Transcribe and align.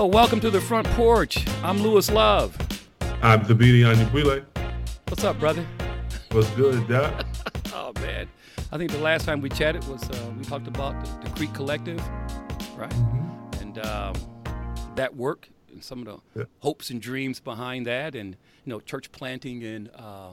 Well, 0.00 0.10
welcome 0.10 0.40
to 0.40 0.48
the 0.48 0.62
front 0.62 0.86
porch. 0.92 1.46
I'm 1.62 1.76
Louis 1.82 2.10
Love. 2.10 2.56
I'm 3.20 3.42
Thabiti 3.42 3.82
Anyabwile. 3.82 4.46
What's 5.08 5.24
up, 5.24 5.38
brother? 5.38 5.62
What's 6.32 6.48
good, 6.52 6.88
Doc? 6.88 7.26
oh 7.74 7.92
man, 7.96 8.26
I 8.72 8.78
think 8.78 8.92
the 8.92 8.98
last 9.00 9.26
time 9.26 9.42
we 9.42 9.50
chatted 9.50 9.86
was 9.88 10.02
uh, 10.08 10.32
we 10.38 10.44
talked 10.44 10.68
about 10.68 11.04
the, 11.04 11.28
the 11.28 11.36
Crete 11.36 11.52
Collective, 11.52 12.00
right? 12.78 12.88
Mm-hmm. 12.88 13.62
And 13.62 13.78
um, 13.80 14.14
that 14.94 15.14
work 15.16 15.50
and 15.70 15.84
some 15.84 15.98
of 15.98 16.06
the 16.06 16.40
yeah. 16.40 16.44
hopes 16.60 16.88
and 16.88 17.02
dreams 17.02 17.38
behind 17.38 17.86
that, 17.86 18.14
and 18.14 18.38
you 18.64 18.70
know, 18.70 18.80
church 18.80 19.12
planting 19.12 19.60
in 19.60 19.88
uh, 19.88 20.30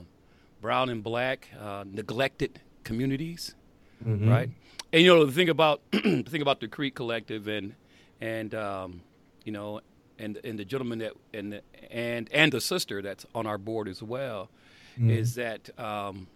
brown 0.62 0.88
and 0.88 1.02
black 1.02 1.50
uh, 1.60 1.84
neglected 1.86 2.62
communities, 2.84 3.54
mm-hmm. 4.02 4.30
right? 4.30 4.48
And 4.94 5.02
you 5.02 5.14
know, 5.14 5.26
the 5.26 5.32
thing 5.32 5.50
about 5.50 5.82
the 5.90 6.22
thing 6.22 6.40
about 6.40 6.60
the 6.60 6.68
Crete 6.68 6.94
Collective 6.94 7.46
and 7.48 7.74
and 8.18 8.54
um, 8.54 9.02
you 9.48 9.52
know, 9.52 9.80
and 10.18 10.38
and 10.44 10.58
the 10.58 10.64
gentleman 10.66 10.98
that 10.98 11.14
and 11.32 11.54
the, 11.54 11.62
and 11.90 12.28
and 12.34 12.52
the 12.52 12.60
sister 12.60 13.00
that's 13.00 13.24
on 13.34 13.46
our 13.46 13.56
board 13.56 13.88
as 13.88 14.02
well, 14.02 14.50
mm-hmm. 14.92 15.08
is 15.08 15.36
that 15.36 15.70
um, 15.80 16.26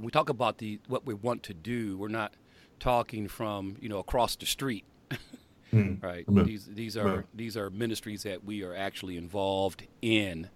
we 0.00 0.12
talk 0.12 0.28
about 0.28 0.58
the 0.58 0.78
what 0.86 1.04
we 1.04 1.14
want 1.14 1.42
to 1.42 1.52
do. 1.52 1.98
We're 1.98 2.06
not 2.06 2.34
talking 2.78 3.26
from 3.26 3.76
you 3.80 3.88
know 3.88 3.98
across 3.98 4.36
the 4.36 4.46
street, 4.46 4.84
mm-hmm. 5.10 5.94
right? 6.06 6.24
Amen. 6.28 6.46
These 6.46 6.66
these 6.66 6.96
are 6.96 7.24
these 7.34 7.56
are 7.56 7.70
ministries 7.70 8.22
that 8.22 8.44
we 8.44 8.62
are 8.62 8.76
actually 8.76 9.16
involved 9.16 9.82
in, 10.00 10.48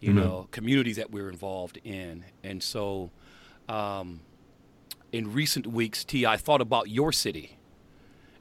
you 0.00 0.10
Amen. 0.10 0.24
know, 0.24 0.48
communities 0.50 0.96
that 0.96 1.12
we're 1.12 1.30
involved 1.30 1.78
in, 1.84 2.24
and 2.42 2.60
so. 2.60 3.12
Um, 3.68 4.20
in 5.10 5.32
recent 5.32 5.68
weeks, 5.68 6.04
T, 6.04 6.26
I 6.26 6.36
thought 6.36 6.60
about 6.60 6.90
your 6.90 7.12
city 7.12 7.53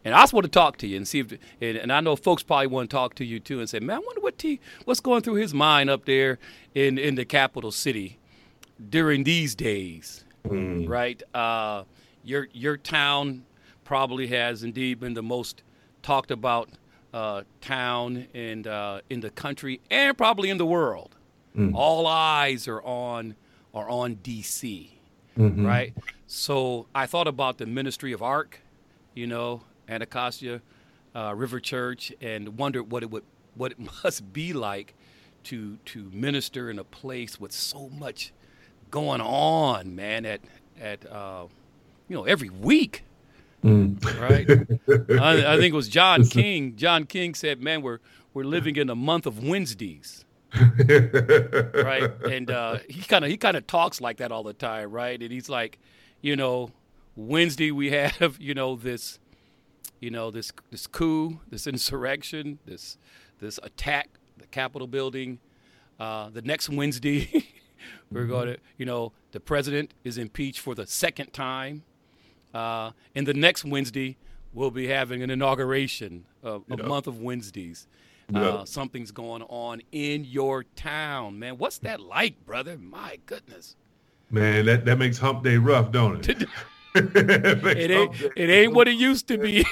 and 0.06 0.14
I 0.14 0.22
just 0.22 0.34
want 0.34 0.46
to 0.46 0.52
talk 0.52 0.78
to 0.78 0.88
you 0.88 0.98
and 0.98 1.08
see 1.08 1.20
if, 1.20 1.32
and, 1.62 1.78
and, 1.78 1.92
I 1.92 2.00
know 2.02 2.16
folks 2.16 2.44
probably 2.44 2.68
want 2.68 2.90
to 2.90 2.96
talk 2.96 3.16
to 3.16 3.26
you 3.26 3.40
too 3.40 3.60
and 3.60 3.70
say, 3.70 3.80
man, 3.80 3.98
I 3.98 4.00
wonder 4.00 4.22
what 4.22 4.38
T, 4.38 4.60
what's 4.86 5.00
going 5.00 5.22
through 5.22 5.36
his 5.36 5.54
mind 5.54 5.90
up 5.90 6.06
there 6.06 6.40
in, 6.76 6.98
in 6.98 7.16
the 7.16 7.26
capital 7.26 7.72
city 7.72 8.20
during 8.90 9.24
these 9.24 9.56
days, 9.56 10.26
mm. 10.46 10.88
right? 10.88 11.22
Uh, 11.34 11.84
your 12.24 12.48
your 12.54 12.78
town 12.78 13.44
probably 13.84 14.28
has 14.28 14.64
indeed 14.64 15.00
been 15.00 15.14
the 15.14 15.24
most 15.24 15.64
talked 16.02 16.32
about 16.32 16.70
uh, 17.14 17.44
town 17.62 18.28
in 18.34 18.66
uh, 18.68 19.02
in 19.10 19.20
the 19.20 19.30
country 19.30 19.82
and 19.90 20.18
probably 20.18 20.50
in 20.50 20.58
the 20.58 20.66
world. 20.66 21.16
Mm. 21.56 21.74
All 21.76 22.08
eyes 22.08 22.68
are 22.68 22.82
on 22.82 23.36
are 23.74 23.90
on 23.90 24.18
DC, 24.18 24.90
mm-hmm. 25.38 25.66
right? 25.66 25.94
So 26.28 26.88
I 26.96 27.06
thought 27.06 27.28
about 27.28 27.58
the 27.58 27.66
ministry 27.66 28.12
of 28.12 28.22
ARC, 28.22 28.62
you 29.14 29.28
know, 29.28 29.62
Anacostia 29.88 30.62
uh, 31.16 31.34
River 31.36 31.60
Church 31.60 32.12
and 32.22 32.58
wondered 32.58 32.92
what 32.92 33.04
it 33.04 33.12
would 33.12 33.24
what 33.56 33.72
it 33.72 33.80
must 34.04 34.34
be 34.34 34.54
like 34.54 34.94
to 35.46 35.78
to 35.86 36.10
minister 36.12 36.70
in 36.70 36.80
a 36.80 36.84
place 36.84 37.40
with 37.40 37.52
so 37.52 37.90
much 37.90 38.34
going 38.92 39.22
on, 39.22 39.96
man. 39.96 40.26
At 40.26 40.42
at 40.80 41.10
uh, 41.12 41.46
you 42.08 42.16
know 42.16 42.24
every 42.24 42.50
week, 42.50 43.04
mm. 43.64 43.98
right? 44.20 44.50
I, 45.20 45.54
I, 45.54 45.58
think 45.58 45.74
it 45.74 45.76
was 45.76 45.90
John 45.90 46.26
King. 46.30 46.76
John 46.76 47.06
King 47.06 47.34
said, 47.36 47.62
"Man, 47.62 47.82
we're 47.82 48.00
we're 48.34 48.46
living 48.46 48.76
in 48.76 48.90
a 48.90 48.96
month 48.96 49.26
of 49.26 49.44
Wednesdays." 49.44 50.26
right, 50.60 52.12
and 52.30 52.52
uh, 52.52 52.78
he 52.88 53.02
kind 53.02 53.26
of 53.26 53.32
he 53.32 53.38
kind 53.38 53.58
of 53.58 53.66
talks 53.66 54.00
like 54.00 54.18
that 54.18 54.32
all 54.32 54.44
the 54.44 54.54
time, 54.54 54.92
right? 54.92 55.20
And 55.20 55.32
he's 55.32 55.50
like, 55.50 55.80
you 56.22 56.36
know, 56.36 56.72
Wednesday 57.16 57.72
we 57.72 57.92
have 57.92 58.38
you 58.40 58.54
know 58.54 58.76
this 58.76 59.20
you 60.00 60.12
know 60.12 60.32
this 60.32 60.52
this 60.72 60.88
coup, 60.88 61.40
this 61.50 61.68
insurrection, 61.74 62.60
this 62.66 62.98
this 63.40 63.60
attack, 63.64 64.10
the 64.38 64.48
Capitol 64.48 64.88
building. 64.88 65.40
Uh, 66.00 66.30
the 66.30 66.42
next 66.42 66.70
Wednesday, 66.70 67.30
we're 68.12 68.22
mm-hmm. 68.22 68.30
going 68.32 68.48
to, 68.48 68.58
you 68.78 68.86
know, 68.86 69.14
the 69.32 69.40
president 69.40 69.94
is 70.04 70.18
impeached 70.18 70.60
for 70.60 70.74
the 70.74 70.88
second 70.88 71.32
time. 71.34 71.84
Uh, 72.54 72.92
and 73.16 73.28
the 73.28 73.34
next 73.34 73.64
Wednesday, 73.64 74.18
we'll 74.54 74.72
be 74.72 74.88
having 74.88 75.22
an 75.22 75.30
inauguration 75.30 76.26
of 76.42 76.64
a 76.70 76.78
month 76.78 77.08
of 77.08 77.22
Wednesdays. 77.22 77.88
Uh, 78.34 78.66
something's 78.66 79.12
going 79.12 79.44
on 79.44 79.82
in 79.92 80.24
your 80.24 80.64
town, 80.76 81.38
man. 81.38 81.58
What's 81.58 81.78
that 81.80 82.00
like, 82.00 82.46
brother? 82.46 82.78
My 82.78 83.20
goodness. 83.26 83.76
Man, 84.32 84.66
that, 84.66 84.86
that 84.86 84.98
makes 84.98 85.20
hump 85.20 85.44
day 85.44 85.58
rough, 85.58 85.92
don't 85.92 86.28
it? 86.28 86.48
it 86.96 87.92
ain't 87.92 88.16
it 88.36 88.50
ain't 88.50 88.74
what 88.74 88.88
it 88.88 88.96
used 88.96 89.28
to 89.28 89.38
be. 89.38 89.66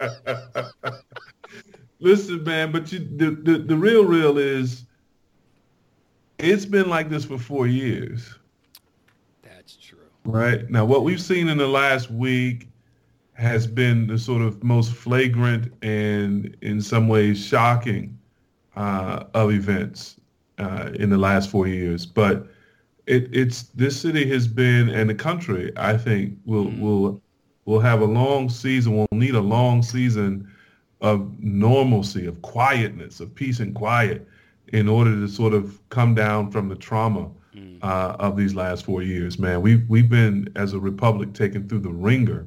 Listen, 2.00 2.44
man, 2.44 2.70
but 2.70 2.92
you, 2.92 3.00
the, 3.00 3.30
the 3.30 3.58
the 3.58 3.76
real 3.76 4.04
real 4.04 4.38
is 4.38 4.84
it's 6.38 6.64
been 6.64 6.88
like 6.88 7.08
this 7.10 7.24
for 7.24 7.38
four 7.38 7.66
years. 7.66 8.34
That's 9.42 9.76
true. 9.76 9.98
Right 10.24 10.70
now, 10.70 10.84
what 10.84 11.02
we've 11.02 11.20
seen 11.20 11.48
in 11.48 11.58
the 11.58 11.66
last 11.66 12.10
week 12.10 12.68
has 13.34 13.66
been 13.66 14.06
the 14.06 14.18
sort 14.18 14.42
of 14.42 14.62
most 14.64 14.92
flagrant 14.92 15.72
and, 15.82 16.56
in 16.60 16.80
some 16.80 17.08
ways, 17.08 17.44
shocking 17.44 18.18
uh, 18.76 19.24
of 19.34 19.52
events 19.52 20.16
uh, 20.58 20.90
in 20.94 21.10
the 21.10 21.18
last 21.18 21.50
four 21.50 21.66
years. 21.66 22.04
But 22.04 22.48
it, 23.08 23.28
it's 23.32 23.62
this 23.74 24.00
city 24.00 24.28
has 24.30 24.46
been 24.46 24.90
and 24.90 25.08
the 25.08 25.14
country 25.14 25.72
I 25.76 25.96
think 25.96 26.38
will 26.44 26.66
mm. 26.66 26.80
will 26.80 27.22
will 27.64 27.80
have 27.80 28.02
a 28.02 28.06
long 28.06 28.48
season. 28.48 28.96
We'll 28.96 29.06
need 29.12 29.34
a 29.34 29.40
long 29.40 29.82
season 29.82 30.50
of 31.00 31.32
normalcy, 31.38 32.26
of 32.26 32.40
quietness, 32.42 33.20
of 33.20 33.34
peace 33.34 33.60
and 33.60 33.74
quiet, 33.74 34.26
in 34.72 34.88
order 34.88 35.10
to 35.12 35.28
sort 35.28 35.54
of 35.54 35.80
come 35.88 36.14
down 36.14 36.50
from 36.50 36.68
the 36.68 36.76
trauma 36.76 37.30
mm. 37.54 37.78
uh, 37.82 38.16
of 38.18 38.36
these 38.36 38.54
last 38.54 38.84
four 38.84 39.02
years. 39.02 39.38
Man, 39.38 39.62
we've 39.62 39.88
we've 39.88 40.10
been 40.10 40.52
as 40.54 40.74
a 40.74 40.78
republic 40.78 41.32
taken 41.32 41.66
through 41.66 41.80
the 41.80 41.92
ringer, 41.92 42.46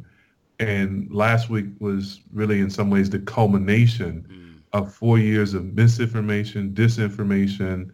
and 0.59 1.11
last 1.11 1.49
week 1.49 1.65
was 1.79 2.21
really 2.33 2.59
in 2.59 2.69
some 2.69 2.91
ways 2.91 3.09
the 3.09 3.19
culmination 3.19 4.25
mm. 4.29 4.61
of 4.73 4.93
four 4.93 5.17
years 5.17 5.55
of 5.55 5.73
misinformation, 5.73 6.71
disinformation 6.71 7.91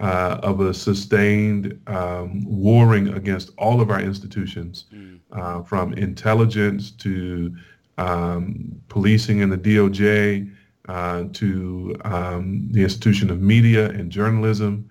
uh, 0.00 0.38
of 0.42 0.60
a 0.60 0.72
sustained 0.72 1.80
um, 1.88 2.42
warring 2.44 3.08
against 3.08 3.50
all 3.58 3.80
of 3.80 3.90
our 3.90 4.00
institutions, 4.00 4.86
mm. 4.94 5.18
uh, 5.32 5.62
from 5.62 5.92
intelligence 5.94 6.90
to 6.92 7.54
um, 7.98 8.80
policing 8.88 9.42
and 9.42 9.50
the 9.50 9.58
DOJ 9.58 10.52
uh, 10.88 11.24
to 11.32 11.96
um, 12.04 12.68
the 12.70 12.82
institution 12.82 13.30
of 13.30 13.40
media 13.40 13.90
and 13.90 14.10
journalism. 14.10 14.88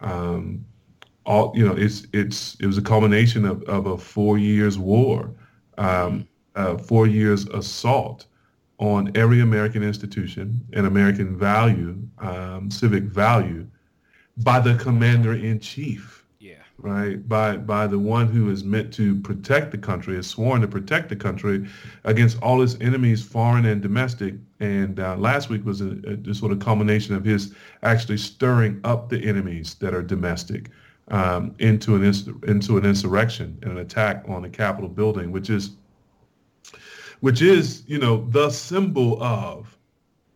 Um, 0.00 0.64
all 1.24 1.52
you 1.54 1.64
know, 1.64 1.74
it's 1.76 2.06
it's 2.12 2.56
it 2.60 2.66
was 2.66 2.78
a 2.78 2.82
culmination 2.82 3.44
of, 3.44 3.62
of 3.64 3.86
a 3.86 3.96
four 3.96 4.38
years 4.38 4.78
war, 4.78 5.30
um, 5.76 6.26
mm. 6.56 6.84
four 6.86 7.06
years 7.06 7.46
assault 7.48 8.26
on 8.78 9.10
every 9.16 9.40
American 9.40 9.82
institution 9.82 10.60
and 10.72 10.86
American 10.86 11.36
value, 11.36 11.98
um, 12.18 12.70
civic 12.70 13.04
value 13.04 13.66
by 14.38 14.60
the 14.60 14.74
commander 14.76 15.34
in 15.34 15.60
chief. 15.60 16.24
Yeah. 16.38 16.54
Right. 16.78 17.28
By 17.28 17.56
by 17.56 17.86
the 17.86 17.98
one 17.98 18.28
who 18.28 18.50
is 18.50 18.62
meant 18.62 18.92
to 18.94 19.16
protect 19.20 19.72
the 19.72 19.78
country, 19.78 20.16
is 20.16 20.28
sworn 20.28 20.60
to 20.60 20.68
protect 20.68 21.08
the 21.08 21.16
country 21.16 21.68
against 22.04 22.40
all 22.40 22.62
its 22.62 22.76
enemies, 22.80 23.24
foreign 23.24 23.66
and 23.66 23.82
domestic. 23.82 24.34
And 24.60 25.00
uh, 25.00 25.16
last 25.16 25.50
week 25.50 25.64
was 25.64 25.80
a, 25.80 26.18
a, 26.28 26.34
sort 26.34 26.52
of 26.52 26.60
culmination 26.60 27.14
of 27.14 27.24
his 27.24 27.54
actually 27.82 28.18
stirring 28.18 28.80
up 28.84 29.08
the 29.08 29.18
enemies 29.18 29.74
that 29.74 29.94
are 29.94 30.02
domestic 30.02 30.70
um, 31.08 31.54
into 31.58 31.96
an 31.96 32.04
ins- 32.04 32.28
into 32.46 32.78
an 32.78 32.84
insurrection 32.84 33.58
and 33.62 33.72
an 33.72 33.78
attack 33.78 34.24
on 34.28 34.42
the 34.42 34.48
Capitol 34.48 34.88
building, 34.88 35.32
which 35.32 35.50
is 35.50 35.70
which 37.20 37.42
is 37.42 37.82
you 37.88 37.98
know 37.98 38.24
the 38.30 38.50
symbol 38.50 39.20
of 39.20 39.76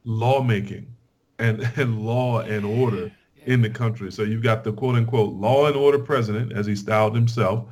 lawmaking 0.04 0.92
and, 1.38 1.68
and 1.76 2.04
law 2.04 2.40
and 2.40 2.64
order 2.64 3.12
in 3.46 3.62
the 3.62 3.70
country. 3.70 4.10
So 4.12 4.22
you've 4.22 4.42
got 4.42 4.64
the 4.64 4.72
quote 4.72 4.96
unquote 4.96 5.34
law 5.34 5.66
and 5.66 5.76
order 5.76 5.98
president, 5.98 6.52
as 6.52 6.66
he 6.66 6.76
styled 6.76 7.14
himself, 7.14 7.66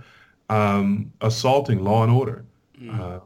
um, 0.48 1.12
assaulting 1.20 1.82
law 1.82 2.02
and 2.02 2.12
order, 2.12 2.44
mm. 2.80 2.98
uh, 2.98 3.20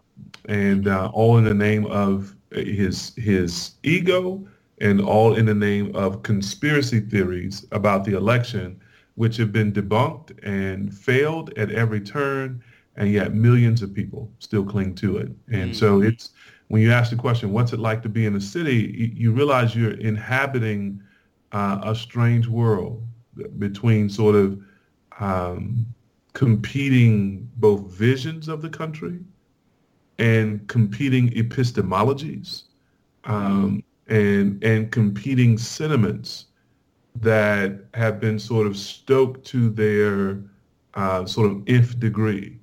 and 0.46 0.88
uh, 0.88 1.10
all 1.12 1.38
in 1.38 1.44
the 1.44 1.54
name 1.54 1.86
of 1.86 2.34
his 2.50 3.14
his 3.16 3.72
ego, 3.82 4.46
and 4.80 5.00
all 5.00 5.34
in 5.34 5.46
the 5.46 5.54
name 5.54 5.94
of 5.94 6.22
conspiracy 6.22 7.00
theories 7.00 7.66
about 7.72 8.04
the 8.04 8.16
election, 8.16 8.80
which 9.14 9.36
have 9.36 9.52
been 9.52 9.72
debunked 9.72 10.38
and 10.42 10.92
failed 10.92 11.56
at 11.56 11.70
every 11.70 12.00
turn, 12.00 12.62
and 12.96 13.10
yet 13.10 13.34
millions 13.34 13.82
of 13.82 13.94
people 13.94 14.30
still 14.38 14.64
cling 14.64 14.94
to 14.94 15.16
it. 15.16 15.28
And 15.50 15.72
mm. 15.72 15.74
so 15.74 16.02
it's 16.02 16.30
when 16.68 16.82
you 16.82 16.92
ask 16.92 17.10
the 17.10 17.16
question, 17.16 17.52
what's 17.52 17.72
it 17.72 17.78
like 17.78 18.02
to 18.02 18.08
be 18.08 18.26
in 18.26 18.36
a 18.36 18.40
city? 18.40 18.94
You, 18.96 19.10
you 19.14 19.32
realize 19.32 19.76
you're 19.76 19.92
inhabiting 19.92 21.02
uh, 21.54 21.80
a 21.82 21.94
strange 21.94 22.46
world 22.46 23.02
between 23.58 24.10
sort 24.10 24.34
of 24.34 24.60
um, 25.20 25.86
competing 26.34 27.48
both 27.56 27.90
visions 27.90 28.48
of 28.48 28.60
the 28.60 28.68
country 28.68 29.18
and 30.18 30.68
competing 30.68 31.30
epistemologies. 31.30 32.64
Um, 33.24 33.82
and 34.08 34.62
and 34.62 34.90
competing 34.92 35.58
sentiments 35.58 36.46
that 37.16 37.84
have 37.94 38.20
been 38.20 38.38
sort 38.38 38.66
of 38.66 38.76
stoked 38.76 39.46
to 39.46 39.70
their 39.70 40.42
uh, 40.94 41.24
sort 41.24 41.50
of 41.50 41.62
nth 41.66 41.98
degree. 41.98 42.58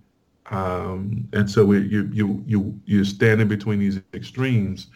Um, 0.51 1.27
and 1.33 1.49
so 1.49 1.65
we, 1.65 1.79
you 1.87 2.09
you 2.11 2.43
you 2.45 2.79
you're 2.85 3.05
standing 3.05 3.47
between 3.47 3.79
these 3.79 4.01
extremes, 4.13 4.87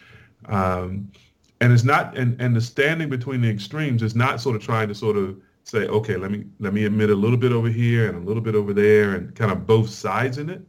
um, 0.46 1.10
and 1.60 1.72
it's 1.72 1.84
not 1.84 2.16
and 2.16 2.40
and 2.40 2.54
the 2.54 2.60
standing 2.60 3.08
between 3.08 3.40
the 3.40 3.50
extremes 3.50 4.02
is 4.02 4.14
not 4.14 4.40
sort 4.40 4.56
of 4.56 4.62
trying 4.62 4.88
to 4.88 4.94
sort 4.94 5.16
of 5.16 5.40
say, 5.64 5.86
okay, 5.86 6.16
let 6.16 6.30
me 6.30 6.44
let 6.60 6.72
me 6.72 6.84
admit 6.84 7.10
a 7.10 7.14
little 7.14 7.36
bit 7.36 7.52
over 7.52 7.68
here 7.68 8.08
and 8.08 8.16
a 8.16 8.26
little 8.26 8.42
bit 8.42 8.54
over 8.54 8.72
there, 8.72 9.14
and 9.14 9.34
kind 9.34 9.50
of 9.50 9.66
both 9.66 9.88
sides 9.88 10.38
in 10.38 10.50
it. 10.50 10.62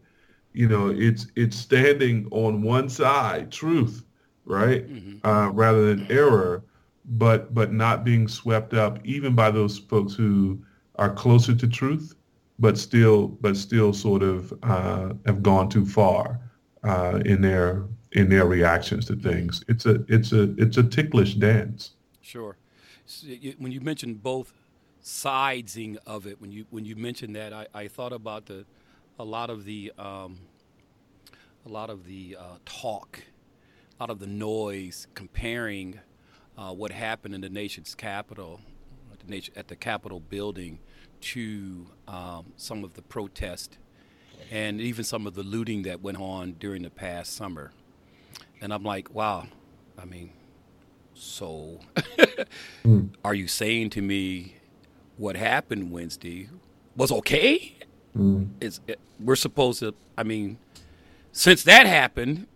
You 0.54 0.68
know, 0.68 0.90
it's 0.90 1.28
it's 1.36 1.56
standing 1.56 2.28
on 2.32 2.62
one 2.62 2.90
side, 2.90 3.52
truth, 3.52 4.06
right, 4.46 4.90
mm-hmm. 4.90 5.28
uh, 5.28 5.50
rather 5.52 5.94
than 5.94 6.12
error, 6.12 6.64
but 7.06 7.54
but 7.54 7.72
not 7.72 8.04
being 8.04 8.28
swept 8.28 8.74
up 8.74 9.00
even 9.06 9.36
by 9.36 9.52
those 9.52 9.78
folks 9.78 10.14
who 10.14 10.60
are 10.96 11.14
closer 11.14 11.54
to 11.54 11.68
truth 11.68 12.16
but 12.60 12.78
still 12.78 13.28
but 13.28 13.56
still 13.56 13.94
sort 13.94 14.24
of 14.24 14.54
uh, 14.64 15.14
have 15.26 15.44
gone 15.44 15.70
too 15.70 15.86
far 15.86 16.40
uh, 16.84 17.22
in 17.26 17.42
their 17.42 17.84
in 18.18 18.30
their 18.30 18.48
reactions 18.48 19.06
to 19.06 19.16
things. 19.16 19.64
It's 19.68 19.86
a 19.86 20.04
it's 20.08 20.32
a 20.32 20.54
it's 20.58 20.78
a 20.78 20.84
ticklish 20.84 21.36
dance. 21.36 21.92
Sure. 22.20 22.58
when 23.60 23.72
you 23.72 23.80
mentioned 23.80 24.24
both 24.24 24.54
sidesing 25.04 25.98
of 26.08 26.26
it, 26.26 26.42
when 26.42 26.52
you 26.52 26.66
when 26.72 26.84
you 26.84 26.96
mentioned 26.96 27.36
that, 27.36 27.54
I, 27.54 27.68
I 27.76 27.88
thought 27.88 28.12
about 28.12 28.48
the 28.48 28.66
a 29.20 29.24
lot 29.24 29.52
of 29.52 29.66
the 29.66 29.94
um, 30.00 30.40
a 31.64 31.70
lot 31.70 31.92
of 31.92 32.06
the 32.06 32.38
uh, 32.40 32.58
talk, 32.66 33.22
a 34.00 34.04
lot 34.04 34.10
of 34.10 34.18
the 34.18 34.28
noise 34.28 35.08
comparing 35.14 36.00
uh, 36.58 36.74
what 36.74 36.92
happened 36.92 37.36
in 37.36 37.42
the 37.42 37.50
nation's 37.50 37.94
capital, 37.94 38.60
at 39.14 39.20
the, 39.20 39.28
nation, 39.28 39.54
at 39.56 39.68
the 39.68 39.76
Capitol 39.76 40.20
building, 40.20 40.80
to 41.22 41.86
um, 42.08 42.52
some 42.58 42.84
of 42.84 42.96
the 42.96 43.04
protest 43.04 43.78
and 44.50 44.82
even 44.82 45.04
some 45.04 45.28
of 45.28 45.36
the 45.36 45.44
looting 45.44 45.84
that 45.84 46.02
went 46.02 46.20
on 46.20 46.54
during 46.54 46.82
the 46.82 46.90
past 46.90 47.36
summer. 47.36 47.72
And 48.62 48.74
I'm 48.74 48.84
like, 48.84 49.14
wow, 49.14 49.48
I 49.98 50.06
mean, 50.06 50.32
so 51.14 51.80
mm. 52.84 53.10
are 53.24 53.34
you 53.34 53.48
saying 53.48 53.92
to 53.92 54.02
me 54.02 54.56
what 55.18 55.36
happened 55.36 55.92
Wednesday 55.92 56.50
was 56.96 57.12
okay? 57.12 57.76
Mm. 58.16 58.50
It's, 58.62 58.80
it, 58.88 59.00
we're 59.20 59.36
supposed 59.36 59.80
to, 59.80 59.94
I 60.18 60.24
mean, 60.24 60.58
since 61.32 61.64
that 61.64 61.86
happened, 61.86 62.48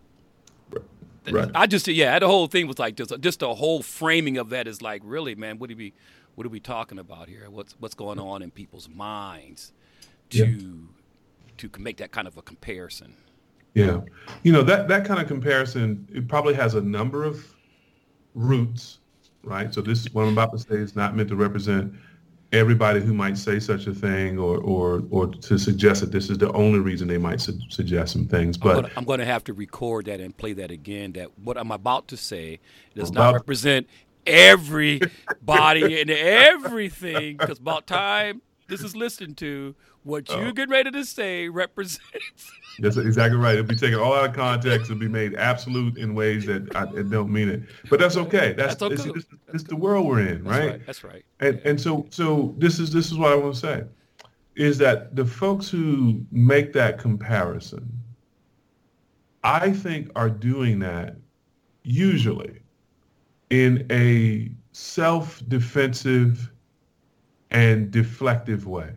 right. 1.29 1.49
I 1.53 1.67
just, 1.67 1.87
yeah, 1.87 2.17
the 2.19 2.27
whole 2.27 2.47
thing 2.47 2.67
was 2.67 2.79
like 2.79 2.95
just, 2.95 3.19
just 3.19 3.39
the 3.39 3.53
whole 3.53 3.81
framing 3.81 4.37
of 4.37 4.49
that 4.49 4.67
is 4.67 4.81
like, 4.81 5.01
really, 5.05 5.35
man, 5.35 5.59
would 5.59 5.69
he 5.69 5.75
be, 5.75 5.93
what 6.35 6.45
are 6.47 6.49
we 6.49 6.59
talking 6.59 6.99
about 6.99 7.27
here? 7.27 7.49
What's 7.49 7.75
what's 7.79 7.93
going 7.93 8.19
on 8.19 8.41
in 8.41 8.51
people's 8.51 8.89
minds 8.89 9.73
to 10.31 10.45
yeah. 10.45 10.57
to 11.57 11.69
make 11.79 11.97
that 11.97 12.11
kind 12.11 12.27
of 12.27 12.37
a 12.37 12.41
comparison? 12.41 13.15
Yeah, 13.73 14.01
you 14.43 14.51
know 14.51 14.63
that 14.63 14.87
that 14.89 15.05
kind 15.05 15.19
of 15.21 15.27
comparison 15.27 16.07
it 16.13 16.27
probably 16.27 16.53
has 16.53 16.75
a 16.75 16.81
number 16.81 17.23
of 17.23 17.45
roots, 18.33 18.99
right? 19.43 19.73
So 19.73 19.81
this 19.81 20.05
what 20.13 20.23
I'm 20.23 20.33
about 20.33 20.51
to 20.51 20.59
say 20.59 20.75
is 20.75 20.95
not 20.95 21.15
meant 21.15 21.29
to 21.29 21.35
represent 21.35 21.93
everybody 22.51 22.99
who 22.99 23.13
might 23.13 23.37
say 23.37 23.59
such 23.59 23.87
a 23.87 23.93
thing 23.93 24.37
or 24.37 24.57
or 24.57 25.03
or 25.09 25.27
to 25.27 25.57
suggest 25.57 26.01
that 26.01 26.11
this 26.11 26.29
is 26.29 26.37
the 26.37 26.51
only 26.51 26.79
reason 26.79 27.07
they 27.07 27.17
might 27.17 27.39
su- 27.39 27.57
suggest 27.69 28.13
some 28.13 28.27
things 28.27 28.57
but 28.57 28.91
I'm 28.97 29.05
going 29.05 29.19
to 29.19 29.25
have 29.25 29.43
to 29.45 29.53
record 29.53 30.05
that 30.05 30.19
and 30.19 30.35
play 30.35 30.53
that 30.53 30.69
again 30.69 31.13
that 31.13 31.37
what 31.39 31.57
i'm 31.57 31.71
about 31.71 32.09
to 32.09 32.17
say 32.17 32.59
does 32.93 33.11
not 33.11 33.33
represent 33.33 33.87
everybody 34.25 36.01
and 36.01 36.09
everything 36.09 37.37
because 37.37 37.59
about 37.59 37.87
time 37.87 38.41
this 38.67 38.81
is 38.81 38.95
listened 38.95 39.37
to 39.37 39.75
what 40.03 40.29
you 40.29 40.35
oh. 40.35 40.51
get 40.51 40.69
ready 40.69 40.91
to 40.91 41.05
say 41.05 41.47
represents 41.49 42.51
that's 42.79 42.97
exactly 42.97 43.37
right. 43.37 43.55
It'll 43.55 43.65
be 43.65 43.75
taken 43.75 43.99
all 43.99 44.13
out 44.13 44.29
of 44.29 44.35
context. 44.35 44.89
And 44.89 44.99
be 44.99 45.07
made 45.07 45.35
absolute 45.35 45.97
in 45.97 46.15
ways 46.15 46.45
that 46.45 46.75
I, 46.75 46.85
don't 46.85 47.31
mean 47.31 47.49
it. 47.49 47.63
But 47.89 47.99
that's 47.99 48.17
okay. 48.17 48.53
That's, 48.53 48.75
that's 48.75 48.81
okay. 48.81 49.11
This, 49.13 49.25
this, 49.47 49.61
is 49.61 49.63
the 49.63 49.75
world 49.75 50.07
we're 50.07 50.21
in 50.21 50.43
right? 50.43 50.53
That's 50.53 50.71
right? 50.71 50.85
that's 50.85 51.03
right. 51.03 51.25
And 51.39 51.59
and 51.65 51.81
so 51.81 52.07
so 52.09 52.55
this 52.57 52.79
is 52.79 52.91
this 52.91 53.11
is 53.11 53.17
what 53.17 53.31
i 53.31 53.35
want 53.35 53.53
to 53.55 53.59
say 53.59 53.83
is 54.55 54.77
that 54.79 55.15
the 55.15 55.25
folks 55.25 55.69
who 55.69 56.25
make 56.31 56.73
that 56.73 56.97
comparison 56.97 57.89
i 59.43 59.71
think 59.71 60.09
are 60.15 60.29
doing 60.29 60.79
that 60.79 61.15
usually 61.83 62.59
in 63.49 63.85
a 63.91 64.49
self-defensive 64.71 66.51
and 67.51 67.91
deflective 67.91 68.63
way, 68.63 68.91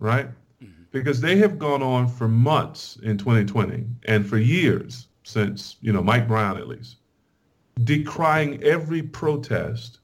right? 0.00 0.26
Mm-hmm. 0.62 0.82
Because 0.90 1.20
they 1.20 1.36
have 1.36 1.58
gone 1.58 1.82
on 1.82 2.08
for 2.08 2.26
months 2.26 2.98
in 3.02 3.16
2020 3.16 3.84
and 4.06 4.26
for 4.26 4.38
years 4.38 5.06
since, 5.22 5.76
you 5.80 5.92
know, 5.92 6.02
Mike 6.02 6.26
Brown 6.26 6.56
at 6.56 6.66
least, 6.66 6.96
decrying 7.84 8.60
every 8.62 9.02
protest 9.02 10.00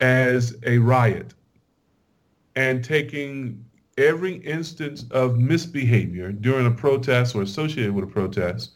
as 0.00 0.56
a 0.66 0.78
riot 0.78 1.34
and 2.56 2.82
taking 2.82 3.64
every 3.96 4.36
instance 4.38 5.04
of 5.10 5.38
misbehavior 5.38 6.32
during 6.32 6.66
a 6.66 6.70
protest 6.70 7.34
or 7.34 7.42
associated 7.42 7.92
with 7.94 8.04
a 8.04 8.08
protest 8.08 8.72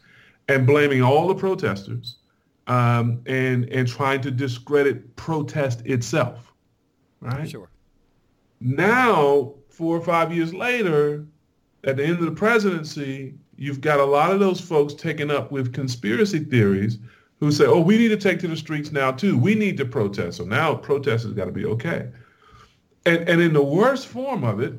and 0.47 0.65
blaming 0.67 1.01
all 1.01 1.27
the 1.27 1.35
protesters 1.35 2.17
um, 2.67 3.21
and 3.25 3.65
and 3.69 3.87
trying 3.87 4.21
to 4.21 4.31
discredit 4.31 5.15
protest 5.15 5.85
itself, 5.85 6.53
right? 7.19 7.49
Sure. 7.49 7.69
Now, 8.59 9.53
four 9.75 9.97
or 9.97 10.01
five 10.01 10.33
years 10.33 10.53
later, 10.53 11.25
at 11.83 11.97
the 11.97 12.03
end 12.03 12.19
of 12.19 12.25
the 12.25 12.31
presidency, 12.31 13.35
you've 13.57 13.81
got 13.81 13.99
a 13.99 14.05
lot 14.05 14.31
of 14.31 14.39
those 14.39 14.61
folks 14.61 14.93
taken 14.93 15.29
up 15.29 15.51
with 15.51 15.73
conspiracy 15.73 16.39
theories 16.39 16.97
who 17.39 17.51
say, 17.51 17.65
"Oh, 17.65 17.81
we 17.81 17.97
need 17.97 18.07
to 18.09 18.17
take 18.17 18.39
to 18.39 18.47
the 18.47 18.55
streets 18.55 18.91
now 18.91 19.11
too. 19.11 19.37
We 19.37 19.53
need 19.53 19.77
to 19.77 19.85
protest." 19.85 20.37
So 20.37 20.45
now 20.45 20.75
protest 20.75 21.25
has 21.25 21.33
got 21.33 21.45
to 21.45 21.51
be 21.51 21.65
okay. 21.65 22.07
And 23.05 23.27
and 23.29 23.41
in 23.41 23.53
the 23.53 23.63
worst 23.63 24.07
form 24.07 24.43
of 24.43 24.61
it, 24.61 24.73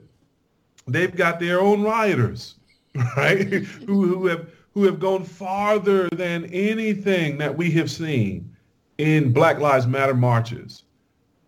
they've 0.86 1.14
got 1.14 1.40
their 1.40 1.60
own 1.60 1.82
rioters, 1.82 2.54
right? 3.16 3.46
who 3.52 4.06
who 4.06 4.26
have 4.26 4.48
who 4.72 4.84
have 4.84 4.98
gone 4.98 5.24
farther 5.24 6.08
than 6.10 6.46
anything 6.46 7.38
that 7.38 7.56
we 7.56 7.70
have 7.72 7.90
seen 7.90 8.50
in 8.98 9.32
Black 9.32 9.58
Lives 9.58 9.86
Matter 9.86 10.14
marches 10.14 10.84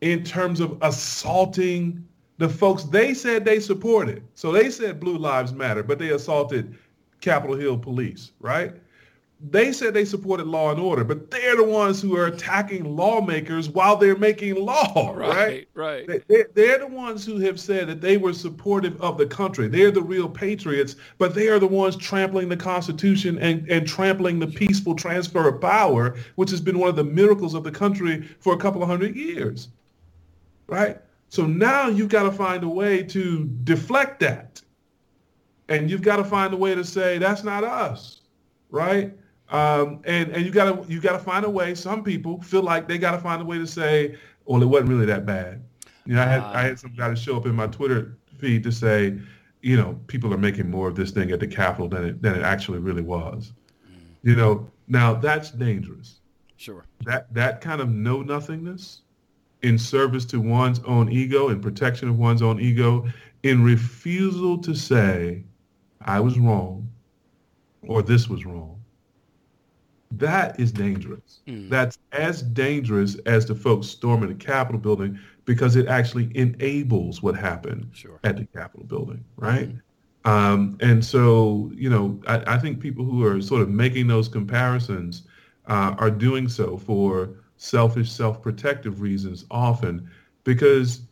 in 0.01 0.23
terms 0.23 0.61
of 0.61 0.79
assaulting 0.83 2.08
the 2.39 2.49
folks 2.49 2.85
they 2.85 3.15
said 3.15 3.45
they 3.45 3.61
supported. 3.61 4.23
So 4.35 4.53
they 4.53 4.71
said 4.71 5.01
Blue 5.01 5.19
Lives 5.19 5.53
Matter, 5.53 5.83
but 5.83 5.99
they 5.99 6.11
assaulted 6.11 6.77
Capitol 7.21 7.57
Hill 7.57 7.79
police, 7.79 8.33
right? 8.41 8.75
they 9.41 9.71
said 9.73 9.95
they 9.95 10.05
supported 10.05 10.49
law 10.49 10.73
and 10.73 10.81
order, 10.81 11.05
but 11.05 11.31
they're 11.31 11.57
the 11.57 11.65
ones 11.65 12.03
who 12.03 12.17
are 12.17 12.27
attacking 12.27 12.97
lawmakers 12.97 13.69
while 13.69 13.97
they're 13.97 14.17
making 14.17 14.57
law, 14.57 15.13
right? 15.15 15.69
Right. 15.75 16.09
right. 16.09 16.23
They, 16.27 16.45
they're 16.55 16.81
the 16.81 16.89
ones 16.89 17.25
who 17.25 17.39
have 17.39 17.61
said 17.61 17.87
that 17.87 18.01
they 18.01 18.17
were 18.17 18.33
supportive 18.33 19.01
of 19.01 19.17
the 19.17 19.27
country. 19.27 19.69
They're 19.69 19.93
the 19.93 20.03
real 20.03 20.29
patriots, 20.29 20.97
but 21.19 21.35
they 21.37 21.49
are 21.49 21.61
the 21.61 21.69
ones 21.69 21.97
trampling 21.97 22.49
the 22.49 22.57
Constitution 22.57 23.39
and, 23.39 23.69
and 23.71 23.87
trampling 23.87 24.41
the 24.41 24.49
peaceful 24.49 24.97
transfer 24.97 25.47
of 25.49 25.61
power, 25.61 26.17
which 26.35 26.51
has 26.51 26.61
been 26.61 26.79
one 26.79 26.89
of 26.89 26.97
the 26.97 27.05
miracles 27.05 27.55
of 27.55 27.63
the 27.63 27.71
country 27.71 28.23
for 28.41 28.55
a 28.55 28.59
couple 28.59 28.83
of 28.83 28.89
hundred 28.89 29.15
years, 29.15 29.69
right? 30.67 31.01
So 31.29 31.47
now 31.47 31.89
you've 31.89 32.09
got 32.09 32.25
to 32.25 32.33
find 32.33 32.65
a 32.65 32.69
way 32.69 33.03
to 33.05 33.45
deflect 33.65 34.21
that. 34.21 34.63
And 35.69 35.91
you've 35.91 36.03
got 36.03 36.17
to 36.17 36.25
find 36.25 36.55
a 36.55 36.57
way 36.57 36.75
to 36.75 36.83
say, 36.83 37.19
that's 37.19 37.45
not 37.45 37.63
us, 37.63 38.23
right? 38.71 39.13
Um, 39.51 40.01
and 40.05 40.31
and 40.31 40.45
you 40.45 40.53
gotta 40.53 40.85
you 40.89 41.01
gotta 41.01 41.19
find 41.19 41.45
a 41.45 41.51
way. 41.51 41.75
Some 41.75 42.05
people 42.05 42.43
feel 42.43 42.63
like 42.63 42.87
they 42.87 42.99
gotta 42.99 43.19
find 43.19 43.41
a 43.41 43.45
way 43.45 43.57
to 43.57 43.67
say, 43.67 44.17
well, 44.45 44.63
it 44.63 44.67
wasn't 44.67 44.91
really 44.91 45.07
that 45.07 45.25
bad. 45.25 45.63
You 46.05 46.15
know, 46.15 46.23
I 46.23 46.27
had 46.27 46.43
uh, 46.43 46.53
I 46.55 46.63
had 46.63 46.79
some 46.79 46.95
guy 46.95 47.09
to 47.09 47.17
show 47.17 47.37
up 47.37 47.47
in 47.47 47.55
my 47.55 47.67
Twitter 47.67 48.19
feed 48.37 48.63
to 48.65 48.73
say, 48.73 49.19
you 49.63 49.77
know, 49.77 49.99
people 50.07 50.33
are 50.35 50.39
making 50.39 50.71
more 50.71 50.89
of 50.89 50.97
this 50.97 51.11
thing 51.11 51.31
at 51.31 51.41
the 51.41 51.47
Capitol 51.47 51.89
than 51.89 52.05
it 52.05 52.23
than 52.23 52.35
it 52.35 52.43
actually 52.43 52.79
really 52.79 53.03
was. 53.03 53.53
Mm. 53.91 54.01
You 54.23 54.37
know, 54.37 54.71
now 54.87 55.15
that's 55.15 55.51
dangerous. 55.51 56.21
Sure. 56.57 56.85
That 57.05 57.33
that 57.33 57.63
kind 57.63 57.81
of 57.81 57.89
know 57.89 58.21
nothingness 58.21 59.01
in 59.63 59.79
service 59.79 60.25
to 60.27 60.41
one's 60.41 60.81
own 60.81 61.11
ego 61.11 61.49
and 61.49 61.63
protection 61.63 62.09
of 62.09 62.19
one's 62.19 62.43
own 62.43 62.61
ego, 62.61 63.07
in 63.43 63.63
refusal 63.63 64.59
to 64.59 64.75
say, 64.75 65.45
I 66.01 66.21
was 66.21 66.39
wrong, 66.39 66.89
or 67.83 68.03
this 68.03 68.29
was 68.29 68.45
wrong 68.45 68.79
that 70.13 70.59
is 70.59 70.73
dangerous. 70.73 71.41
Mm. 71.47 71.69
That's 71.69 71.99
as 72.13 72.43
dangerous 72.43 73.17
as 73.27 73.47
the 73.47 73.55
folks 73.55 73.87
storming 73.87 74.29
the 74.29 74.35
Capitol 74.35 74.81
building 74.81 75.19
because 75.45 75.77
it 75.77 75.87
actually 75.87 76.31
enables 76.35 77.23
what 77.23 77.35
happened 77.37 77.91
sure. 77.93 78.19
at 78.25 78.37
the 78.37 78.47
Capitol 78.47 78.87
building, 78.87 79.25
right? 79.37 79.69
Mm. 79.69 79.81
Um, 80.25 80.77
and 80.81 81.05
so, 81.05 81.71
you 81.75 81.89
know, 81.89 82.21
I, 82.27 82.55
I, 82.55 82.59
think 82.59 82.81
people 82.81 83.05
who 83.05 83.25
are 83.25 83.41
sort 83.41 83.63
of 83.63 83.71
making 83.71 84.09
those 84.09 84.29
comparisons 84.29 85.23
uh, 85.69 85.95
are 85.97 86.11
doing 86.11 86.49
so 86.49 86.77
for 86.77 87.31
selfish, 87.59 88.11
self-protective 88.11 89.01
reasons 89.03 89.45
often, 89.51 90.11
because 90.45 91.03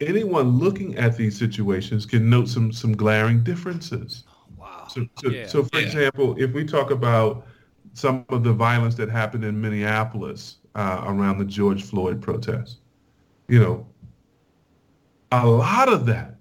anyone 0.00 0.58
looking 0.58 0.96
at 0.98 1.16
these 1.16 1.38
situations 1.38 2.04
can 2.04 2.28
note 2.28 2.48
some 2.48 2.72
some 2.72 2.92
glaring 2.92 3.42
differences. 3.42 4.24
Wow. 4.58 4.86
So, 4.88 5.06
so, 5.22 5.30
Yeah, 5.30 5.46
so 5.46 5.64
for 5.64 5.78
yeah. 5.78 5.86
example, 5.86 6.36
if 6.38 6.52
we 6.52 6.64
talk 6.64 6.90
about 6.90 7.46
some 7.94 8.24
of 8.28 8.44
the 8.44 8.52
violence 8.52 8.94
that 8.96 9.08
happened 9.08 9.44
in 9.44 9.60
Minneapolis 9.60 10.56
uh, 10.74 11.04
around 11.06 11.38
the 11.38 11.44
George 11.44 11.82
Floyd 11.82 12.20
protests, 12.20 12.78
you 13.48 13.58
know, 13.60 13.86
a 15.32 15.46
lot 15.46 15.88
of 15.88 16.06
that 16.06 16.36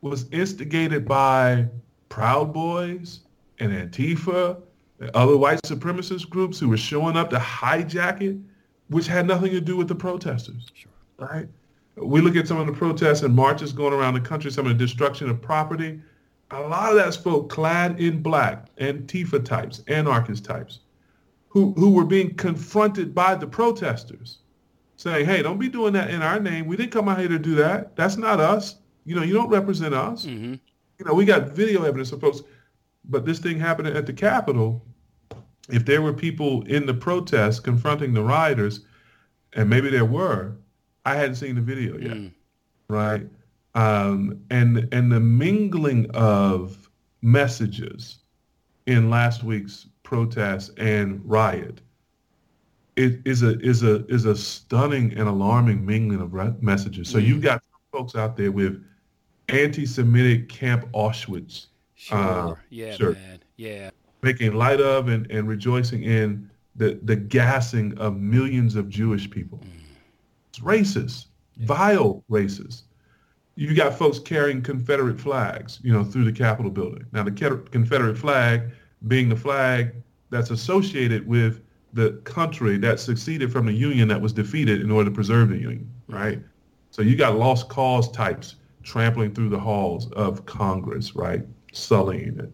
was 0.00 0.26
instigated 0.30 1.06
by 1.06 1.66
Proud 2.08 2.52
Boys 2.52 3.20
and 3.58 3.72
Antifa 3.72 4.56
and 4.56 4.62
other 5.14 5.36
white 5.36 5.62
supremacist 5.62 6.28
groups 6.28 6.58
who 6.58 6.68
were 6.68 6.76
showing 6.76 7.16
up 7.16 7.30
to 7.30 7.36
hijack 7.36 8.20
it, 8.20 8.36
which 8.88 9.06
had 9.06 9.26
nothing 9.26 9.50
to 9.52 9.60
do 9.60 9.76
with 9.76 9.88
the 9.88 9.94
protesters 9.94 10.66
Sure. 10.74 10.90
right? 11.18 11.48
We 11.96 12.20
look 12.20 12.36
at 12.36 12.46
some 12.48 12.58
of 12.58 12.66
the 12.66 12.72
protests 12.72 13.22
and 13.22 13.34
marches 13.34 13.72
going 13.72 13.92
around 13.92 14.14
the 14.14 14.20
country, 14.20 14.50
some 14.50 14.66
of 14.66 14.76
the 14.76 14.84
destruction 14.84 15.28
of 15.28 15.40
property. 15.42 16.00
A 16.52 16.60
lot 16.60 16.90
of 16.90 16.96
that's 16.96 17.16
folk 17.16 17.50
clad 17.50 18.00
in 18.00 18.22
black, 18.22 18.74
Antifa 18.76 19.44
types, 19.44 19.82
anarchist 19.88 20.44
types, 20.44 20.80
who, 21.48 21.72
who 21.72 21.90
were 21.90 22.04
being 22.04 22.34
confronted 22.36 23.14
by 23.14 23.34
the 23.34 23.46
protesters, 23.46 24.38
saying, 24.96 25.26
hey, 25.26 25.42
don't 25.42 25.58
be 25.58 25.68
doing 25.68 25.92
that 25.94 26.10
in 26.10 26.22
our 26.22 26.38
name. 26.40 26.66
We 26.66 26.76
didn't 26.76 26.92
come 26.92 27.08
out 27.08 27.18
here 27.18 27.28
to 27.28 27.38
do 27.38 27.54
that. 27.56 27.94
That's 27.96 28.16
not 28.16 28.40
us. 28.40 28.76
You 29.04 29.14
know, 29.16 29.22
you 29.22 29.34
don't 29.34 29.50
represent 29.50 29.92
us. 29.94 30.24
hmm 30.24 30.54
You 30.98 31.04
know, 31.04 31.14
we 31.14 31.24
got 31.24 31.50
video 31.50 31.82
evidence 31.84 32.12
of 32.12 32.20
folks, 32.20 32.42
but 33.08 33.24
this 33.24 33.38
thing 33.38 33.58
happening 33.58 33.96
at 33.96 34.06
the 34.06 34.12
Capitol, 34.12 34.84
if 35.70 35.84
there 35.84 36.02
were 36.02 36.12
people 36.12 36.62
in 36.64 36.86
the 36.86 36.94
protest 36.94 37.64
confronting 37.64 38.14
the 38.14 38.22
rioters, 38.22 38.80
and 39.54 39.68
maybe 39.68 39.90
there 39.90 40.04
were, 40.04 40.56
I 41.04 41.16
hadn't 41.16 41.36
seen 41.36 41.54
the 41.54 41.60
video 41.62 41.98
yet, 41.98 42.16
Mm. 42.16 42.32
right? 42.88 43.26
Um, 43.74 44.40
and 44.50 44.88
and 44.92 45.12
the 45.12 45.20
mingling 45.20 46.10
of 46.10 46.90
messages 47.22 48.18
in 48.86 49.10
last 49.10 49.44
week's 49.44 49.86
protest 50.02 50.72
and 50.78 51.20
riot 51.28 51.80
it 52.98 53.20
is 53.24 53.42
a 53.42 53.58
is 53.60 53.82
a 53.84 54.04
is 54.06 54.24
a 54.24 54.34
stunning 54.36 55.12
and 55.16 55.28
alarming 55.28 55.86
mingling 55.86 56.20
of 56.20 56.62
messages. 56.62 57.08
So 57.08 57.18
you've 57.18 57.42
got 57.42 57.62
folks 57.92 58.16
out 58.16 58.36
there 58.36 58.50
with 58.50 58.84
anti-Semitic 59.48 60.48
Camp 60.48 60.90
Auschwitz 60.92 61.66
Sure. 61.98 62.16
Uh, 62.16 62.54
yeah, 62.70 62.94
sure. 62.94 63.12
man. 63.14 63.40
Yeah. 63.56 63.90
making 64.22 64.54
light 64.54 64.80
of 64.80 65.08
and, 65.08 65.28
and 65.32 65.48
rejoicing 65.48 66.04
in 66.04 66.48
the, 66.76 67.00
the 67.02 67.16
gassing 67.16 67.98
of 67.98 68.16
millions 68.16 68.76
of 68.76 68.88
Jewish 68.88 69.28
people. 69.28 69.60
It's 70.48 70.60
racist, 70.60 71.26
vile 71.58 72.22
racist. 72.30 72.82
You 73.56 73.74
got 73.74 73.98
folks 73.98 74.20
carrying 74.20 74.62
Confederate 74.62 75.18
flags, 75.20 75.80
you 75.82 75.92
know, 75.92 76.04
through 76.04 76.24
the 76.24 76.32
Capitol 76.32 76.70
building. 76.70 77.04
Now, 77.10 77.24
the 77.24 77.32
Confederate 77.32 78.16
flag 78.16 78.70
being 79.08 79.28
the 79.28 79.36
flag 79.36 79.92
that's 80.30 80.50
associated 80.50 81.26
with 81.26 81.60
the 81.94 82.12
country 82.22 82.78
that 82.78 83.00
succeeded 83.00 83.50
from 83.50 83.66
the 83.66 83.72
Union 83.72 84.06
that 84.06 84.20
was 84.20 84.32
defeated 84.32 84.80
in 84.82 84.92
order 84.92 85.10
to 85.10 85.14
preserve 85.14 85.48
the 85.48 85.58
Union, 85.58 85.90
right? 86.06 86.40
So 86.92 87.02
you 87.02 87.16
got 87.16 87.36
lost 87.36 87.68
cause 87.68 88.08
types 88.12 88.54
trampling 88.84 89.34
through 89.34 89.48
the 89.48 89.58
halls 89.58 90.08
of 90.12 90.46
Congress, 90.46 91.16
right? 91.16 91.42
Sullying 91.72 92.38
it. 92.38 92.52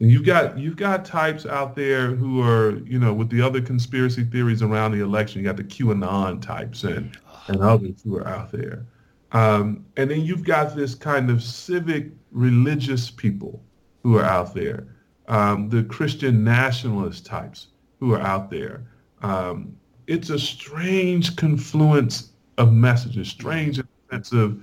And 0.00 0.10
you've 0.10 0.26
got 0.26 0.58
you've 0.58 0.76
got 0.76 1.04
types 1.04 1.46
out 1.46 1.76
there 1.76 2.08
who 2.08 2.42
are, 2.42 2.78
you 2.80 2.98
know, 2.98 3.14
with 3.14 3.30
the 3.30 3.40
other 3.40 3.60
conspiracy 3.60 4.24
theories 4.24 4.62
around 4.62 4.92
the 4.92 5.00
election. 5.00 5.40
You 5.40 5.46
got 5.46 5.56
the 5.56 5.64
QAnon 5.64 6.42
types 6.42 6.84
and 6.84 7.16
and 7.48 7.60
others 7.60 8.02
who 8.02 8.16
are 8.16 8.26
out 8.26 8.50
there. 8.50 8.86
Um, 9.32 9.86
and 9.96 10.10
then 10.10 10.22
you've 10.22 10.44
got 10.44 10.76
this 10.76 10.94
kind 10.94 11.30
of 11.30 11.42
civic 11.42 12.10
religious 12.32 13.10
people 13.10 13.62
who 14.02 14.18
are 14.18 14.24
out 14.24 14.54
there. 14.54 14.86
Um, 15.28 15.68
the 15.68 15.84
Christian 15.84 16.44
nationalist 16.44 17.24
types 17.24 17.68
who 18.00 18.12
are 18.12 18.20
out 18.20 18.50
there. 18.50 18.84
Um, 19.22 19.76
it's 20.08 20.30
a 20.30 20.38
strange 20.38 21.36
confluence 21.36 22.32
of 22.58 22.72
messages, 22.72 23.28
strange 23.28 23.78
in 23.78 23.86
the 23.86 24.16
sense 24.16 24.32
of 24.32 24.60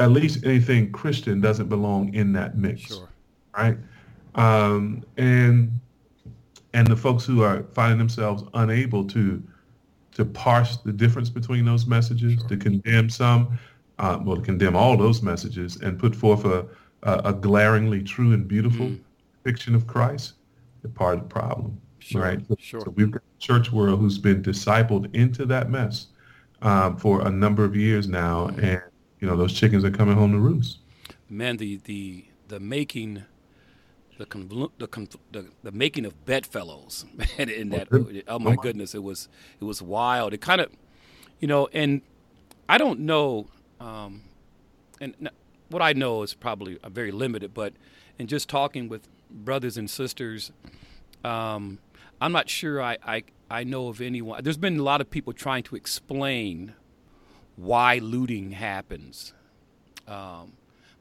at 0.00 0.10
least 0.10 0.44
anything 0.44 0.90
Christian 0.90 1.40
doesn't 1.40 1.68
belong 1.68 2.12
in 2.14 2.32
that 2.32 2.56
mix 2.56 2.80
Sure. 2.82 3.08
right? 3.56 3.76
Um, 4.34 5.04
and 5.16 5.70
and 6.72 6.86
the 6.86 6.96
folks 6.96 7.24
who 7.24 7.42
are 7.42 7.64
finding 7.74 7.98
themselves 7.98 8.44
unable 8.54 9.04
to 9.08 9.42
to 10.14 10.24
parse 10.24 10.76
the 10.78 10.92
difference 10.92 11.30
between 11.30 11.64
those 11.64 11.86
messages, 11.86 12.42
to 12.44 12.56
condemn 12.56 13.08
some, 13.08 13.58
uh, 13.98 14.18
well, 14.22 14.36
to 14.36 14.42
condemn 14.42 14.74
all 14.76 14.96
those 14.96 15.22
messages, 15.22 15.76
and 15.82 15.98
put 15.98 16.14
forth 16.16 16.44
a 16.44 16.66
a, 17.02 17.20
a 17.26 17.32
glaringly 17.32 18.02
true 18.02 18.32
and 18.32 18.46
beautiful 18.46 18.86
Mm. 18.86 19.00
depiction 19.42 19.74
of 19.74 19.86
Christ, 19.86 20.34
they're 20.82 20.90
part 20.90 21.14
of 21.14 21.20
the 21.22 21.28
problem, 21.28 21.80
Sure, 21.98 22.20
right? 22.22 22.46
So, 22.46 22.56
sure. 22.58 22.80
so 22.82 22.90
we've 22.90 23.10
got 23.10 23.22
a 23.22 23.38
church 23.40 23.72
world 23.72 24.00
who's 24.00 24.18
been 24.18 24.42
discipled 24.42 25.12
into 25.14 25.46
that 25.46 25.70
mess 25.70 26.08
um, 26.62 26.96
for 26.98 27.26
a 27.26 27.30
number 27.30 27.64
of 27.64 27.74
years 27.74 28.06
now, 28.06 28.48
Mm. 28.48 28.62
and 28.62 28.82
you 29.20 29.28
know 29.28 29.36
those 29.36 29.52
chickens 29.52 29.84
are 29.84 29.90
coming 29.90 30.16
home 30.16 30.32
to 30.32 30.38
roost. 30.38 30.78
Man, 31.28 31.56
the 31.58 31.76
the 31.84 32.24
the 32.48 32.60
making. 32.60 33.24
The, 34.18 34.26
convol- 34.26 34.70
the, 34.76 34.86
con- 34.86 35.08
the 35.32 35.46
the 35.62 35.72
making 35.72 36.04
of 36.04 36.26
bedfellows, 36.26 37.06
man, 37.38 37.48
in 37.48 37.70
that 37.70 37.88
oh 37.90 37.98
my 38.04 38.22
Oh 38.28 38.38
my. 38.38 38.54
goodness, 38.56 38.94
it 38.94 39.02
was 39.02 39.30
it 39.58 39.64
was 39.64 39.80
wild. 39.80 40.34
It 40.34 40.42
kind 40.42 40.60
of, 40.60 40.70
you 41.38 41.48
know, 41.48 41.70
and 41.72 42.02
I 42.68 42.76
don't 42.76 43.00
know, 43.00 43.46
um, 43.80 44.20
and 45.00 45.30
what 45.70 45.80
I 45.80 45.94
know 45.94 46.22
is 46.22 46.34
probably 46.34 46.78
uh, 46.84 46.90
very 46.90 47.10
limited, 47.12 47.54
but 47.54 47.72
in 48.18 48.26
just 48.26 48.46
talking 48.50 48.90
with 48.90 49.08
brothers 49.30 49.78
and 49.78 49.88
sisters, 49.88 50.52
um, 51.24 51.78
I'm 52.20 52.32
not 52.32 52.50
sure 52.50 52.82
I, 52.82 52.98
I, 53.02 53.22
I 53.50 53.64
know 53.64 53.88
of 53.88 54.02
anyone. 54.02 54.44
There's 54.44 54.58
been 54.58 54.78
a 54.78 54.82
lot 54.82 55.00
of 55.00 55.10
people 55.10 55.32
trying 55.32 55.62
to 55.62 55.76
explain 55.76 56.74
why 57.62 57.98
looting 57.98 58.52
happens. 58.52 59.32
Um, 60.08 60.52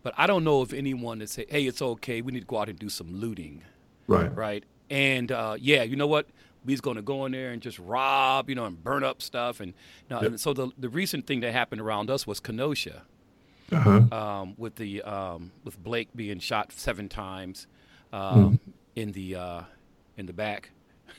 but 0.04 0.14
I 0.18 0.28
don't 0.28 0.44
know 0.44 0.62
if 0.62 0.74
anyone 0.74 1.20
that 1.20 1.30
say, 1.30 1.46
hey, 1.50 1.66
it's 1.66 1.82
okay, 1.82 2.22
we 2.22 2.32
need 2.32 2.42
to 2.42 2.46
go 2.46 2.58
out 2.60 2.70
and 2.70 2.78
do 2.80 2.90
some 2.90 3.14
looting 3.20 3.64
Right. 4.08 4.36
right? 4.36 4.64
And 4.90 5.32
uh, 5.32 5.56
yeah, 5.60 5.84
you 5.84 5.96
know 5.96 6.08
what? 6.08 6.28
We's 6.66 6.82
going 6.82 6.96
to 6.96 7.02
go 7.02 7.26
in 7.26 7.32
there 7.32 7.52
and 7.52 7.62
just 7.62 7.78
rob, 7.80 8.50
you 8.50 8.56
know, 8.56 8.66
and 8.66 8.84
burn 8.84 9.04
up 9.04 9.22
stuff. 9.22 9.60
And, 9.60 9.74
you 10.10 10.16
know, 10.16 10.22
Yep. 10.22 10.32
and 10.32 10.40
so 10.40 10.54
the 10.54 10.72
the 10.78 10.90
recent 10.90 11.28
thing 11.28 11.40
that 11.42 11.52
happened 11.54 11.80
around 11.82 12.10
us 12.10 12.26
was 12.28 12.40
Kenosha, 12.40 13.04
Uh-huh. 13.72 14.02
um, 14.12 14.56
with 14.58 14.76
the 14.76 15.02
um, 15.04 15.52
with 15.64 15.82
Blake 15.82 16.10
being 16.16 16.40
shot 16.40 16.72
seven 16.72 17.08
times 17.08 17.68
um, 18.12 18.60
in 18.96 19.12
the 19.12 19.36
uh, 19.36 19.62
in 20.18 20.26
the 20.26 20.34
back. 20.34 20.72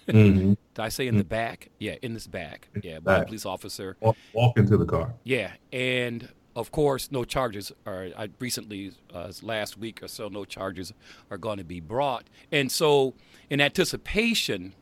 Mhm. 0.09 0.57
Did 0.75 0.83
I 0.83 0.89
say 0.89 1.07
in 1.07 1.17
the 1.19 1.25
back? 1.25 1.69
Yeah, 1.79 1.97
in 2.03 2.15
this 2.15 2.27
back. 2.27 2.69
Yeah, 2.83 3.01
by 3.01 3.19
a 3.19 3.25
police 3.25 3.45
officer. 3.47 3.97
Walk, 4.01 4.17
walk 4.33 4.57
into 4.59 4.77
the 4.77 4.85
car. 4.87 5.15
Yeah, 5.25 5.53
and 5.73 6.29
of 6.57 6.73
course, 6.73 7.11
no 7.13 7.25
charges 7.25 7.71
are. 7.87 8.09
I 8.17 8.29
recently, 8.39 8.93
uh, 9.15 9.31
last 9.43 9.77
week 9.79 10.03
or 10.03 10.09
so, 10.09 10.29
no 10.29 10.45
charges 10.45 10.93
are 11.31 11.39
going 11.39 11.59
to 11.59 11.65
be 11.65 11.81
brought. 11.81 12.25
And 12.51 12.71
so, 12.73 13.15
in 13.49 13.61
anticipation 13.61 14.75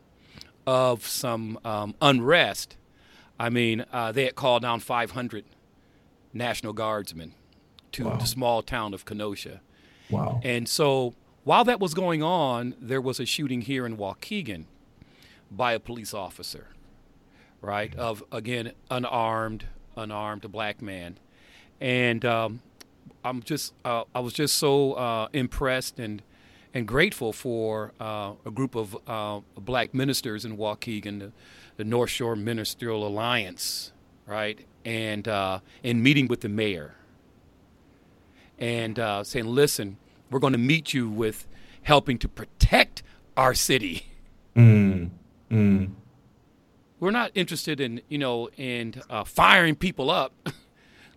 of 0.65 1.05
some 1.07 1.59
um, 1.65 1.95
unrest, 2.01 2.75
I 3.39 3.49
mean, 3.49 3.85
uh, 3.93 4.11
they 4.11 4.25
had 4.25 4.35
called 4.35 4.61
down 4.63 4.79
500 4.79 5.45
National 6.33 6.73
Guardsmen 6.73 7.33
to 7.93 8.05
Wow. 8.05 8.17
the 8.17 8.25
small 8.25 8.61
town 8.61 8.93
of 8.93 9.05
Kenosha. 9.05 9.61
Wow. 10.09 10.39
And 10.43 10.67
so, 10.67 11.13
while 11.43 11.63
that 11.65 11.79
was 11.79 11.93
going 11.93 12.21
on, 12.21 12.75
there 12.79 13.01
was 13.01 13.19
a 13.19 13.25
shooting 13.25 13.61
here 13.61 13.85
in 13.85 13.97
Waukegan 13.97 14.65
by 15.51 15.73
a 15.73 15.79
police 15.79 16.13
officer, 16.13 16.67
right? 17.61 17.95
Of 17.95 18.23
again, 18.31 18.73
unarmed, 18.89 19.65
unarmed, 19.95 20.51
black 20.51 20.81
man, 20.81 21.17
and 21.79 22.23
um, 22.25 22.61
I'm 23.23 23.41
just, 23.43 23.73
uh, 23.83 24.03
I 24.13 24.19
was 24.19 24.33
just 24.33 24.55
so 24.57 24.93
uh, 24.93 25.27
impressed 25.33 25.99
and 25.99 26.21
and 26.73 26.87
grateful 26.87 27.33
for 27.33 27.93
uh, 27.99 28.33
a 28.45 28.51
group 28.51 28.75
of 28.75 28.95
uh, 29.07 29.39
black 29.55 29.93
ministers 29.93 30.45
in 30.45 30.55
Waukegan, 30.55 31.19
the, 31.19 31.31
the 31.77 31.83
North 31.83 32.11
Shore 32.11 32.35
Ministerial 32.35 33.07
Alliance, 33.07 33.91
right? 34.27 34.59
And 34.85 35.27
uh, 35.27 35.59
and 35.83 36.03
meeting 36.03 36.27
with 36.27 36.41
the 36.41 36.49
mayor 36.49 36.95
and 38.59 38.99
uh, 38.99 39.23
saying, 39.23 39.47
listen, 39.47 39.97
we're 40.29 40.39
going 40.39 40.53
to 40.53 40.59
meet 40.59 40.93
you 40.93 41.09
with 41.09 41.47
helping 41.83 42.17
to 42.19 42.27
protect 42.27 43.01
our 43.35 43.53
city. 43.53 44.07
Mm. 44.55 45.09
Mm. 45.49 45.91
We're 46.99 47.11
not 47.11 47.31
interested 47.33 47.79
in, 47.79 48.01
you 48.09 48.17
know, 48.17 48.49
in 48.57 49.01
uh, 49.09 49.23
firing 49.23 49.75
people 49.75 50.11
up. 50.11 50.33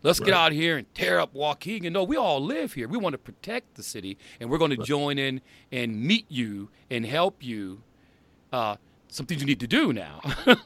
Let's 0.03 0.19
get 0.19 0.35
out 0.35 0.51
here 0.51 0.77
and 0.77 0.93
tear 0.95 1.21
up 1.21 1.33
Waukegan. 1.33 1.93
No, 1.93 2.03
we 2.03 2.17
all 2.17 2.43
live 2.43 2.73
here. 2.73 2.89
We 2.89 2.99
want 2.99 3.13
to 3.13 3.19
protect 3.19 3.77
the 3.77 3.85
city, 3.85 4.19
and 4.41 4.51
we're 4.51 4.59
going 4.59 4.73
to 4.73 4.77
join 4.77 5.17
in 5.17 5.41
and 5.71 6.03
meet 6.03 6.27
you 6.29 6.71
and 6.91 7.07
help 7.07 7.43
you 7.43 7.83
uh, 8.53 8.77
something 9.07 9.39
you 9.39 9.47
need 9.47 9.61
to 9.61 9.69
do 9.69 9.93
now. 9.93 10.21
you, 10.47 10.57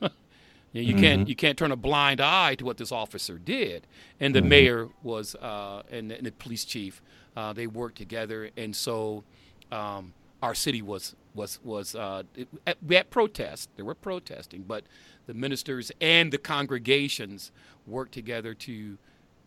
you 0.73 0.94
mm-hmm. 0.94 1.00
can't 1.02 1.28
you 1.28 1.37
can't 1.37 1.58
turn 1.58 1.70
a 1.70 1.76
blind 1.76 2.20
eye 2.20 2.54
to 2.54 2.64
what 2.64 2.78
this 2.78 2.90
officer 2.90 3.38
did. 3.38 3.87
And 4.20 4.35
the 4.35 4.40
mm-hmm. 4.40 4.49
mayor 4.49 4.88
was 5.02 5.35
uh, 5.35 5.82
and, 5.90 6.11
and, 6.12 6.26
the 6.26 6.32
police 6.32 6.64
chief 6.64 7.02
uh, 7.37 7.52
they 7.52 7.66
worked 7.66 7.99
together, 7.99 8.50
and 8.56 8.75
so 8.75 9.23
um, 9.70 10.14
our 10.42 10.54
city 10.54 10.80
was 10.80 11.14
was 11.36 11.60
was 11.62 11.94
uh, 11.94 12.24
it, 12.34 12.48
we 12.84 12.96
had 12.96 13.10
protests. 13.10 13.68
There 13.76 13.84
were 13.84 13.94
protesting, 13.94 14.62
but 14.62 14.84
the 15.26 15.34
ministers 15.34 15.92
and 16.00 16.32
the 16.32 16.38
congregations 16.38 17.52
worked 17.86 18.12
together 18.12 18.54
to 18.54 18.98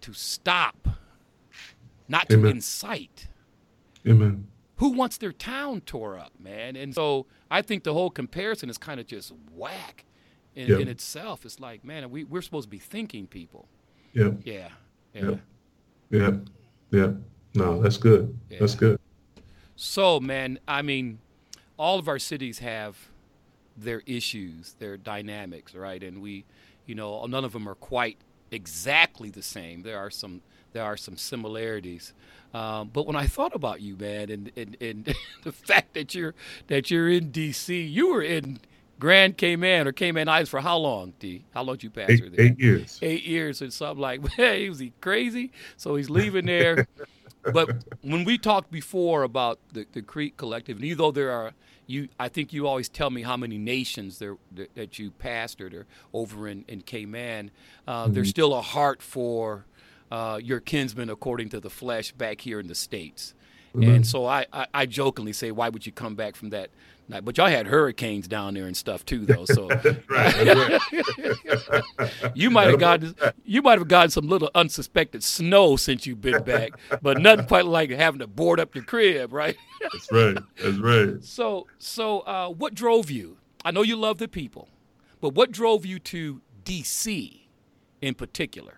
to 0.01 0.13
stop, 0.13 0.88
not 2.08 2.31
Amen. 2.31 2.43
to 2.43 2.50
incite. 2.50 3.27
Amen. 4.08 4.48
Who 4.77 4.91
wants 4.91 5.17
their 5.17 5.34
town 5.34 5.81
tore 5.81 6.17
up, 6.17 6.31
man? 6.39 6.77
And 6.77 6.96
so 6.96 7.25
I 7.51 7.62
think 7.62 7.84
the 7.84 7.93
whole 7.93 8.10
comparison 8.10 8.69
is 8.69 8.77
kind 8.77 9.00
of 9.00 9.08
just 9.08 9.34
whack 9.53 10.05
in, 10.55 10.67
yep. 10.67 10.79
in 10.79 10.88
itself. 10.88 11.43
It's 11.43 11.60
like, 11.60 11.84
man, 11.84 12.10
we, 12.10 12.24
we're 12.24 12.41
supposed 12.41 12.67
to 12.67 12.69
be 12.69 12.79
thinking 12.79 13.27
people. 13.27 13.67
Yeah. 14.13 14.31
Yeah. 14.43 14.69
Yeah. 15.13 15.36
Yeah. 16.10 16.31
Yeah. 16.91 17.12
No, 17.55 17.81
that's 17.81 17.98
good. 17.98 18.38
Yeah. 18.50 18.60
That's 18.62 18.75
good. 18.75 19.00
So, 19.75 20.19
man, 20.19 20.60
I 20.67 20.81
mean, 20.81 21.19
all 21.80 21.98
of 21.98 22.08
our 22.08 22.20
cities 22.20 22.60
have 22.60 23.10
their 23.76 24.04
issues, 24.06 24.76
their 24.80 24.98
dynamics, 24.98 25.74
right? 25.74 26.04
And 26.04 26.22
we, 26.22 26.44
you 26.86 26.94
know, 26.94 27.26
none 27.26 27.46
of 27.46 27.54
them 27.54 27.68
are 27.68 27.76
quite 27.76 28.18
exactly 28.52 29.30
the 29.30 29.42
same. 29.42 29.82
There 29.82 29.98
are 29.98 30.12
some 30.12 30.42
there 30.74 30.84
are 30.84 30.98
some 30.98 31.18
similarities. 31.18 32.14
Um, 32.54 32.92
but 32.94 33.08
when 33.08 33.16
I 33.16 33.26
thought 33.26 33.56
about 33.56 33.82
you, 33.82 33.96
man, 33.96 34.30
and, 34.30 34.52
and, 34.56 34.78
and 34.80 35.16
the 35.44 35.52
fact 35.52 35.94
that 35.96 36.14
you're 36.14 36.36
that 36.68 36.92
you're 36.92 37.10
in 37.10 37.32
D.C., 37.32 37.82
you 37.82 38.14
were 38.14 38.22
in 38.22 38.60
Grand 39.00 39.38
Cayman 39.38 39.88
or 39.88 39.94
Cayman 39.94 40.28
Islands 40.28 40.50
for 40.50 40.60
how 40.60 40.78
long, 40.78 41.14
D? 41.20 41.46
How 41.54 41.64
long 41.64 41.76
did 41.76 41.84
you 41.86 41.90
pastor 41.90 42.26
eight, 42.26 42.36
there? 42.36 42.46
Eight 42.46 42.60
years. 42.60 43.00
Eight 43.02 43.24
years, 43.26 43.62
and 43.62 43.72
something 43.72 44.02
like, 44.02 44.28
hey, 44.34 44.70
was 44.70 44.80
he 44.80 44.92
crazy? 45.00 45.52
So 45.78 45.96
he's 45.96 46.10
leaving 46.10 46.46
there. 46.46 46.88
but 47.43 47.69
when 48.01 48.24
we 48.25 48.38
talked 48.38 48.72
before 48.72 49.24
about 49.24 49.60
the, 49.74 49.86
the 49.93 50.01
Crete 50.01 50.38
Collective, 50.38 50.77
and 50.77 50.86
even 50.86 50.98
though 50.98 51.12
there 51.12 51.31
are 51.31 51.53
you 51.88 52.08
I 52.19 52.29
think 52.29 52.53
you 52.53 52.67
always 52.67 52.88
tell 52.88 53.10
me 53.10 53.24
how 53.24 53.36
many 53.36 53.58
nations 53.58 54.19
there 54.19 54.38
that 54.75 55.00
you 55.00 55.12
pastored 55.12 55.74
or 55.74 55.88
over 56.13 56.48
in 56.48 56.65
in 56.67 56.81
Cayman. 56.81 57.51
Uh, 57.88 58.03
mm-hmm. 58.03 58.13
There's 58.13 58.29
still 58.29 58.53
a 58.53 58.62
heart 58.62 59.01
for 59.01 59.65
uh, 60.12 60.39
your 60.41 60.60
kinsmen 60.60 61.10
according 61.10 61.50
to 61.50 61.60
the 61.60 61.69
flesh 61.69 62.12
back 62.12 62.41
here 62.41 62.60
in 62.60 62.67
the 62.67 62.75
states. 62.75 63.34
Mm-hmm. 63.75 63.89
And 63.89 64.08
so 64.08 64.25
I, 64.25 64.48
I, 64.51 64.65
I, 64.74 64.86
jokingly 64.88 65.34
say, 65.34 65.51
why 65.51 65.69
would 65.69 65.86
you 65.86 65.91
come 65.91 66.15
back 66.15 66.36
from 66.36 66.50
that 66.50 66.72
but 67.10 67.38
y'all 67.38 67.48
had 67.48 67.68
hurricanes 67.68 68.28
down 68.28 68.54
there 68.54 68.66
and 68.66 68.78
stuff 68.78 69.04
too, 69.06 69.25
though. 69.25 69.46
So 69.46 69.68
right, 70.10 70.80
you 72.36 72.50
might 72.51 72.68
have 72.68 72.80
gotten 72.80 73.16
you 73.44 73.62
might 73.62 73.80
have 73.80 73.88
gotten 73.88 74.12
some 74.12 74.28
little 74.28 74.51
unsuspected 74.54 75.24
snow 75.24 75.75
since 75.75 76.06
you've 76.06 76.22
been 76.22 76.44
back, 76.44 76.72
but 77.01 77.20
nothing 77.20 77.48
quite 77.48 77.66
like 77.66 77.89
having 77.89 78.20
to 78.20 78.28
board 78.28 78.60
up 78.60 78.75
your 78.75 78.84
crib, 78.84 79.34
right? 79.34 79.58
That's 79.82 80.12
right. 80.12 80.38
That's 80.62 80.78
right. 80.78 81.24
So 81.24 81.68
so 81.80 82.20
uh, 82.22 82.50
what 82.50 82.75
drove 82.75 83.10
you? 83.10 83.38
I 83.66 83.72
know 83.72 83.82
you 83.82 83.96
love 83.96 84.20
the 84.20 84.28
people, 84.28 84.70
but 85.20 85.34
what 85.34 85.51
drove 85.51 85.86
you 85.86 86.00
to 86.00 86.42
D.C. 86.63 87.50
in 88.01 88.13
particular? 88.13 88.75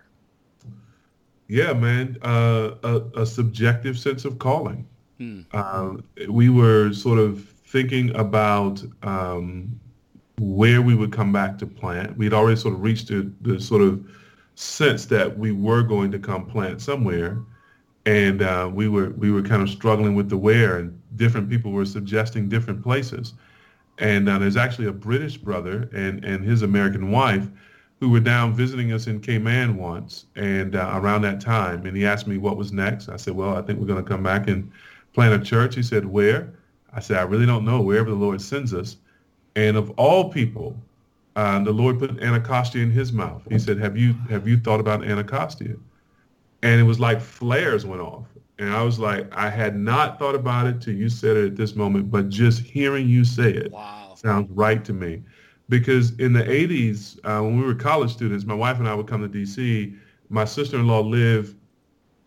Yeah, 1.48 1.74
man, 1.74 2.16
uh, 2.22 2.76
a, 2.82 3.02
a, 3.20 3.26
subjective 3.26 3.98
sense 3.98 4.24
of 4.24 4.38
calling. 4.38 4.88
Hmm. 5.18 5.40
Uh, 5.52 5.96
we 6.28 6.48
were 6.48 6.94
sort 6.94 7.18
of 7.18 7.51
thinking 7.72 8.14
about 8.14 8.84
um, 9.02 9.80
where 10.38 10.82
we 10.82 10.94
would 10.94 11.10
come 11.10 11.32
back 11.32 11.56
to 11.56 11.66
plant. 11.66 12.18
We'd 12.18 12.34
already 12.34 12.60
sort 12.60 12.74
of 12.74 12.82
reached 12.82 13.08
the, 13.08 13.32
the, 13.40 13.58
sort 13.58 13.80
of 13.80 14.06
sense 14.56 15.06
that 15.06 15.38
we 15.38 15.52
were 15.52 15.82
going 15.82 16.12
to 16.12 16.18
come 16.18 16.44
plant 16.44 16.82
somewhere, 16.82 17.38
and 18.04 18.42
uh, 18.42 18.70
we 18.72 18.88
were 18.88 19.10
we 19.10 19.30
were 19.30 19.40
kind 19.40 19.62
of 19.62 19.70
struggling 19.70 20.14
with 20.14 20.28
the 20.28 20.36
where, 20.36 20.76
and 20.76 21.00
different 21.16 21.48
people 21.48 21.72
were 21.72 21.86
suggesting 21.86 22.46
different 22.46 22.82
places. 22.82 23.32
And 23.98 24.28
uh, 24.28 24.38
there's 24.38 24.56
actually 24.58 24.88
a 24.88 24.92
British 24.92 25.38
brother 25.38 25.88
and 25.94 26.22
and 26.26 26.44
his 26.44 26.60
American 26.60 27.10
wife 27.10 27.48
who 28.00 28.10
were 28.10 28.20
down 28.20 28.52
visiting 28.52 28.92
us 28.92 29.06
in 29.06 29.18
Cayman 29.18 29.78
once, 29.78 30.26
and 30.36 30.76
uh, 30.76 30.90
around 30.94 31.22
that 31.22 31.40
time, 31.40 31.86
and 31.86 31.96
he 31.96 32.04
asked 32.04 32.26
me 32.26 32.36
what 32.36 32.58
was 32.58 32.70
next. 32.70 33.08
I 33.08 33.16
said, 33.16 33.34
well, 33.34 33.56
I 33.56 33.62
think 33.62 33.78
we're 33.78 33.86
going 33.86 34.04
to 34.04 34.10
come 34.10 34.22
back 34.22 34.48
and 34.48 34.70
plant 35.14 35.40
a 35.40 35.44
church. 35.44 35.74
He 35.74 35.82
said, 35.82 36.04
where? 36.04 36.52
I 36.92 37.00
said, 37.00 37.18
I 37.18 37.22
really 37.22 37.46
don't 37.46 37.64
know 37.64 37.80
wherever 37.80 38.10
the 38.10 38.16
Lord 38.16 38.40
sends 38.40 38.74
us. 38.74 38.96
And 39.56 39.76
of 39.76 39.90
all 39.92 40.30
people, 40.30 40.76
uh, 41.36 41.62
the 41.64 41.72
Lord 41.72 41.98
put 41.98 42.22
Anacostia 42.22 42.82
in 42.82 42.90
his 42.90 43.12
mouth. 43.12 43.42
He 43.50 43.58
said, 43.58 43.78
have 43.78 43.96
you, 43.96 44.14
have 44.28 44.46
you 44.46 44.58
thought 44.58 44.80
about 44.80 45.04
Anacostia? 45.04 45.76
And 46.62 46.80
it 46.80 46.84
was 46.84 47.00
like 47.00 47.20
flares 47.20 47.86
went 47.86 48.02
off. 48.02 48.26
And 48.58 48.70
I 48.70 48.82
was 48.82 48.98
like, 48.98 49.34
I 49.34 49.50
had 49.50 49.76
not 49.76 50.18
thought 50.18 50.34
about 50.34 50.66
it 50.66 50.80
till 50.80 50.94
you 50.94 51.08
said 51.08 51.36
it 51.36 51.46
at 51.46 51.56
this 51.56 51.74
moment, 51.74 52.10
but 52.10 52.28
just 52.28 52.60
hearing 52.62 53.08
you 53.08 53.24
say 53.24 53.50
it 53.50 53.72
wow. 53.72 54.14
sounds 54.14 54.50
right 54.50 54.84
to 54.84 54.92
me. 54.92 55.22
Because 55.68 56.12
in 56.18 56.32
the 56.32 56.42
80s, 56.42 57.18
uh, 57.24 57.42
when 57.42 57.58
we 57.58 57.64
were 57.66 57.74
college 57.74 58.12
students, 58.12 58.44
my 58.44 58.54
wife 58.54 58.78
and 58.78 58.86
I 58.86 58.94
would 58.94 59.06
come 59.06 59.22
to 59.22 59.28
D.C. 59.28 59.94
My 60.28 60.44
sister-in-law 60.44 61.00
lived 61.00 61.56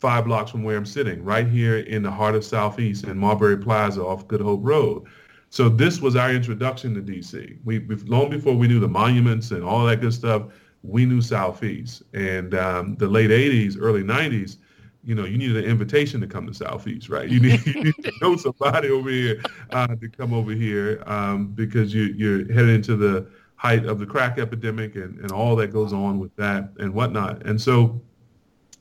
five 0.06 0.26
blocks 0.26 0.52
from 0.52 0.64
where 0.64 0.78
I'm 0.78 0.86
sitting, 0.86 1.24
right 1.24 1.48
here 1.48 1.80
in 1.80 2.04
the 2.04 2.12
heart 2.12 2.36
of 2.36 2.46
Southeast 2.46 3.06
in 3.06 3.18
Marbury 3.18 3.58
Plaza 3.58 4.04
off 4.04 4.28
Good 4.28 4.40
Hope 4.40 4.60
Road. 4.62 5.08
So 5.50 5.68
this 5.68 6.00
was 6.00 6.16
our 6.16 6.30
introduction 6.30 6.94
to 6.94 7.02
DC. 7.02 7.58
We 7.66 7.80
long 8.06 8.30
before 8.30 8.54
we 8.54 8.68
knew 8.68 8.80
the 8.80 8.88
monuments 8.88 9.50
and 9.50 9.64
all 9.64 9.84
that 9.88 10.02
good 10.02 10.14
stuff, 10.14 10.44
we 10.84 11.08
knew 11.08 11.24
Southeast. 11.24 12.04
And 12.14 12.54
um, 12.54 12.96
the 12.98 13.08
late 13.08 13.32
'80s, 13.32 13.78
early 13.80 14.04
'90s, 14.04 14.58
you 15.04 15.16
know, 15.16 15.26
you 15.26 15.40
needed 15.40 15.58
an 15.58 15.64
invitation 15.64 16.22
to 16.22 16.28
come 16.28 16.46
to 16.46 16.54
Southeast, 16.54 17.10
right? 17.10 17.28
You 17.28 17.40
need, 17.48 17.66
you 17.66 17.86
need 17.86 18.04
to 18.04 18.12
know 18.22 18.36
somebody 18.36 18.92
over 18.92 19.10
here 19.10 19.42
uh, 19.72 19.88
to 19.88 20.08
come 20.08 20.36
over 20.36 20.52
here 20.52 21.02
um, 21.08 21.48
because 21.48 21.96
you, 21.96 22.14
you're 22.16 22.46
headed 22.54 22.70
into 22.70 22.96
the 22.96 23.26
height 23.56 23.88
of 23.88 23.98
the 23.98 24.06
crack 24.06 24.38
epidemic 24.38 24.98
and, 24.98 25.18
and 25.20 25.32
all 25.32 25.56
that 25.56 25.74
goes 25.74 25.94
on 25.94 26.20
with 26.20 26.36
that 26.36 26.70
and 26.78 26.94
whatnot. 26.94 27.44
And 27.48 27.60
so 27.60 28.00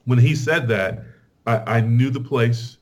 when 0.05 0.19
he 0.19 0.35
said 0.35 0.69
that, 0.69 1.05
I, 1.47 1.79
I 1.79 1.81
knew 1.81 2.11
the 2.11 2.21
place, 2.21 2.79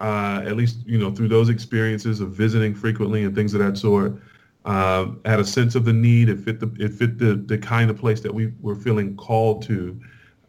uh, 0.00 0.42
at 0.44 0.56
least 0.56 0.78
you 0.86 0.98
know 0.98 1.10
through 1.10 1.28
those 1.28 1.48
experiences 1.48 2.20
of 2.20 2.30
visiting 2.30 2.74
frequently 2.74 3.24
and 3.24 3.34
things 3.34 3.54
of 3.54 3.60
that 3.60 3.76
sort. 3.76 4.20
Uh, 4.64 5.12
had 5.24 5.38
a 5.38 5.44
sense 5.44 5.76
of 5.76 5.84
the 5.84 5.92
need. 5.92 6.28
It 6.28 6.40
fit 6.40 6.60
the 6.60 6.74
it 6.78 6.92
fit 6.92 7.18
the 7.18 7.36
the 7.36 7.58
kind 7.58 7.90
of 7.90 7.98
place 7.98 8.20
that 8.20 8.34
we 8.34 8.52
were 8.60 8.74
feeling 8.74 9.16
called 9.16 9.62
to, 9.64 10.00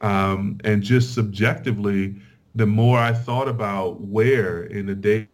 um, 0.02 0.60
and 0.64 0.82
just 0.82 1.14
subjectively, 1.14 2.16
the 2.56 2.66
more 2.66 2.98
I 2.98 3.14
thought 3.14 3.48
about 3.48 4.02
where 4.02 4.64
in 4.64 4.88
the 4.88 4.96
day 4.96 5.28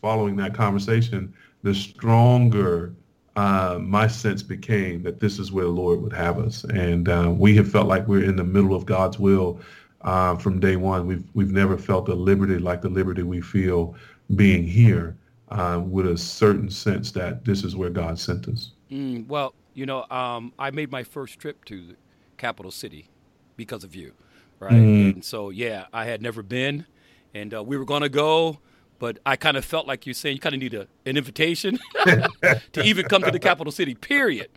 following 0.00 0.36
that 0.36 0.54
conversation, 0.54 1.34
the 1.62 1.74
stronger 1.74 2.94
uh, 3.36 3.78
my 3.80 4.06
sense 4.06 4.42
became 4.42 5.02
that 5.02 5.20
this 5.20 5.38
is 5.38 5.52
where 5.52 5.64
the 5.64 5.70
Lord 5.70 6.02
would 6.02 6.12
have 6.12 6.38
us. 6.38 6.64
And 6.64 7.08
uh, 7.08 7.32
we 7.34 7.56
have 7.56 7.70
felt 7.70 7.86
like 7.86 8.06
we're 8.06 8.24
in 8.24 8.36
the 8.36 8.44
middle 8.44 8.74
of 8.74 8.86
God's 8.86 9.18
will 9.18 9.60
uh, 10.02 10.36
from 10.36 10.60
day 10.60 10.76
one. 10.76 11.06
We've 11.06 11.24
we've 11.34 11.52
never 11.52 11.76
felt 11.76 12.08
a 12.08 12.14
liberty 12.14 12.58
like 12.58 12.82
the 12.82 12.88
liberty 12.88 13.22
we 13.22 13.40
feel 13.40 13.94
being 14.36 14.66
here, 14.66 15.16
uh, 15.48 15.82
with 15.84 16.06
a 16.06 16.16
certain 16.16 16.70
sense 16.70 17.12
that 17.12 17.44
this 17.44 17.64
is 17.64 17.76
where 17.76 17.90
God 17.90 18.18
sent 18.18 18.48
us. 18.48 18.72
Mm, 18.90 19.26
well, 19.26 19.54
you 19.74 19.86
know, 19.86 20.04
um, 20.10 20.52
I 20.58 20.70
made 20.70 20.90
my 20.90 21.02
first 21.02 21.38
trip 21.38 21.64
to 21.66 21.88
the 21.88 21.96
capital 22.36 22.70
city 22.70 23.08
because 23.56 23.84
of 23.84 23.94
you, 23.94 24.12
right? 24.58 24.72
Mm. 24.72 25.14
And 25.14 25.24
so, 25.24 25.50
yeah, 25.50 25.86
I 25.92 26.04
had 26.04 26.22
never 26.22 26.42
been, 26.42 26.86
and 27.34 27.54
uh, 27.54 27.62
we 27.62 27.76
were 27.76 27.84
going 27.84 28.02
to 28.02 28.08
go 28.08 28.58
but 29.00 29.18
I 29.26 29.34
kind 29.34 29.56
of 29.56 29.64
felt 29.64 29.88
like 29.88 30.06
you're 30.06 30.14
saying 30.14 30.36
you 30.36 30.40
kind 30.40 30.54
of 30.54 30.60
need 30.60 30.74
a, 30.74 30.86
an 31.04 31.16
invitation 31.16 31.80
to 32.04 32.82
even 32.84 33.06
come 33.06 33.22
to 33.22 33.32
the 33.32 33.40
capital 33.40 33.72
city, 33.72 33.96
period 33.96 34.50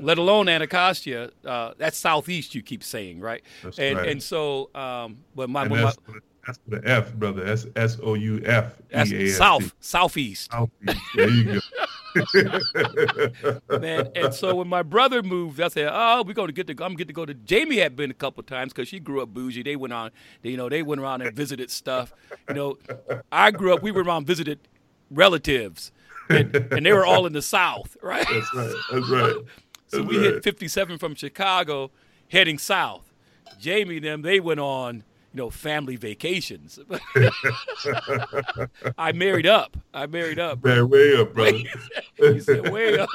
let 0.00 0.18
alone 0.18 0.48
Anacostia. 0.48 1.30
Uh, 1.44 1.72
that's 1.76 1.98
southeast. 1.98 2.54
You 2.54 2.62
keep 2.62 2.84
saying, 2.84 3.20
right? 3.20 3.42
That's 3.62 3.78
and 3.78 3.98
right. 3.98 4.08
and 4.08 4.22
so, 4.22 4.70
um, 4.74 5.18
but 5.34 5.50
my, 5.50 5.62
and 5.62 5.70
my 5.70 5.92
that's 6.46 6.58
the 6.66 6.80
F, 6.84 7.14
brother. 7.14 7.44
That's 7.44 7.66
S 7.76 7.98
O 8.02 8.14
U 8.14 8.42
F. 8.44 8.74
That's 8.90 9.36
South, 9.36 9.72
southeast. 9.80 10.50
Southeast. 10.50 11.00
There 11.14 11.30
you 11.30 11.44
go. 11.54 11.60
Man, 13.78 14.10
and 14.14 14.34
so 14.34 14.56
when 14.56 14.68
my 14.68 14.82
brother 14.82 15.22
moved, 15.22 15.60
I 15.60 15.68
said, 15.68 15.88
"Oh, 15.90 16.24
we're 16.26 16.34
going 16.34 16.48
to 16.48 16.52
get 16.52 16.66
to. 16.66 16.84
I'm 16.84 16.94
get 16.94 17.06
to 17.06 17.14
go 17.14 17.24
to." 17.24 17.32
Jamie 17.32 17.78
had 17.78 17.94
been 17.96 18.10
a 18.10 18.14
couple 18.14 18.42
times 18.42 18.72
because 18.72 18.88
she 18.88 18.98
grew 18.98 19.22
up 19.22 19.28
bougie. 19.32 19.62
They 19.62 19.76
went 19.76 19.92
on, 19.92 20.10
they, 20.42 20.50
you 20.50 20.56
know, 20.56 20.68
they 20.68 20.82
went 20.82 21.00
around 21.00 21.22
and 21.22 21.34
visited 21.34 21.70
stuff. 21.70 22.12
You 22.48 22.54
know, 22.54 22.78
I 23.30 23.50
grew 23.50 23.72
up. 23.72 23.82
We 23.82 23.92
were 23.92 24.02
around 24.02 24.26
visited 24.26 24.58
relatives, 25.10 25.92
and, 26.28 26.54
and 26.54 26.84
they 26.84 26.92
were 26.92 27.06
all 27.06 27.24
in 27.26 27.32
the 27.32 27.42
South, 27.42 27.96
right? 28.02 28.26
That's 28.28 28.54
right. 28.54 28.74
That's 28.90 29.10
right. 29.10 29.36
So 29.88 30.02
we 30.02 30.18
hit 30.20 30.42
57 30.42 30.96
from 30.96 31.14
Chicago, 31.14 31.90
heading 32.28 32.56
south. 32.56 33.12
Jamie 33.60 33.96
and 33.98 34.06
them, 34.06 34.22
they 34.22 34.40
went 34.40 34.58
on, 34.58 35.04
you 35.32 35.38
know, 35.38 35.50
family 35.50 35.96
vacations. 35.96 36.78
I 38.98 39.12
married 39.12 39.46
up. 39.46 39.76
I 39.94 40.06
married 40.06 40.38
up. 40.38 40.62
Man, 40.62 40.88
way 40.88 41.16
up, 41.16 41.32
brother. 41.32 41.58
you 42.18 42.40
said 42.40 42.70
way 42.70 42.98
up. 42.98 43.08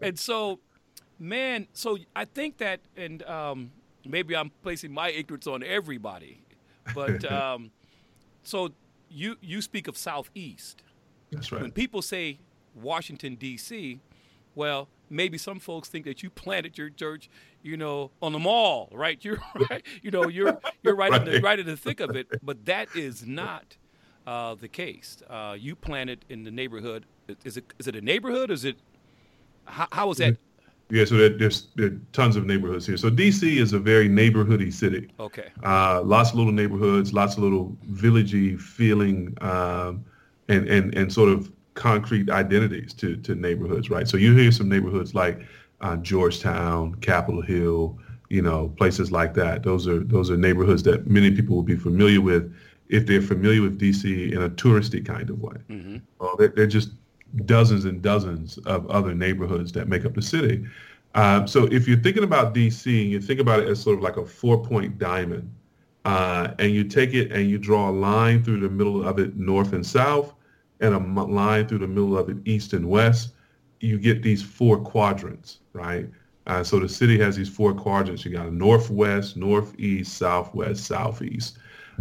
and 0.00 0.18
so, 0.18 0.60
man, 1.18 1.66
so 1.72 1.98
I 2.14 2.26
think 2.26 2.58
that, 2.58 2.80
and 2.96 3.22
um, 3.22 3.72
maybe 4.04 4.36
I'm 4.36 4.50
placing 4.62 4.92
my 4.92 5.10
ignorance 5.10 5.46
on 5.46 5.62
everybody, 5.62 6.42
but 6.94 7.30
um, 7.30 7.70
so 8.42 8.70
you 9.08 9.36
you 9.40 9.62
speak 9.62 9.88
of 9.88 9.96
Southeast. 9.96 10.82
That's 11.32 11.50
right. 11.50 11.62
When 11.62 11.72
people 11.72 12.02
say 12.02 12.38
Washington 12.74 13.36
D.C., 13.36 14.00
well, 14.54 14.88
maybe 15.10 15.38
some 15.38 15.58
folks 15.58 15.88
think 15.88 16.04
that 16.04 16.22
you 16.22 16.30
planted 16.30 16.78
your 16.78 16.90
church, 16.90 17.28
you 17.66 17.76
know, 17.76 18.12
on 18.22 18.32
the 18.32 18.38
mall, 18.38 18.88
right? 18.92 19.22
You're 19.24 19.40
right, 19.70 19.84
you 20.02 20.10
know, 20.10 20.28
you're 20.28 20.58
you're 20.82 20.94
right, 20.94 21.10
right. 21.10 21.26
In 21.26 21.34
the 21.34 21.40
right 21.40 21.58
in 21.58 21.66
the 21.66 21.76
thick 21.76 22.00
of 22.00 22.16
it, 22.16 22.28
but 22.42 22.64
that 22.66 22.88
is 22.94 23.26
not 23.26 23.76
uh, 24.26 24.54
the 24.54 24.68
case. 24.68 25.18
Uh, 25.28 25.56
you 25.58 25.74
planted 25.74 26.24
in 26.28 26.44
the 26.44 26.50
neighborhood. 26.50 27.04
Is 27.44 27.56
it 27.56 27.64
is 27.78 27.88
it 27.88 27.96
a 27.96 28.00
neighborhood? 28.00 28.50
Is 28.50 28.64
it 28.64 28.76
how, 29.64 29.88
how 29.92 30.10
is 30.10 30.18
that? 30.18 30.36
Yeah, 30.88 31.04
so 31.04 31.16
there, 31.16 31.30
there's 31.30 31.68
there 31.74 31.88
are 31.88 32.00
tons 32.12 32.36
of 32.36 32.46
neighborhoods 32.46 32.86
here. 32.86 32.96
So 32.96 33.10
DC 33.10 33.56
is 33.56 33.72
a 33.72 33.78
very 33.78 34.08
neighborhoody 34.08 34.72
city. 34.72 35.10
Okay. 35.18 35.50
Uh, 35.64 36.02
lots 36.02 36.30
of 36.30 36.36
little 36.36 36.52
neighborhoods, 36.52 37.12
lots 37.12 37.36
of 37.36 37.42
little 37.42 37.76
villagey 37.90 38.60
feeling, 38.60 39.36
um, 39.40 40.04
and 40.48 40.68
and 40.68 40.94
and 40.94 41.12
sort 41.12 41.28
of 41.28 41.50
concrete 41.74 42.30
identities 42.30 42.94
to 42.94 43.16
to 43.16 43.34
neighborhoods, 43.34 43.90
right? 43.90 44.06
So 44.06 44.16
you 44.16 44.36
hear 44.36 44.52
some 44.52 44.68
neighborhoods 44.68 45.12
like 45.12 45.44
uh, 45.80 45.96
Georgetown, 45.96 46.94
Capitol 46.96 47.42
Hill, 47.42 47.98
you 48.28 48.42
know, 48.42 48.68
places 48.76 49.12
like 49.12 49.34
that. 49.34 49.62
Those 49.62 49.86
are 49.86 50.00
those 50.00 50.30
are 50.30 50.36
neighborhoods 50.36 50.82
that 50.84 51.06
many 51.06 51.30
people 51.30 51.56
will 51.56 51.62
be 51.62 51.76
familiar 51.76 52.20
with 52.20 52.52
if 52.88 53.06
they're 53.06 53.22
familiar 53.22 53.62
with 53.62 53.80
DC 53.80 54.32
in 54.32 54.42
a 54.42 54.50
touristy 54.50 55.04
kind 55.04 55.30
of 55.30 55.40
way. 55.40 55.56
Mm-hmm. 55.68 55.96
Well, 56.18 56.36
they're, 56.36 56.48
they're, 56.48 56.66
just 56.66 56.90
dozens 57.44 57.84
and 57.84 58.00
dozens 58.00 58.58
of 58.58 58.88
other 58.88 59.12
neighborhoods 59.12 59.72
that 59.72 59.88
make 59.88 60.04
up 60.04 60.14
the 60.14 60.22
city. 60.22 60.64
Uh, 61.14 61.44
so 61.46 61.64
if 61.66 61.88
you're 61.88 61.98
thinking 61.98 62.22
about 62.22 62.54
DC, 62.54 63.08
you 63.08 63.20
think 63.20 63.40
about 63.40 63.60
it 63.60 63.68
as 63.68 63.80
sort 63.80 63.96
of 63.96 64.04
like 64.04 64.16
a 64.16 64.24
four-point 64.24 64.98
diamond, 64.98 65.52
uh, 66.04 66.52
and 66.58 66.72
you 66.72 66.84
take 66.84 67.14
it 67.14 67.32
and 67.32 67.50
you 67.50 67.58
draw 67.58 67.90
a 67.90 67.92
line 67.92 68.44
through 68.44 68.60
the 68.60 68.68
middle 68.68 69.06
of 69.06 69.18
it, 69.18 69.36
north 69.36 69.72
and 69.72 69.84
south, 69.84 70.34
and 70.80 70.94
a 70.94 70.98
line 70.98 71.66
through 71.66 71.78
the 71.78 71.88
middle 71.88 72.16
of 72.16 72.28
it, 72.28 72.36
east 72.44 72.72
and 72.72 72.88
west. 72.88 73.32
You 73.86 73.98
get 73.98 74.22
these 74.22 74.42
four 74.42 74.78
quadrants, 74.78 75.60
right? 75.72 76.08
Uh, 76.46 76.62
so 76.62 76.78
the 76.78 76.88
city 76.88 77.18
has 77.18 77.36
these 77.36 77.48
four 77.48 77.72
quadrants. 77.72 78.24
You 78.24 78.32
got 78.32 78.46
a 78.46 78.50
northwest, 78.50 79.36
northeast, 79.36 80.16
southwest, 80.16 80.84
southeast. 80.84 81.58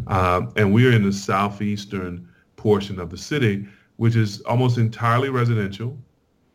Um, 0.08 0.52
and 0.56 0.74
we're 0.74 0.91
in 0.91 1.04
the 1.04 1.13
southeastern 1.13 2.28
portion 2.56 3.00
of 3.00 3.10
the 3.10 3.17
city, 3.17 3.67
which 3.98 4.15
is 4.15 4.41
almost 4.41 4.78
entirely 4.78 5.30
residential, 5.30 5.98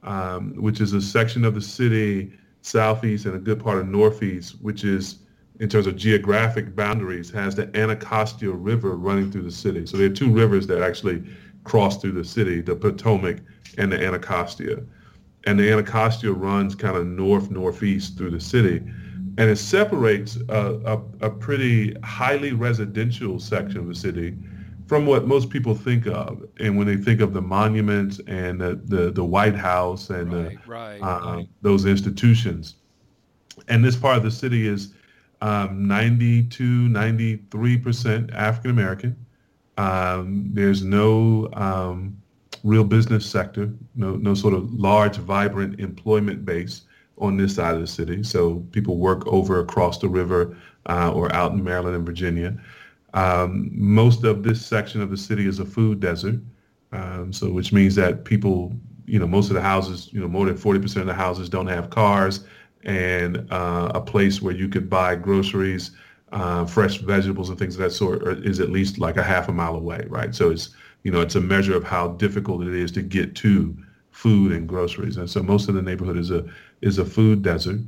um, 0.02 0.54
which 0.56 0.80
is 0.80 0.92
a 0.92 1.00
section 1.00 1.44
of 1.44 1.54
the 1.54 1.60
city 1.60 2.32
southeast 2.62 3.24
and 3.26 3.34
a 3.34 3.38
good 3.38 3.58
part 3.58 3.78
of 3.78 3.88
northeast, 3.88 4.56
which 4.60 4.84
is 4.84 5.20
in 5.60 5.68
terms 5.68 5.86
of 5.86 5.94
geographic 5.94 6.74
boundaries, 6.74 7.30
has 7.30 7.54
the 7.54 7.74
Anacostia 7.76 8.50
River 8.50 8.96
running 8.96 9.30
through 9.30 9.42
the 9.42 9.50
city. 9.50 9.86
So 9.86 9.96
there 9.96 10.06
are 10.06 10.14
two 10.14 10.32
rivers 10.32 10.66
that 10.68 10.82
actually 10.82 11.22
cross 11.64 12.00
through 12.00 12.12
the 12.12 12.24
city, 12.24 12.60
the 12.60 12.74
Potomac 12.74 13.38
and 13.78 13.92
the 13.92 14.04
Anacostia 14.04 14.82
and 15.44 15.58
the 15.58 15.72
Anacostia 15.72 16.32
runs 16.32 16.74
kind 16.74 16.96
of 16.96 17.06
north 17.06 17.50
northeast 17.50 18.16
through 18.16 18.30
the 18.30 18.40
city, 18.40 18.76
and 19.38 19.50
it 19.50 19.56
separates 19.56 20.38
a, 20.48 20.80
a, 20.84 21.26
a, 21.26 21.30
pretty 21.30 21.94
highly 22.02 22.52
residential 22.52 23.38
section 23.38 23.78
of 23.78 23.86
the 23.86 23.94
city 23.94 24.36
from 24.86 25.06
what 25.06 25.26
most 25.26 25.50
people 25.50 25.74
think 25.74 26.06
of, 26.06 26.42
and 26.58 26.76
when 26.76 26.86
they 26.86 26.96
think 26.96 27.20
of 27.20 27.32
the 27.32 27.40
monuments 27.40 28.20
and 28.26 28.60
the 28.60 28.80
the, 28.84 29.10
the 29.12 29.24
White 29.24 29.54
House 29.54 30.10
and 30.10 30.32
right, 30.32 30.58
the, 30.64 30.70
right, 30.70 30.98
uh, 30.98 31.36
right. 31.36 31.48
those 31.62 31.86
institutions, 31.86 32.76
and 33.68 33.84
this 33.84 33.96
part 33.96 34.16
of 34.16 34.22
the 34.22 34.30
city 34.30 34.66
is 34.66 34.94
um, 35.40 35.88
92, 35.88 36.64
93 36.64 37.78
percent 37.78 38.30
African 38.32 38.70
American. 38.70 39.26
Um, 39.78 40.50
there's 40.52 40.84
no 40.84 41.48
um, 41.54 42.19
real 42.64 42.84
business 42.84 43.26
sector, 43.26 43.72
no, 43.94 44.16
no 44.16 44.34
sort 44.34 44.54
of 44.54 44.72
large, 44.72 45.16
vibrant 45.16 45.80
employment 45.80 46.44
base 46.44 46.82
on 47.18 47.36
this 47.36 47.54
side 47.54 47.74
of 47.74 47.80
the 47.80 47.86
city. 47.86 48.22
So 48.22 48.60
people 48.72 48.96
work 48.96 49.26
over 49.26 49.60
across 49.60 49.98
the 49.98 50.08
river 50.08 50.56
uh, 50.86 51.12
or 51.12 51.32
out 51.34 51.52
in 51.52 51.62
Maryland 51.62 51.96
and 51.96 52.06
Virginia. 52.06 52.58
Um, 53.14 53.70
most 53.72 54.24
of 54.24 54.42
this 54.42 54.64
section 54.64 55.00
of 55.00 55.10
the 55.10 55.16
city 55.16 55.46
is 55.46 55.58
a 55.58 55.64
food 55.64 56.00
desert. 56.00 56.36
Um, 56.92 57.32
so 57.32 57.52
which 57.52 57.72
means 57.72 57.94
that 57.96 58.24
people, 58.24 58.72
you 59.06 59.18
know, 59.18 59.26
most 59.26 59.48
of 59.48 59.54
the 59.54 59.60
houses, 59.60 60.12
you 60.12 60.20
know, 60.20 60.28
more 60.28 60.46
than 60.46 60.56
40% 60.56 60.96
of 60.96 61.06
the 61.06 61.14
houses 61.14 61.48
don't 61.48 61.68
have 61.68 61.90
cars 61.90 62.44
and 62.84 63.46
uh, 63.52 63.92
a 63.94 64.00
place 64.00 64.42
where 64.42 64.54
you 64.54 64.68
could 64.68 64.88
buy 64.88 65.14
groceries, 65.14 65.92
uh, 66.32 66.64
fresh 66.64 66.98
vegetables 66.98 67.50
and 67.50 67.58
things 67.58 67.74
of 67.74 67.82
that 67.82 67.90
sort 67.90 68.22
is 68.44 68.60
at 68.60 68.70
least 68.70 68.98
like 68.98 69.16
a 69.16 69.22
half 69.22 69.48
a 69.48 69.52
mile 69.52 69.74
away, 69.74 70.04
right? 70.08 70.34
So 70.34 70.50
it's 70.50 70.70
you 71.02 71.10
know, 71.10 71.20
it's 71.20 71.34
a 71.34 71.40
measure 71.40 71.76
of 71.76 71.84
how 71.84 72.08
difficult 72.08 72.62
it 72.62 72.74
is 72.74 72.92
to 72.92 73.02
get 73.02 73.34
to 73.36 73.76
food 74.10 74.52
and 74.52 74.68
groceries. 74.68 75.16
And 75.16 75.28
so 75.30 75.42
most 75.42 75.68
of 75.68 75.74
the 75.74 75.82
neighborhood 75.82 76.18
is 76.18 76.30
a 76.30 76.44
is 76.82 76.98
a 76.98 77.04
food 77.04 77.42
desert. 77.42 77.80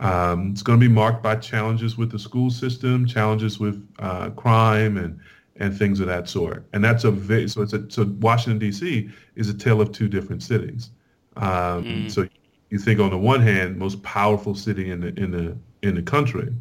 Um, 0.00 0.50
it's 0.52 0.62
going 0.62 0.78
to 0.78 0.86
be 0.86 0.92
marked 0.92 1.22
by 1.22 1.36
challenges 1.36 1.96
with 1.96 2.10
the 2.10 2.18
school 2.18 2.50
system, 2.50 3.06
challenges 3.06 3.58
with 3.58 3.86
uh, 3.98 4.30
crime, 4.30 4.96
and 4.96 5.18
and 5.56 5.76
things 5.76 6.00
of 6.00 6.06
that 6.06 6.28
sort. 6.28 6.64
And 6.72 6.82
that's 6.82 7.04
a 7.04 7.10
very, 7.10 7.48
so 7.48 7.62
it's 7.62 7.72
a 7.72 7.90
so 7.90 8.04
Washington 8.20 8.58
D.C. 8.58 9.10
is 9.36 9.48
a 9.48 9.54
tale 9.54 9.80
of 9.80 9.92
two 9.92 10.08
different 10.08 10.42
cities. 10.42 10.90
Um, 11.36 11.84
mm. 11.84 12.10
So 12.10 12.26
you 12.70 12.78
think 12.78 12.98
on 13.00 13.10
the 13.10 13.18
one 13.18 13.40
hand, 13.40 13.76
most 13.76 14.02
powerful 14.02 14.54
city 14.54 14.90
in 14.90 15.00
the 15.00 15.08
in 15.20 15.30
the 15.30 15.56
in 15.82 15.94
the 15.94 16.02
country, 16.02 16.52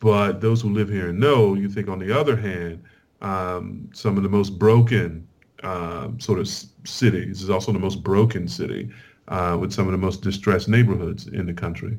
but 0.00 0.40
those 0.40 0.60
who 0.60 0.70
live 0.70 0.88
here 0.88 1.12
know. 1.12 1.54
You 1.54 1.68
think 1.68 1.88
on 1.88 1.98
the 1.98 2.18
other 2.18 2.36
hand, 2.36 2.82
um, 3.26 3.88
some 3.92 4.16
of 4.16 4.22
the 4.22 4.28
most 4.28 4.58
broken 4.58 5.26
uh, 5.62 6.08
sort 6.18 6.38
of 6.38 6.46
cities. 6.84 7.42
It's 7.42 7.50
also 7.50 7.72
the 7.72 7.78
most 7.88 8.02
broken 8.02 8.46
city 8.46 8.90
uh, 9.28 9.56
with 9.60 9.72
some 9.72 9.86
of 9.86 9.92
the 9.92 9.98
most 9.98 10.22
distressed 10.22 10.68
neighborhoods 10.68 11.26
in 11.26 11.46
the 11.46 11.52
country. 11.52 11.96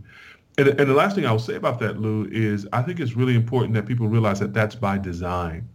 And, 0.58 0.70
and 0.70 0.90
the 0.90 0.94
last 0.94 1.16
thing 1.16 1.26
I'll 1.26 1.48
say 1.50 1.56
about 1.56 1.80
that, 1.80 2.00
Lou, 2.00 2.28
is 2.32 2.68
I 2.72 2.82
think 2.82 3.00
it's 3.00 3.16
really 3.16 3.36
important 3.36 3.74
that 3.74 3.86
people 3.86 4.08
realize 4.08 4.40
that 4.40 4.54
that's 4.54 4.76
by 4.76 4.98
design, 4.98 5.68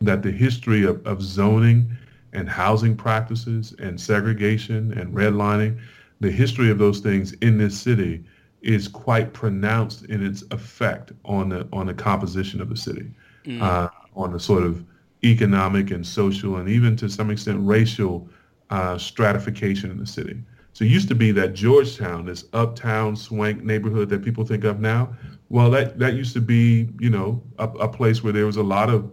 that 0.00 0.22
the 0.22 0.32
history 0.32 0.84
of, 0.84 1.06
of 1.06 1.22
zoning 1.22 1.90
and 2.32 2.48
housing 2.48 2.96
practices 2.96 3.74
and 3.78 4.00
segregation 4.00 4.98
and 4.98 5.14
redlining, 5.14 5.78
the 6.20 6.30
history 6.30 6.70
of 6.70 6.78
those 6.78 7.00
things 7.00 7.32
in 7.34 7.58
this 7.58 7.78
city 7.78 8.24
is 8.62 8.88
quite 8.88 9.32
pronounced 9.32 10.06
in 10.06 10.24
its 10.24 10.42
effect 10.50 11.12
on 11.24 11.50
the 11.50 11.68
on 11.72 11.86
the 11.86 11.94
composition 11.94 12.60
of 12.60 12.68
the 12.68 12.76
city. 12.76 13.06
Mm. 13.44 13.62
Uh, 13.62 13.88
on 14.16 14.32
the 14.32 14.40
sort 14.40 14.62
of 14.62 14.84
economic 15.24 15.90
and 15.90 16.06
social 16.06 16.56
and 16.56 16.68
even 16.68 16.96
to 16.96 17.08
some 17.08 17.30
extent 17.30 17.58
racial 17.62 18.28
uh, 18.70 18.98
stratification 18.98 19.90
in 19.90 19.98
the 19.98 20.06
city. 20.06 20.42
So 20.72 20.84
it 20.84 20.90
used 20.90 21.08
to 21.08 21.14
be 21.14 21.30
that 21.32 21.54
Georgetown, 21.54 22.26
this 22.26 22.44
uptown 22.52 23.16
swank 23.16 23.62
neighborhood 23.62 24.08
that 24.10 24.22
people 24.22 24.44
think 24.44 24.64
of 24.64 24.78
now, 24.78 25.16
well, 25.48 25.70
that, 25.70 25.98
that 25.98 26.14
used 26.14 26.34
to 26.34 26.40
be, 26.40 26.88
you 26.98 27.08
know, 27.08 27.42
a, 27.58 27.68
a 27.68 27.88
place 27.88 28.22
where 28.22 28.32
there 28.32 28.46
was 28.46 28.56
a 28.56 28.62
lot 28.62 28.90
of, 28.90 29.10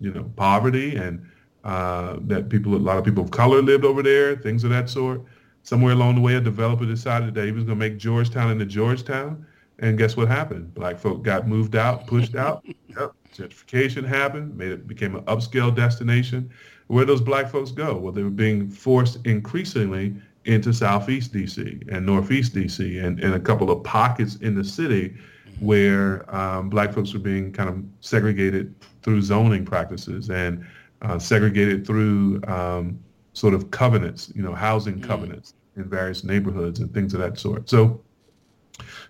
you 0.00 0.12
know, 0.12 0.30
poverty 0.36 0.96
and 0.96 1.26
uh, 1.64 2.16
that 2.22 2.48
people, 2.48 2.74
a 2.74 2.76
lot 2.76 2.98
of 2.98 3.04
people 3.04 3.24
of 3.24 3.30
color 3.30 3.62
lived 3.62 3.84
over 3.84 4.02
there, 4.02 4.36
things 4.36 4.64
of 4.64 4.70
that 4.70 4.90
sort. 4.90 5.22
Somewhere 5.62 5.92
along 5.92 6.16
the 6.16 6.20
way, 6.20 6.34
a 6.34 6.40
developer 6.40 6.84
decided 6.84 7.34
that 7.34 7.44
he 7.46 7.52
was 7.52 7.64
going 7.64 7.78
to 7.78 7.88
make 7.88 7.98
Georgetown 7.98 8.50
into 8.50 8.64
Georgetown. 8.64 9.46
And 9.80 9.96
guess 9.96 10.16
what 10.16 10.28
happened? 10.28 10.74
Black 10.74 10.98
folk 10.98 11.22
got 11.22 11.46
moved 11.46 11.76
out, 11.76 12.06
pushed 12.06 12.36
out. 12.36 12.64
yep. 12.88 13.12
Gentrification 13.36 14.04
happened, 14.04 14.56
made 14.56 14.72
it 14.72 14.86
became 14.86 15.14
an 15.14 15.22
upscale 15.24 15.74
destination. 15.74 16.50
Where 16.88 17.04
those 17.04 17.20
black 17.20 17.50
folks 17.50 17.70
go? 17.70 17.96
Well, 17.96 18.12
they 18.12 18.22
were 18.22 18.30
being 18.30 18.68
forced 18.70 19.24
increasingly 19.26 20.14
into 20.44 20.72
Southeast 20.72 21.32
DC 21.32 21.86
and 21.92 22.06
Northeast 22.06 22.54
DC 22.54 23.04
and, 23.04 23.20
and 23.20 23.34
a 23.34 23.40
couple 23.40 23.70
of 23.70 23.84
pockets 23.84 24.36
in 24.36 24.54
the 24.54 24.64
city 24.64 25.14
where 25.60 26.34
um, 26.34 26.70
black 26.70 26.92
folks 26.92 27.12
were 27.12 27.18
being 27.18 27.52
kind 27.52 27.68
of 27.68 27.84
segregated 28.00 28.74
through 29.02 29.20
zoning 29.20 29.64
practices 29.64 30.30
and 30.30 30.64
uh, 31.02 31.18
segregated 31.18 31.86
through 31.86 32.40
um, 32.46 32.98
sort 33.34 33.54
of 33.54 33.70
covenants, 33.70 34.32
you 34.34 34.42
know, 34.42 34.54
housing 34.54 34.98
mm. 35.00 35.04
covenants 35.04 35.54
in 35.76 35.84
various 35.84 36.24
neighborhoods 36.24 36.80
and 36.80 36.92
things 36.94 37.12
of 37.12 37.20
that 37.20 37.38
sort. 37.38 37.68
So 37.68 38.00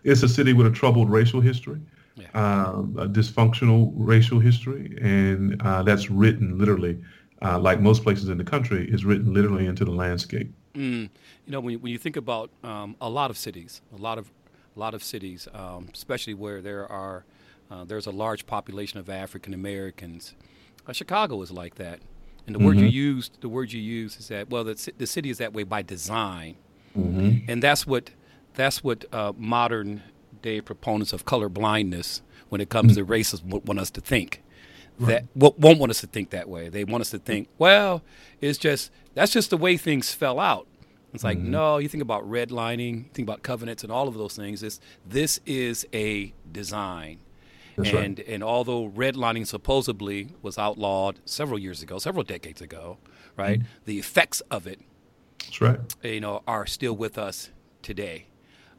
it's 0.05 0.23
a 0.23 0.29
city 0.29 0.53
with 0.53 0.67
a 0.67 0.71
troubled 0.71 1.11
racial 1.11 1.41
history 1.41 1.81
yeah. 2.21 2.29
um, 2.35 2.97
a 2.99 3.07
dysfunctional 3.07 3.93
racial 3.95 4.41
history, 4.41 4.97
and 5.01 5.61
uh, 5.63 5.83
that's 5.83 6.11
written 6.11 6.59
literally, 6.59 7.03
uh, 7.43 7.59
like 7.59 7.81
most 7.81 8.03
places 8.03 8.29
in 8.29 8.39
the 8.39 8.45
country, 8.45 8.89
is 8.91 9.05
written 9.05 9.33
literally 9.33 9.67
into 9.67 9.85
the 9.85 9.93
landscape. 9.93 10.53
Mm. 10.75 11.11
You 11.47 11.53
know, 11.53 11.61
when 11.61 11.73
you, 11.73 11.79
when 11.79 11.93
you 11.93 11.99
think 11.99 12.17
about 12.17 12.51
um, 12.63 12.97
a 13.01 13.09
lot 13.09 13.31
of 13.31 13.37
cities, 13.37 13.83
a 13.97 14.01
lot 14.01 14.19
of 14.19 14.31
a 14.77 14.79
lot 14.79 14.95
of 14.95 15.03
cities, 15.03 15.49
um, 15.55 15.89
especially 15.95 16.35
where 16.35 16.61
there 16.63 16.87
are 16.91 17.25
Uh, 17.71 17.85
there's 17.85 18.09
a 18.09 18.17
large 18.25 18.45
population 18.47 18.99
of 18.99 19.09
African 19.11 19.53
Americans. 19.53 20.35
Uh, 20.87 20.93
Chicago 20.95 21.43
is 21.43 21.51
like 21.51 21.75
that, 21.75 21.99
and 22.47 22.55
the 22.55 22.59
mm-hmm. 22.59 22.67
word 22.67 22.77
you 22.79 22.87
used, 22.87 23.31
the 23.41 23.49
word 23.49 23.69
you 23.73 23.83
used 24.03 24.19
is 24.21 24.29
that 24.29 24.49
well, 24.49 24.65
the, 24.65 24.93
the 24.97 25.07
city 25.07 25.29
is 25.29 25.37
that 25.37 25.53
way 25.53 25.65
by 25.65 25.83
design, 25.83 26.55
mm-hmm. 26.97 27.51
and 27.51 27.63
that's 27.63 27.87
what 27.87 28.05
that's 28.55 28.83
what 28.83 29.05
uh, 29.13 29.33
modern 29.37 30.01
day 30.43 30.61
proponents 30.61 31.13
of 31.13 31.25
color 31.25 31.49
blindness, 31.49 32.23
when 32.49 32.61
it 32.61 32.69
comes 32.69 32.97
mm-hmm. 32.97 33.07
to 33.07 33.13
racism, 33.13 33.65
want 33.65 33.79
us 33.79 33.91
to 33.91 34.01
think. 34.01 34.43
Right. 34.99 35.23
That 35.37 35.59
won't 35.61 35.79
want 35.79 35.91
us 35.91 36.01
to 36.01 36.09
think 36.09 36.31
that 36.31 36.49
way. 36.49 36.69
They 36.69 36.83
want 36.83 37.03
us 37.03 37.11
to 37.11 37.19
think, 37.19 37.49
well, 37.57 38.03
it's 38.41 38.59
just 38.59 38.91
that's 39.15 39.33
just 39.33 39.51
the 39.51 39.57
way 39.57 39.77
things 39.77 40.13
fell 40.13 40.41
out. 40.41 40.67
It's 41.15 41.25
like, 41.25 41.39
mm-hmm. 41.39 41.51
no, 41.51 41.79
you 41.79 41.89
think 41.89 42.03
about 42.03 42.29
redlining, 42.29 43.11
think 43.13 43.27
about 43.27 43.43
covenants 43.43 43.83
and 43.83 43.93
all 43.93 44.09
of 44.09 44.15
those 44.15 44.37
things. 44.37 44.61
This 44.61 44.81
this 45.07 45.41
is 45.47 45.87
a 45.93 46.35
design. 46.51 47.21
That's 47.77 47.91
and 47.91 48.19
right. 48.19 48.29
and 48.29 48.43
although 48.43 48.89
redlining 48.91 49.47
supposedly 49.47 50.31
was 50.43 50.59
outlawed 50.59 51.21
several 51.25 51.59
years 51.59 51.81
ago, 51.81 51.99
several 51.99 52.25
decades 52.25 52.61
ago, 52.61 52.99
right? 53.37 53.61
Mm-hmm. 53.61 53.69
The 53.85 53.99
effects 54.01 54.41
of 54.51 54.67
it, 54.67 54.81
that's 55.39 55.61
right, 55.61 55.79
you 56.03 56.21
know, 56.21 56.43
are 56.49 56.67
still 56.67 56.95
with 56.95 57.17
us 57.17 57.51
today. 57.83 58.27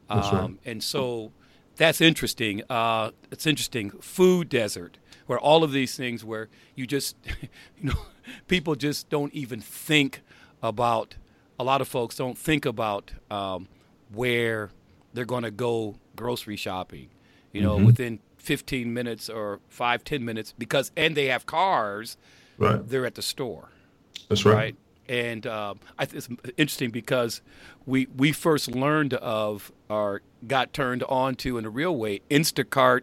Um, 0.09 0.19
right. 0.19 0.71
And 0.71 0.83
so 0.83 1.31
that's 1.79 2.01
interesting. 2.01 2.61
Uh, 2.69 3.11
it's 3.31 3.47
interesting. 3.47 3.89
Food 4.01 4.49
desert, 4.49 4.97
where 5.27 5.39
all 5.39 5.63
of 5.63 5.71
these 5.71 5.95
things, 5.95 6.25
where 6.25 6.49
you 6.75 6.85
just, 6.85 7.15
you 7.81 7.89
know, 7.89 7.99
people 8.47 8.75
just 8.75 9.09
don't 9.09 9.33
even 9.33 9.61
think 9.61 10.21
about. 10.61 11.15
A 11.57 11.63
lot 11.63 11.81
of 11.81 11.87
folks 11.87 12.15
don't 12.15 12.37
think 12.37 12.65
about 12.65 13.11
um, 13.31 13.67
where 14.13 14.69
they're 15.13 15.25
going 15.25 15.43
to 15.43 15.51
go 15.51 15.95
grocery 16.15 16.55
shopping. 16.55 17.09
You 17.51 17.61
know, 17.61 17.77
mm-hmm. 17.77 17.85
within 17.85 18.19
15 18.37 18.93
minutes 18.93 19.29
or 19.29 19.59
five, 19.69 20.03
10 20.03 20.23
minutes, 20.23 20.53
because 20.57 20.91
and 20.95 21.15
they 21.15 21.25
have 21.25 21.45
cars. 21.45 22.17
Right. 22.57 22.85
They're 22.87 23.05
at 23.05 23.15
the 23.15 23.21
store. 23.21 23.69
That's 24.27 24.45
right. 24.45 24.53
right? 24.53 24.75
And 25.07 25.47
um, 25.47 25.79
I 25.97 26.05
think 26.05 26.17
it's 26.17 26.51
interesting 26.57 26.91
because 26.91 27.41
we 27.85 28.07
we 28.15 28.33
first 28.33 28.69
learned 28.69 29.13
of 29.15 29.71
or 29.89 30.21
got 30.47 30.71
turned 30.71 31.03
on 31.03 31.35
to 31.35 31.57
in 31.57 31.65
a 31.65 31.69
real 31.69 31.95
way 31.95 32.21
Instacart 32.29 33.01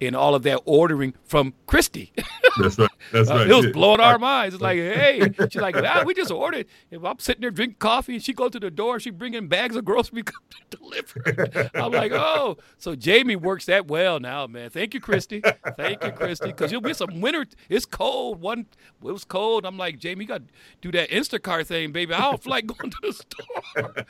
and 0.00 0.14
all 0.14 0.34
of 0.34 0.42
that 0.42 0.60
ordering 0.64 1.14
from 1.24 1.54
Christy. 1.66 2.12
That's 2.58 2.78
right. 2.78 2.90
That's 3.12 3.30
uh, 3.30 3.34
right. 3.34 3.50
It 3.50 3.54
was 3.54 3.66
blowing 3.68 4.00
our 4.00 4.18
minds. 4.18 4.54
It's 4.54 4.62
like, 4.62 4.78
hey, 4.78 5.30
she's 5.50 5.60
like, 5.60 5.76
ah, 5.76 6.02
we 6.04 6.14
just 6.14 6.30
ordered. 6.30 6.66
If 6.90 7.04
I'm 7.04 7.18
sitting 7.18 7.40
there 7.40 7.50
drinking 7.50 7.78
coffee 7.78 8.14
and 8.14 8.22
she 8.22 8.32
go 8.32 8.48
to 8.48 8.60
the 8.60 8.70
door, 8.70 9.00
she 9.00 9.10
bringing 9.10 9.48
bags 9.48 9.76
of 9.76 9.84
groceries 9.84 10.24
to 10.70 10.76
deliver. 10.76 11.70
I'm 11.74 11.92
like, 11.92 12.12
oh, 12.12 12.58
so 12.78 12.94
Jamie 12.94 13.36
works 13.36 13.66
that 13.66 13.86
well 13.86 14.20
now, 14.20 14.46
man. 14.46 14.70
Thank 14.70 14.94
you, 14.94 15.00
Christy. 15.00 15.42
Thank 15.76 16.04
you, 16.04 16.12
Christy, 16.12 16.48
because 16.48 16.70
you'll 16.70 16.80
be 16.80 16.94
some 16.94 17.20
winter. 17.20 17.46
It's 17.68 17.86
cold. 17.86 18.40
One, 18.40 18.66
it 19.04 19.12
was 19.12 19.24
cold. 19.24 19.64
I'm 19.64 19.78
like, 19.78 19.98
Jamie, 19.98 20.24
you 20.24 20.28
got 20.28 20.42
to 20.46 20.52
do 20.80 20.92
that 20.92 21.10
Instacart 21.10 21.66
thing, 21.66 21.92
baby. 21.92 22.12
I 22.12 22.20
don't 22.20 22.42
feel 22.42 22.50
like 22.50 22.66
going 22.66 22.90
to 22.90 22.98
the 23.02 23.12
store. 23.12 24.06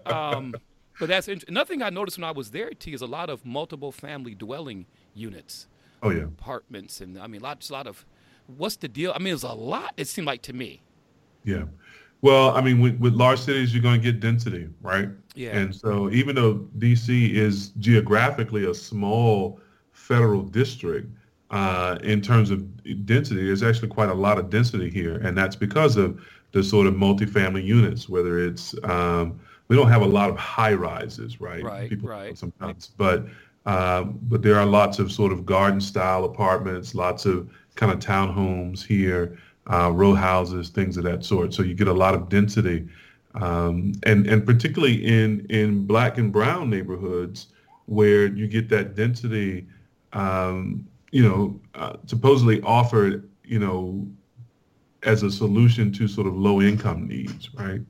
Um, 0.06 0.54
but 1.00 1.08
that's 1.08 1.26
another 1.26 1.66
thing 1.66 1.82
I 1.82 1.90
noticed 1.90 2.18
when 2.18 2.24
I 2.24 2.30
was 2.30 2.52
there. 2.52 2.70
T 2.70 2.92
is 2.92 3.02
a 3.02 3.06
lot 3.06 3.28
of 3.30 3.44
multiple 3.44 3.90
family 3.90 4.34
dwelling 4.34 4.86
units. 5.14 5.66
Oh 6.02 6.10
yeah, 6.10 6.22
apartments 6.22 7.00
and 7.00 7.18
I 7.18 7.26
mean 7.26 7.40
lots, 7.40 7.70
a 7.70 7.72
lot 7.72 7.86
of. 7.88 8.06
What's 8.46 8.76
the 8.76 8.88
deal? 8.88 9.12
I 9.14 9.18
mean, 9.18 9.34
it's 9.34 9.42
a 9.42 9.52
lot. 9.52 9.94
It 9.96 10.08
seemed 10.08 10.26
like 10.26 10.42
to 10.42 10.52
me. 10.52 10.82
Yeah. 11.44 11.64
Well, 12.22 12.50
I 12.50 12.60
mean, 12.60 12.80
with, 12.80 12.98
with 12.98 13.14
large 13.14 13.38
cities, 13.38 13.72
you're 13.72 13.82
going 13.82 14.00
to 14.00 14.12
get 14.12 14.20
density, 14.20 14.68
right? 14.82 15.08
Yeah. 15.34 15.56
And 15.56 15.74
so, 15.74 16.10
even 16.10 16.34
though 16.34 16.68
DC 16.78 17.32
is 17.32 17.68
geographically 17.78 18.68
a 18.68 18.74
small 18.74 19.60
federal 19.92 20.42
district, 20.42 21.08
uh, 21.50 21.98
in 22.02 22.20
terms 22.20 22.50
of 22.50 23.06
density, 23.06 23.46
there's 23.46 23.62
actually 23.62 23.88
quite 23.88 24.08
a 24.08 24.14
lot 24.14 24.38
of 24.38 24.50
density 24.50 24.90
here, 24.90 25.16
and 25.16 25.36
that's 25.36 25.56
because 25.56 25.96
of 25.96 26.20
the 26.52 26.62
sort 26.62 26.86
of 26.86 26.94
multifamily 26.94 27.64
units, 27.64 28.08
whether 28.08 28.44
it's 28.44 28.74
um, 28.84 29.40
we 29.70 29.76
don't 29.76 29.88
have 29.88 30.02
a 30.02 30.06
lot 30.06 30.28
of 30.28 30.36
high 30.36 30.72
rises, 30.74 31.40
right? 31.40 31.62
Right, 31.62 31.88
People 31.88 32.08
right. 32.08 32.36
Sometimes, 32.36 32.88
but 32.88 33.26
um, 33.66 34.18
but 34.22 34.42
there 34.42 34.58
are 34.58 34.66
lots 34.66 34.98
of 34.98 35.12
sort 35.12 35.30
of 35.30 35.46
garden 35.46 35.80
style 35.80 36.24
apartments, 36.24 36.92
lots 36.92 37.24
of 37.24 37.48
kind 37.76 37.92
of 37.92 38.00
townhomes 38.00 38.84
here, 38.84 39.38
uh, 39.72 39.92
row 39.92 40.12
houses, 40.12 40.70
things 40.70 40.96
of 40.96 41.04
that 41.04 41.24
sort. 41.24 41.54
So 41.54 41.62
you 41.62 41.74
get 41.74 41.86
a 41.86 41.92
lot 41.92 42.14
of 42.14 42.28
density, 42.28 42.88
um, 43.34 43.92
and 44.02 44.26
and 44.26 44.44
particularly 44.44 45.06
in 45.06 45.46
in 45.50 45.86
black 45.86 46.18
and 46.18 46.32
brown 46.32 46.68
neighborhoods 46.68 47.46
where 47.86 48.26
you 48.26 48.48
get 48.48 48.68
that 48.70 48.96
density, 48.96 49.68
um, 50.14 50.84
you 51.12 51.22
know, 51.22 51.60
uh, 51.76 51.96
supposedly 52.06 52.60
offered, 52.62 53.30
you 53.44 53.60
know, 53.60 54.04
as 55.04 55.22
a 55.22 55.30
solution 55.30 55.92
to 55.92 56.08
sort 56.08 56.26
of 56.26 56.34
low 56.34 56.60
income 56.60 57.06
needs, 57.06 57.54
right? 57.54 57.82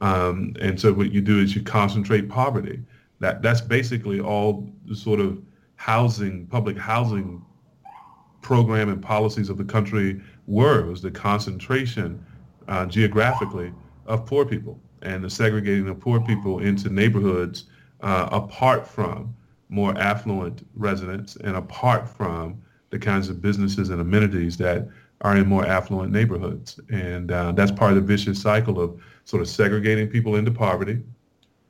Um, 0.00 0.54
and 0.60 0.80
so 0.80 0.92
what 0.92 1.12
you 1.12 1.20
do 1.20 1.40
is 1.40 1.54
you 1.54 1.62
concentrate 1.62 2.28
poverty. 2.28 2.80
That 3.20 3.42
that's 3.42 3.60
basically 3.60 4.20
all 4.20 4.68
the 4.84 4.94
sort 4.94 5.20
of 5.20 5.42
housing, 5.76 6.46
public 6.46 6.76
housing 6.76 7.42
program 8.42 8.88
and 8.88 9.02
policies 9.02 9.48
of 9.48 9.56
the 9.58 9.64
country 9.64 10.20
were 10.46 10.86
was 10.86 11.02
the 11.02 11.10
concentration 11.10 12.24
uh, 12.68 12.86
geographically 12.86 13.72
of 14.06 14.24
poor 14.26 14.44
people 14.44 14.78
and 15.02 15.24
the 15.24 15.30
segregating 15.30 15.88
of 15.88 15.98
poor 15.98 16.20
people 16.20 16.60
into 16.60 16.88
neighborhoods 16.88 17.64
uh, 18.02 18.28
apart 18.30 18.86
from 18.86 19.34
more 19.68 19.96
affluent 19.98 20.66
residents 20.76 21.36
and 21.36 21.56
apart 21.56 22.08
from 22.08 22.62
the 22.90 22.98
kinds 22.98 23.28
of 23.28 23.42
businesses 23.42 23.90
and 23.90 24.00
amenities 24.00 24.56
that 24.56 24.88
are 25.22 25.36
in 25.36 25.46
more 25.46 25.66
affluent 25.66 26.12
neighborhoods. 26.12 26.78
And 26.90 27.32
uh, 27.32 27.52
that's 27.52 27.72
part 27.72 27.92
of 27.92 27.96
the 27.96 28.02
vicious 28.02 28.40
cycle 28.40 28.80
of 28.80 29.00
sort 29.24 29.42
of 29.42 29.48
segregating 29.48 30.08
people 30.08 30.36
into 30.36 30.50
poverty, 30.50 31.02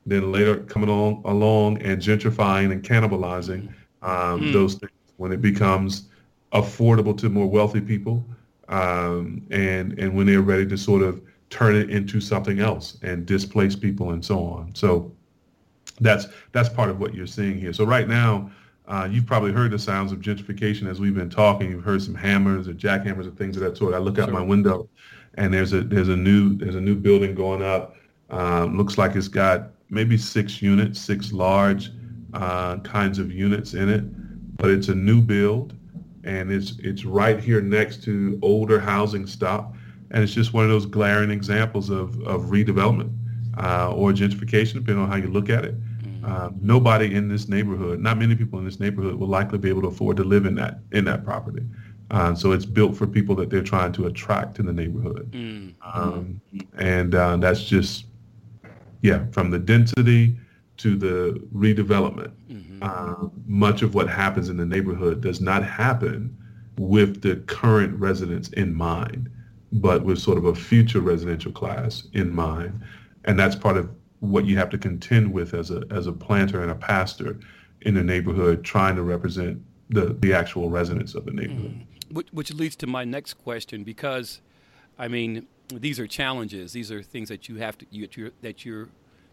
then 0.05 0.33
later 0.33 0.59
coming 0.65 0.89
along, 0.89 1.23
along 1.25 1.83
and 1.83 2.01
gentrifying 2.01 2.73
and 2.73 2.83
cannibalizing 2.83 3.69
um, 4.03 4.41
mm. 4.41 4.53
those 4.53 4.75
things 4.75 4.93
when 5.17 5.33
it 5.33 5.41
becomes 5.41 6.09
affordable 6.53 7.17
to 7.17 7.29
more 7.29 7.47
wealthy 7.47 7.81
people 7.81 8.25
um, 8.69 9.47
and, 9.51 9.99
and 9.99 10.15
when 10.15 10.27
they're 10.27 10.43
ready 10.43 10.67
to 10.67 10.77
sort 10.77 11.03
of 11.03 11.23
turn 11.51 11.77
it 11.77 11.91
into 11.91 12.21
something 12.21 12.61
else 12.61 12.99
and 13.03 13.27
displace 13.27 13.77
people 13.77 14.11
and 14.11 14.25
so 14.25 14.45
on. 14.45 14.75
So 14.75 15.13
that's 16.01 16.27
that's 16.53 16.69
part 16.69 16.91
of 16.91 17.01
what 17.01 17.15
you're 17.15 17.27
seeing 17.27 17.59
here. 17.59 17.73
So 17.73 17.85
right 17.85 18.09
now, 18.09 18.51
uh, 18.88 19.09
you've 19.11 19.27
probably 19.27 19.53
heard 19.53 19.72
the 19.72 19.79
sounds 19.79 20.12
of 20.12 20.20
gentrification 20.20 20.88
as 20.88 21.01
we've 21.01 21.14
been 21.14 21.31
talking. 21.31 21.70
You've 21.70 21.85
heard 21.85 22.03
some 22.03 22.14
hammers 22.14 22.68
or 22.68 22.72
jackhammers 22.72 23.27
or 23.27 23.33
things 23.33 23.57
of 23.57 23.62
that 23.62 23.77
sort. 23.77 23.94
I 23.94 23.99
look 23.99 24.18
out 24.18 24.31
my 24.31 24.42
window, 24.42 24.88
and 25.35 25.53
there's 25.53 25.72
a 25.72 25.81
there's 25.83 26.09
a 26.09 26.16
new 26.16 26.57
there's 26.57 26.77
a 26.77 26.81
new 26.81 26.94
building 26.94 27.35
going 27.35 27.62
up. 27.62 27.96
Um, 28.31 28.77
looks 28.77 28.96
like 28.96 29.16
it's 29.16 29.29
got 29.29 29.70
maybe 29.90 30.16
six 30.16 30.62
units, 30.62 31.01
six 31.01 31.33
large 31.33 31.90
uh, 32.33 32.79
kinds 32.79 33.18
of 33.18 33.33
units 33.33 33.75
in 33.75 33.88
it, 33.88 34.05
but 34.57 34.70
it's 34.70 34.88
a 34.88 34.94
new 34.94 35.20
build, 35.20 35.75
and 36.22 36.53
it's 36.53 36.75
it's 36.79 37.05
right 37.05 37.40
here 37.40 37.61
next 37.61 38.05
to 38.05 38.38
older 38.40 38.79
housing 38.79 39.27
stock, 39.27 39.75
and 40.12 40.22
it's 40.22 40.33
just 40.33 40.53
one 40.53 40.62
of 40.64 40.70
those 40.70 40.87
glaring 40.87 41.33
examples 41.33 41.90
of 41.90 42.20
of 42.22 42.42
redevelopment 42.44 43.12
uh, 43.59 43.92
or 43.92 44.12
gentrification, 44.12 44.75
depending 44.75 44.99
on 44.99 45.09
how 45.09 45.16
you 45.16 45.29
look 45.29 45.51
at 45.51 45.64
it. 45.64 45.75
Uh, 46.27 46.51
nobody 46.61 47.15
in 47.15 47.29
this 47.29 47.49
neighborhood, 47.49 48.01
not 48.01 48.19
many 48.19 48.35
people 48.35 48.59
in 48.59 48.65
this 48.65 48.81
neighborhood, 48.81 49.15
will 49.15 49.29
likely 49.29 49.59
be 49.59 49.69
able 49.69 49.83
to 49.83 49.89
afford 49.89 50.17
to 50.17 50.25
live 50.25 50.45
in 50.45 50.57
that 50.57 50.81
in 50.93 51.05
that 51.05 51.25
property. 51.25 51.65
Uh, 52.11 52.35
so 52.35 52.53
it's 52.53 52.67
built 52.67 52.97
for 52.97 53.07
people 53.07 53.35
that 53.35 53.49
they're 53.49 53.62
trying 53.62 53.93
to 53.93 54.07
attract 54.07 54.59
in 54.59 54.67
the 54.67 54.73
neighborhood, 54.73 55.31
mm. 55.33 55.73
um, 55.83 56.41
and 56.79 57.15
uh, 57.15 57.37
that's 57.37 57.65
just 57.65 58.07
yeah, 59.03 59.25
from 59.31 59.51
the 59.51 59.59
density 59.59 60.37
to 60.79 60.97
the 60.97 61.41
redevelopment. 61.55 62.33
Mm-hmm. 62.51 62.83
Uh, 62.83 63.29
much 63.47 63.83
of 63.83 63.95
what 63.95 64.09
happens 64.09 64.49
in 64.49 64.57
the 64.57 64.67
neighborhood 64.67 65.21
does 65.21 65.41
not 65.41 65.65
happen 65.65 66.37
with 66.79 67.23
the 67.23 67.37
current 67.47 67.99
residents 67.99 68.49
in 68.51 68.75
mind, 68.75 69.31
but 69.73 70.05
with 70.05 70.19
sort 70.19 70.39
of 70.39 70.45
a 70.45 70.55
future 70.55 71.01
residential 71.01 71.53
class 71.53 72.09
in 72.12 72.35
mind, 72.35 72.83
and 73.25 73.39
that's 73.39 73.55
part 73.55 73.77
of 73.77 73.89
what 74.31 74.45
you 74.47 74.57
have 74.59 74.71
to 74.71 74.79
contend 74.79 75.33
with 75.33 75.55
as 75.55 75.71
a 75.71 75.83
as 75.91 76.07
a 76.07 76.12
planter 76.12 76.62
and 76.62 76.71
a 76.71 76.75
pastor 76.75 77.39
in 77.83 77.95
the 77.95 78.03
neighborhood, 78.03 78.65
trying 78.65 78.97
to 78.97 79.03
represent 79.03 79.62
the 79.91 80.17
the 80.21 80.33
actual 80.33 80.71
residents 80.71 81.15
of 81.15 81.25
the 81.25 81.33
neighborhood. 81.33 81.73
Mm. 81.73 81.87
Which, 82.12 82.29
which 82.31 82.53
leads 82.55 82.77
to 82.77 82.87
my 82.87 83.05
next 83.05 83.35
question, 83.35 83.83
because, 83.83 84.41
I 84.97 85.09
mean, 85.09 85.49
these 85.75 85.99
are 85.99 86.07
challenges. 86.07 86.73
These 86.73 86.93
are 86.93 87.03
things 87.03 87.29
that 87.29 87.49
you 87.49 87.57
have 87.57 87.77
to 87.79 87.87
you, 87.91 88.09
you're, 88.15 88.31
that 88.43 88.65
you're 88.65 88.89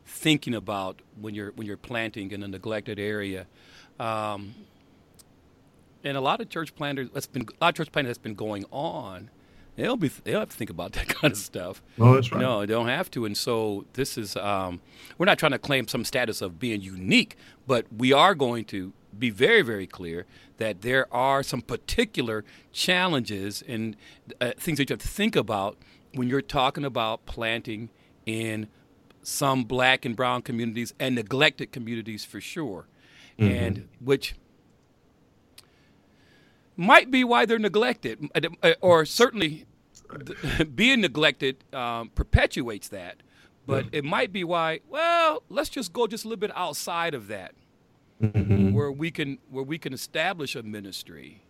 thinking 0.06 0.56
about 0.56 1.02
when 1.20 1.36
you're 1.36 1.52
when 1.52 1.68
you're 1.68 1.78
planting 1.78 2.32
in 2.32 2.42
a 2.42 2.48
neglected 2.48 2.98
area. 3.00 3.46
Um, 4.00 4.56
and 6.04 6.18
a 6.18 6.22
lot 6.22 6.42
of 6.42 6.50
church 6.50 6.76
planters, 6.76 7.10
that's 7.14 7.28
been 7.28 7.44
a 7.44 7.64
lot 7.64 7.70
of 7.70 7.76
church 7.76 7.92
planters 7.92 8.10
that's 8.10 8.24
been 8.24 8.34
going 8.34 8.66
on 8.72 9.30
they 9.76 9.84
don't 9.84 10.00
be 10.00 10.08
they 10.08 10.32
don't 10.32 10.42
have 10.42 10.50
to 10.50 10.58
think 10.58 10.70
about 10.70 10.92
that 10.94 11.08
kind 11.08 11.32
of 11.32 11.38
stuff. 11.38 11.82
Oh, 12.00 12.16
that's 12.16 12.32
right. 12.32 12.42
No, 12.42 12.62
they 12.62 12.74
don't 12.74 12.88
have 12.88 13.10
to. 13.12 13.26
And 13.26 13.38
so 13.38 13.86
this 13.94 14.18
is 14.18 14.36
um, 14.38 14.82
we're 15.18 15.26
not 15.26 15.40
trying 15.40 15.54
to 15.54 15.60
claim 15.60 15.88
some 15.88 16.06
status 16.06 16.42
of 16.42 16.60
being 16.60 16.82
unique, 16.82 17.38
but 17.68 17.86
we 17.96 18.14
are 18.14 18.36
going 18.36 18.66
to 18.66 18.94
be 19.18 19.30
very, 19.30 19.62
very 19.62 19.88
clear 19.88 20.26
that 20.58 20.82
there 20.82 21.14
are 21.14 21.44
some 21.44 21.62
particular 21.62 22.44
challenges 22.72 23.64
and 23.68 23.96
uh, 24.42 24.52
things 24.58 24.78
that 24.78 24.90
you 24.90 24.94
have 24.94 25.02
to 25.02 25.08
think 25.08 25.36
about 25.36 25.78
when 26.14 26.28
you're 26.28 26.42
talking 26.42 26.86
about 26.86 27.26
planting 27.26 27.90
in 28.26 28.68
some 29.22 29.64
black 29.64 30.06
and 30.06 30.16
brown 30.16 30.42
communities 30.42 30.94
and 31.00 31.16
neglected 31.16 31.72
communities 31.72 32.26
for 32.26 32.42
sure, 32.42 32.88
mm-hmm. 33.40 33.52
and 33.52 33.88
which 34.00 34.36
might 36.76 37.12
be 37.12 37.24
why 37.24 37.46
they're 37.46 37.60
neglected, 37.60 38.30
uh, 38.64 38.74
or 38.82 39.06
certainly 39.06 39.66
being 40.76 41.02
neglected 41.02 41.64
um, 41.74 42.10
perpetuates 42.10 42.90
that. 42.90 43.18
But 43.66 43.86
it 43.94 44.04
might 44.04 44.34
be 44.34 44.44
why. 44.44 44.82
Well, 44.90 45.44
let's 45.48 45.70
just 45.70 45.94
go 45.94 46.06
just 46.06 46.26
a 46.26 46.28
little 46.28 46.40
bit 46.40 46.52
outside 46.54 47.14
of 47.14 47.28
that, 47.30 47.54
mm-hmm. 48.22 48.74
where 48.74 48.92
we 48.92 49.10
can 49.10 49.38
where 49.50 49.64
we 49.64 49.78
can 49.78 49.94
establish 49.94 50.54
a 50.56 50.64
ministry 50.64 51.44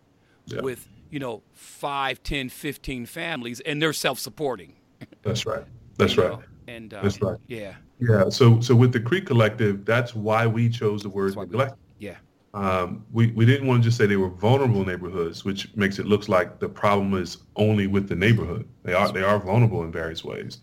yeah. 0.46 0.60
with 0.60 0.88
you 1.10 1.18
know 1.18 1.42
five, 1.54 2.22
ten, 2.22 2.48
fifteen 2.48 3.04
families, 3.04 3.58
and 3.60 3.82
they're 3.82 3.92
self-supporting. 3.92 4.74
That's 5.22 5.44
right. 5.44 5.64
That's 5.98 6.16
right. 6.16 6.30
Know? 6.30 6.42
And 6.66 6.94
uh, 6.94 7.02
that's 7.02 7.20
right. 7.20 7.36
Yeah. 7.46 7.74
Yeah. 8.00 8.28
So 8.30 8.60
so 8.60 8.74
with 8.74 8.92
the 8.92 8.98
Crete 8.98 9.26
Collective, 9.26 9.84
that's 9.84 10.14
why 10.14 10.46
we 10.46 10.68
chose 10.68 11.02
the 11.02 11.08
word 11.08 11.36
neglect. 11.36 11.76
We, 11.98 12.06
yeah. 12.06 12.16
Um, 12.54 13.04
we, 13.12 13.32
we 13.32 13.44
didn't 13.44 13.66
want 13.66 13.82
to 13.82 13.88
just 13.88 13.98
say 13.98 14.06
they 14.06 14.16
were 14.16 14.28
vulnerable 14.28 14.84
neighborhoods, 14.84 15.44
which 15.44 15.74
makes 15.74 15.98
it 15.98 16.06
look 16.06 16.28
like 16.28 16.60
the 16.60 16.68
problem 16.68 17.20
is 17.20 17.38
only 17.56 17.88
with 17.88 18.08
the 18.08 18.14
neighborhood. 18.14 18.66
They 18.84 18.94
are 18.94 19.10
they 19.10 19.24
are 19.24 19.40
vulnerable 19.40 19.82
in 19.82 19.90
various 19.90 20.24
ways. 20.24 20.58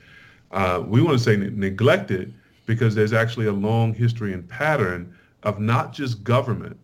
Uh, 0.52 0.82
we 0.88 1.02
want 1.02 1.18
to 1.18 1.24
say 1.24 1.36
neglected 1.36 2.34
because 2.66 2.96
there's 2.96 3.12
actually 3.12 3.48
a 3.48 3.52
long 3.52 3.94
history 3.94 4.32
and 4.32 4.48
pattern 4.48 5.14
of 5.44 5.60
not 5.60 5.92
just 5.92 6.24
government 6.24 6.78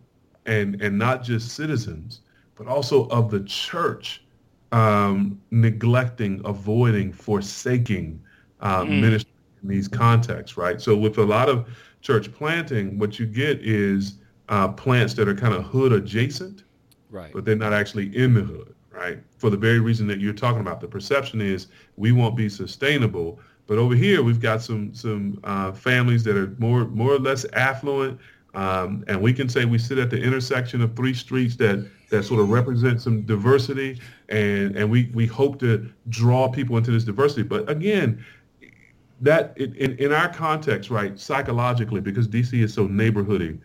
and 0.44 0.80
and 0.82 0.98
not 0.98 1.22
just 1.22 1.54
citizens, 1.54 2.20
but 2.54 2.66
also 2.66 3.08
of 3.08 3.30
the 3.30 3.40
church 3.44 4.22
um, 4.72 5.40
neglecting, 5.50 6.42
avoiding, 6.44 7.14
forsaking 7.14 8.20
uh, 8.60 8.82
mm. 8.82 9.00
ministry 9.00 9.32
in 9.62 9.70
these 9.70 9.88
contexts, 9.88 10.58
right? 10.58 10.82
So 10.82 10.94
with 10.94 11.16
a 11.16 11.24
lot 11.24 11.48
of 11.48 11.66
church 12.02 12.30
planting, 12.30 12.98
what 12.98 13.18
you 13.18 13.24
get 13.24 13.60
is 13.62 14.18
uh, 14.48 14.68
plants 14.68 15.14
that 15.14 15.28
are 15.28 15.34
kind 15.34 15.54
of 15.54 15.64
hood 15.64 15.92
adjacent, 15.92 16.64
right? 17.10 17.32
But 17.32 17.44
they're 17.44 17.56
not 17.56 17.72
actually 17.72 18.14
in 18.16 18.34
the 18.34 18.42
hood, 18.42 18.74
right? 18.90 19.18
For 19.36 19.50
the 19.50 19.56
very 19.56 19.80
reason 19.80 20.06
that 20.08 20.20
you're 20.20 20.32
talking 20.32 20.60
about, 20.60 20.80
the 20.80 20.88
perception 20.88 21.40
is 21.40 21.68
we 21.96 22.12
won't 22.12 22.36
be 22.36 22.48
sustainable. 22.48 23.40
But 23.66 23.78
over 23.78 23.94
here, 23.94 24.22
we've 24.22 24.40
got 24.40 24.62
some 24.62 24.94
some 24.94 25.38
uh, 25.44 25.72
families 25.72 26.24
that 26.24 26.36
are 26.36 26.54
more 26.58 26.86
more 26.86 27.12
or 27.12 27.18
less 27.18 27.44
affluent, 27.52 28.18
um, 28.54 29.04
and 29.08 29.20
we 29.20 29.32
can 29.32 29.48
say 29.48 29.64
we 29.66 29.78
sit 29.78 29.98
at 29.98 30.10
the 30.10 30.20
intersection 30.20 30.80
of 30.80 30.96
three 30.96 31.14
streets 31.14 31.56
that 31.56 31.86
that 32.10 32.22
sort 32.24 32.40
of 32.40 32.48
represent 32.48 33.02
some 33.02 33.22
diversity, 33.22 34.00
and 34.30 34.74
and 34.76 34.90
we 34.90 35.10
we 35.12 35.26
hope 35.26 35.58
to 35.60 35.90
draw 36.08 36.48
people 36.48 36.78
into 36.78 36.90
this 36.90 37.04
diversity. 37.04 37.42
But 37.42 37.68
again, 37.68 38.24
that 39.20 39.56
in, 39.58 39.96
in 39.98 40.12
our 40.12 40.28
context, 40.28 40.90
right, 40.90 41.18
psychologically, 41.18 42.00
because 42.00 42.26
DC 42.28 42.62
is 42.62 42.72
so 42.72 42.88
neighborhoody, 42.88 43.58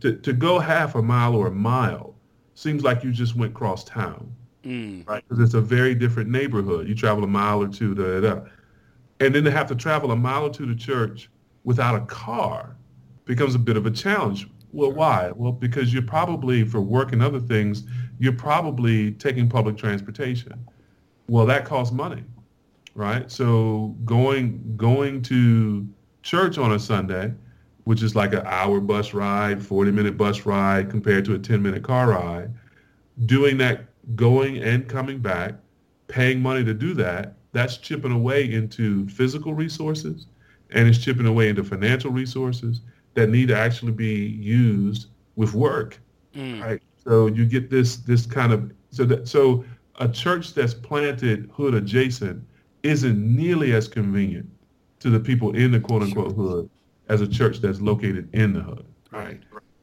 to, 0.00 0.16
to 0.16 0.32
go 0.32 0.58
half 0.58 0.94
a 0.94 1.02
mile 1.02 1.34
or 1.34 1.48
a 1.48 1.52
mile 1.52 2.14
seems 2.54 2.82
like 2.82 3.04
you 3.04 3.12
just 3.12 3.36
went 3.36 3.54
cross 3.54 3.84
town, 3.84 4.34
mm. 4.64 5.06
right? 5.06 5.24
Because 5.28 5.42
it's 5.42 5.54
a 5.54 5.60
very 5.60 5.94
different 5.94 6.30
neighborhood. 6.30 6.88
You 6.88 6.94
travel 6.94 7.24
a 7.24 7.28
mile 7.28 7.62
or 7.62 7.68
two, 7.68 7.94
da, 7.94 8.20
da, 8.20 8.34
da. 8.34 8.40
and 9.20 9.34
then 9.34 9.44
to 9.44 9.50
have 9.50 9.68
to 9.68 9.74
travel 9.74 10.10
a 10.10 10.16
mile 10.16 10.46
or 10.46 10.50
two 10.50 10.66
to 10.66 10.74
church 10.74 11.30
without 11.64 11.94
a 11.94 12.04
car 12.06 12.76
becomes 13.24 13.54
a 13.54 13.58
bit 13.58 13.76
of 13.76 13.86
a 13.86 13.90
challenge. 13.90 14.48
Well, 14.72 14.92
why? 14.92 15.32
Well, 15.34 15.52
because 15.52 15.92
you're 15.92 16.02
probably, 16.02 16.64
for 16.64 16.80
work 16.80 17.12
and 17.12 17.22
other 17.22 17.40
things, 17.40 17.84
you're 18.18 18.32
probably 18.32 19.12
taking 19.12 19.48
public 19.48 19.76
transportation. 19.76 20.66
Well, 21.28 21.46
that 21.46 21.64
costs 21.64 21.92
money 21.92 22.24
right? 22.96 23.30
So 23.30 23.94
going 24.04 24.74
going 24.76 25.22
to 25.22 25.86
church 26.22 26.58
on 26.58 26.72
a 26.72 26.78
Sunday, 26.78 27.32
which 27.86 28.02
is 28.02 28.16
like 28.16 28.32
an 28.32 28.42
hour 28.46 28.80
bus 28.80 29.14
ride, 29.14 29.64
40 29.64 29.92
minute 29.92 30.16
bus 30.16 30.44
ride 30.44 30.90
compared 30.90 31.24
to 31.24 31.34
a 31.34 31.38
10 31.38 31.62
minute 31.62 31.84
car 31.84 32.08
ride, 32.08 32.50
doing 33.26 33.56
that 33.58 33.84
going 34.16 34.58
and 34.58 34.88
coming 34.88 35.20
back, 35.20 35.54
paying 36.08 36.40
money 36.40 36.64
to 36.64 36.74
do 36.74 36.94
that, 36.94 37.34
that's 37.52 37.76
chipping 37.76 38.10
away 38.10 38.52
into 38.52 39.08
physical 39.08 39.54
resources 39.54 40.26
and 40.70 40.88
it's 40.88 40.98
chipping 40.98 41.26
away 41.26 41.48
into 41.48 41.62
financial 41.62 42.10
resources 42.10 42.80
that 43.14 43.28
need 43.28 43.46
to 43.46 43.56
actually 43.56 43.92
be 43.92 44.30
used 44.30 45.06
with 45.36 45.54
work. 45.54 46.00
Mm. 46.34 46.60
Right. 46.60 46.82
So 46.96 47.28
you 47.28 47.46
get 47.46 47.70
this 47.70 47.98
this 47.98 48.26
kind 48.26 48.52
of 48.52 48.72
so 48.90 49.04
that 49.04 49.28
so 49.28 49.64
a 50.00 50.08
church 50.08 50.54
that's 50.54 50.74
planted 50.74 51.48
hood 51.52 51.74
adjacent 51.74 52.44
isn't 52.82 53.36
nearly 53.36 53.74
as 53.74 53.86
convenient 53.86 54.50
to 54.98 55.08
the 55.08 55.20
people 55.20 55.54
in 55.54 55.70
the 55.70 55.78
quote 55.78 56.02
unquote 56.02 56.34
hood 56.34 56.68
as 57.08 57.20
a 57.20 57.28
church 57.28 57.60
that's 57.60 57.80
located 57.80 58.28
in 58.34 58.52
the 58.52 58.60
hood. 58.60 58.86
Right. 59.10 59.40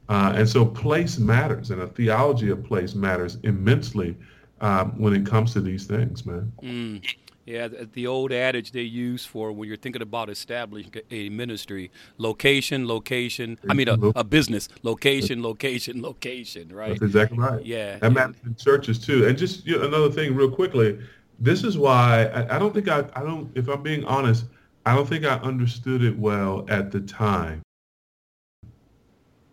Uh, 0.08 0.34
and 0.36 0.48
so 0.48 0.66
place 0.66 1.18
matters, 1.18 1.70
and 1.70 1.80
a 1.80 1.86
theology 1.86 2.50
of 2.50 2.62
place 2.62 2.94
matters 2.94 3.38
immensely 3.42 4.16
um, 4.60 4.98
when 5.00 5.14
it 5.14 5.24
comes 5.24 5.52
to 5.54 5.60
these 5.60 5.86
things, 5.86 6.26
man. 6.26 6.52
Mm. 6.62 7.14
Yeah, 7.46 7.68
the 7.68 8.06
old 8.06 8.32
adage 8.32 8.72
they 8.72 8.82
use 8.82 9.26
for 9.26 9.52
when 9.52 9.68
you're 9.68 9.76
thinking 9.76 10.00
about 10.00 10.30
establishing 10.30 10.92
a 11.10 11.28
ministry: 11.28 11.90
location, 12.16 12.88
location. 12.88 13.58
I 13.68 13.74
mean, 13.74 13.88
a, 13.88 13.98
a 14.16 14.24
business: 14.24 14.68
location, 14.82 15.42
location, 15.42 16.00
location. 16.00 16.72
Right. 16.72 16.88
That's 16.88 17.02
exactly 17.02 17.38
right. 17.38 17.64
Yeah. 17.64 17.98
That 17.98 18.12
matters 18.12 18.36
in 18.46 18.54
churches 18.56 18.98
too. 18.98 19.26
And 19.26 19.36
just 19.36 19.66
you 19.66 19.78
know, 19.78 19.86
another 19.86 20.10
thing, 20.10 20.34
real 20.34 20.50
quickly, 20.50 20.98
this 21.38 21.64
is 21.64 21.76
why 21.76 22.26
I, 22.26 22.56
I 22.56 22.58
don't 22.58 22.72
think 22.72 22.88
I, 22.88 23.04
I 23.14 23.22
don't, 23.22 23.50
if 23.54 23.68
I'm 23.68 23.82
being 23.82 24.04
honest, 24.04 24.46
I 24.86 24.94
don't 24.94 25.08
think 25.08 25.24
I 25.24 25.36
understood 25.36 26.02
it 26.02 26.18
well 26.18 26.66
at 26.68 26.90
the 26.90 27.00
time. 27.00 27.62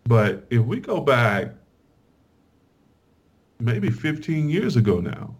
But 0.04 0.46
if 0.50 0.60
we 0.62 0.80
go 0.80 1.00
back 1.00 1.52
maybe 3.60 3.90
15 3.90 4.48
years 4.48 4.76
ago 4.76 5.00
now, 5.00 5.34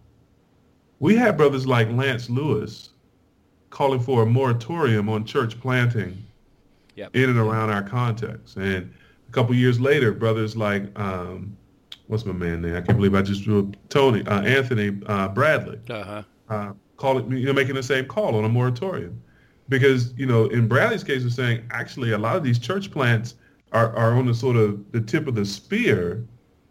we 0.99 1.15
had 1.15 1.37
brothers 1.37 1.67
like 1.67 1.89
Lance 1.91 2.29
Lewis 2.29 2.89
calling 3.69 3.99
for 3.99 4.23
a 4.23 4.25
moratorium 4.25 5.09
on 5.09 5.25
church 5.25 5.59
planting 5.59 6.23
yep. 6.95 7.15
in 7.15 7.29
and 7.29 7.37
around 7.37 7.69
our 7.69 7.83
context. 7.83 8.55
And 8.55 8.93
a 9.27 9.31
couple 9.31 9.53
years 9.55 9.79
later, 9.79 10.13
brothers 10.13 10.55
like 10.55 10.97
um, 10.97 11.57
what's 12.07 12.25
my 12.25 12.33
man 12.33 12.61
name? 12.61 12.75
I 12.75 12.81
can't 12.81 12.97
believe 12.97 13.15
I 13.15 13.21
just 13.21 13.43
drew 13.43 13.71
Tony 13.89 14.25
uh, 14.25 14.41
Anthony 14.41 14.97
uh, 15.07 15.27
Bradley. 15.27 15.79
Uh-huh 15.89 16.23
uh, 16.49 16.73
call 16.97 17.17
it, 17.17 17.25
you 17.29 17.45
know, 17.45 17.53
making 17.53 17.75
the 17.75 17.83
same 17.83 18.05
call 18.05 18.35
on 18.35 18.45
a 18.45 18.49
moratorium. 18.49 19.21
Because, 19.69 20.13
you 20.17 20.25
know, 20.25 20.45
in 20.47 20.67
Bradley's 20.67 21.03
case, 21.03 21.23
we're 21.23 21.29
saying 21.29 21.65
actually 21.71 22.11
a 22.11 22.17
lot 22.17 22.35
of 22.35 22.43
these 22.43 22.59
church 22.59 22.91
plants 22.91 23.35
are, 23.71 23.95
are 23.95 24.13
on 24.13 24.25
the 24.25 24.33
sort 24.33 24.55
of 24.55 24.91
the 24.91 25.01
tip 25.01 25.27
of 25.27 25.35
the 25.35 25.45
spear 25.45 26.25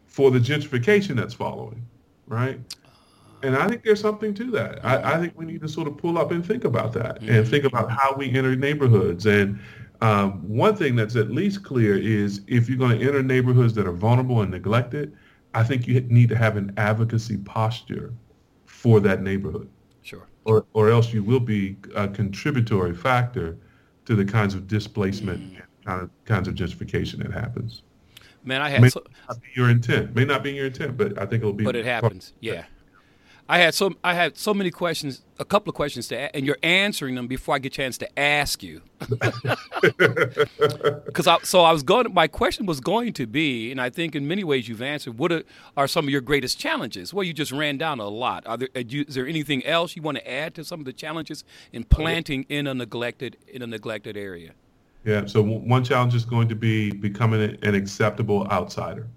for 0.06 0.30
the 0.30 0.38
gentrification 0.38 1.16
that's 1.16 1.34
following, 1.34 1.84
right? 2.26 2.60
And 3.42 3.56
I 3.56 3.66
think 3.66 3.82
there's 3.82 4.00
something 4.00 4.34
to 4.34 4.50
that. 4.52 4.84
I, 4.84 5.14
I 5.14 5.18
think 5.18 5.32
we 5.36 5.44
need 5.44 5.62
to 5.62 5.68
sort 5.68 5.88
of 5.88 5.96
pull 5.96 6.16
up 6.18 6.30
and 6.30 6.46
think 6.46 6.64
about 6.64 6.92
that 6.92 7.20
mm-hmm. 7.20 7.30
and 7.30 7.48
think 7.48 7.64
about 7.64 7.90
how 7.90 8.14
we 8.14 8.30
enter 8.30 8.54
neighborhoods. 8.54 9.26
And 9.26 9.58
um, 10.00 10.46
one 10.48 10.76
thing 10.76 10.94
that's 10.94 11.16
at 11.16 11.30
least 11.30 11.64
clear 11.64 11.96
is 11.96 12.42
if 12.46 12.68
you're 12.68 12.78
going 12.78 12.98
to 12.98 13.06
enter 13.06 13.22
neighborhoods 13.22 13.74
that 13.74 13.86
are 13.86 13.92
vulnerable 13.92 14.42
and 14.42 14.50
neglected, 14.50 15.16
I 15.54 15.64
think 15.64 15.86
you 15.86 16.00
need 16.02 16.28
to 16.28 16.36
have 16.36 16.56
an 16.56 16.72
advocacy 16.76 17.38
posture 17.38 18.12
for 18.64 19.00
that 19.00 19.22
neighborhood. 19.22 19.68
Or, 20.44 20.66
or 20.72 20.90
else 20.90 21.12
you 21.12 21.22
will 21.22 21.40
be 21.40 21.76
a 21.94 22.08
contributory 22.08 22.94
factor 22.94 23.56
to 24.06 24.16
the 24.16 24.24
kinds 24.24 24.54
of 24.54 24.66
displacement 24.66 25.40
mm. 25.40 25.56
and 25.56 25.62
kind 25.84 26.02
of, 26.02 26.10
kinds 26.24 26.48
of 26.48 26.54
gentrification 26.54 27.22
that 27.22 27.32
happens. 27.32 27.82
Man, 28.44 28.60
I 28.60 28.70
had 28.70 28.80
may 28.82 28.88
so, 28.88 29.04
not 29.28 29.40
be 29.40 29.48
your 29.54 29.70
intent. 29.70 30.16
May 30.16 30.24
not 30.24 30.42
be 30.42 30.52
your 30.52 30.66
intent, 30.66 30.96
but 30.96 31.16
I 31.16 31.26
think 31.26 31.42
it'll 31.42 31.52
be. 31.52 31.64
But 31.64 31.76
it 31.76 31.84
happens. 31.84 32.32
Yeah. 32.40 32.64
I 33.48 33.58
had 33.58 33.74
so 33.74 33.94
I 34.02 34.14
had 34.14 34.36
so 34.36 34.54
many 34.54 34.70
questions, 34.70 35.22
a 35.42 35.44
couple 35.44 35.68
of 35.68 35.74
questions 35.74 36.08
to, 36.08 36.34
and 36.34 36.46
you're 36.46 36.56
answering 36.62 37.16
them 37.16 37.26
before 37.26 37.56
I 37.56 37.58
get 37.58 37.72
a 37.72 37.76
chance 37.76 37.98
to 37.98 38.18
ask 38.18 38.62
you. 38.62 38.80
Because 41.04 41.28
so 41.42 41.62
I 41.62 41.72
was 41.72 41.82
going. 41.82 42.12
My 42.14 42.28
question 42.28 42.64
was 42.64 42.80
going 42.80 43.12
to 43.14 43.26
be, 43.26 43.70
and 43.70 43.80
I 43.80 43.90
think 43.90 44.14
in 44.14 44.26
many 44.26 44.44
ways 44.44 44.68
you've 44.68 44.80
answered. 44.80 45.18
What 45.18 45.32
are, 45.32 45.42
are 45.76 45.86
some 45.86 46.06
of 46.06 46.10
your 46.10 46.20
greatest 46.20 46.58
challenges? 46.58 47.12
Well, 47.12 47.24
you 47.24 47.32
just 47.32 47.52
ran 47.52 47.76
down 47.76 48.00
a 48.00 48.08
lot. 48.08 48.46
Are 48.46 48.56
there, 48.56 48.68
is 48.74 49.14
there 49.14 49.26
anything 49.26 49.64
else 49.66 49.96
you 49.96 50.02
want 50.02 50.18
to 50.18 50.30
add 50.30 50.54
to 50.54 50.64
some 50.64 50.80
of 50.80 50.86
the 50.86 50.92
challenges 50.92 51.44
in 51.72 51.84
planting 51.84 52.46
in 52.48 52.66
a 52.66 52.74
neglected 52.74 53.36
in 53.48 53.62
a 53.62 53.66
neglected 53.66 54.16
area? 54.16 54.52
Yeah. 55.04 55.26
So 55.26 55.42
one 55.42 55.84
challenge 55.84 56.14
is 56.14 56.24
going 56.24 56.48
to 56.48 56.54
be 56.54 56.92
becoming 56.92 57.58
an 57.62 57.74
acceptable 57.74 58.46
outsider. 58.48 59.08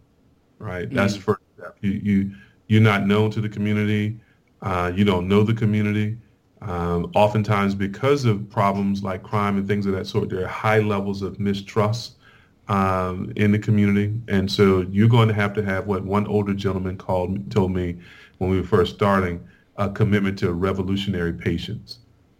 Right. 0.59 0.91
That's 0.91 1.15
mm. 1.15 1.21
first 1.21 1.41
step. 1.57 1.77
You 1.81 1.91
you 1.91 2.31
you're 2.67 2.81
not 2.81 3.05
known 3.05 3.31
to 3.31 3.41
the 3.41 3.49
community. 3.49 4.19
Uh, 4.61 4.91
you 4.95 5.03
don't 5.03 5.27
know 5.27 5.43
the 5.43 5.53
community. 5.53 6.17
Um, 6.61 7.11
oftentimes, 7.15 7.75
because 7.75 8.25
of 8.25 8.49
problems 8.49 9.03
like 9.03 9.21
crime 9.21 9.57
and 9.57 9.67
things 9.67 9.85
of 9.85 9.93
that 9.93 10.07
sort, 10.07 10.29
there 10.29 10.43
are 10.43 10.47
high 10.47 10.79
levels 10.79 11.21
of 11.21 11.39
mistrust 11.39 12.15
um, 12.67 13.31
in 13.35 13.51
the 13.51 13.59
community, 13.59 14.13
and 14.27 14.51
so 14.51 14.81
you're 14.89 15.09
going 15.09 15.27
to 15.27 15.33
have 15.33 15.53
to 15.53 15.63
have 15.63 15.85
what 15.85 16.03
one 16.03 16.25
older 16.25 16.53
gentleman 16.53 16.97
called 16.97 17.51
told 17.51 17.71
me 17.71 17.97
when 18.39 18.49
we 18.49 18.57
were 18.59 18.65
first 18.65 18.95
starting 18.95 19.45
a 19.77 19.89
commitment 19.89 20.39
to 20.39 20.53
revolutionary 20.53 21.33
patience, 21.33 21.99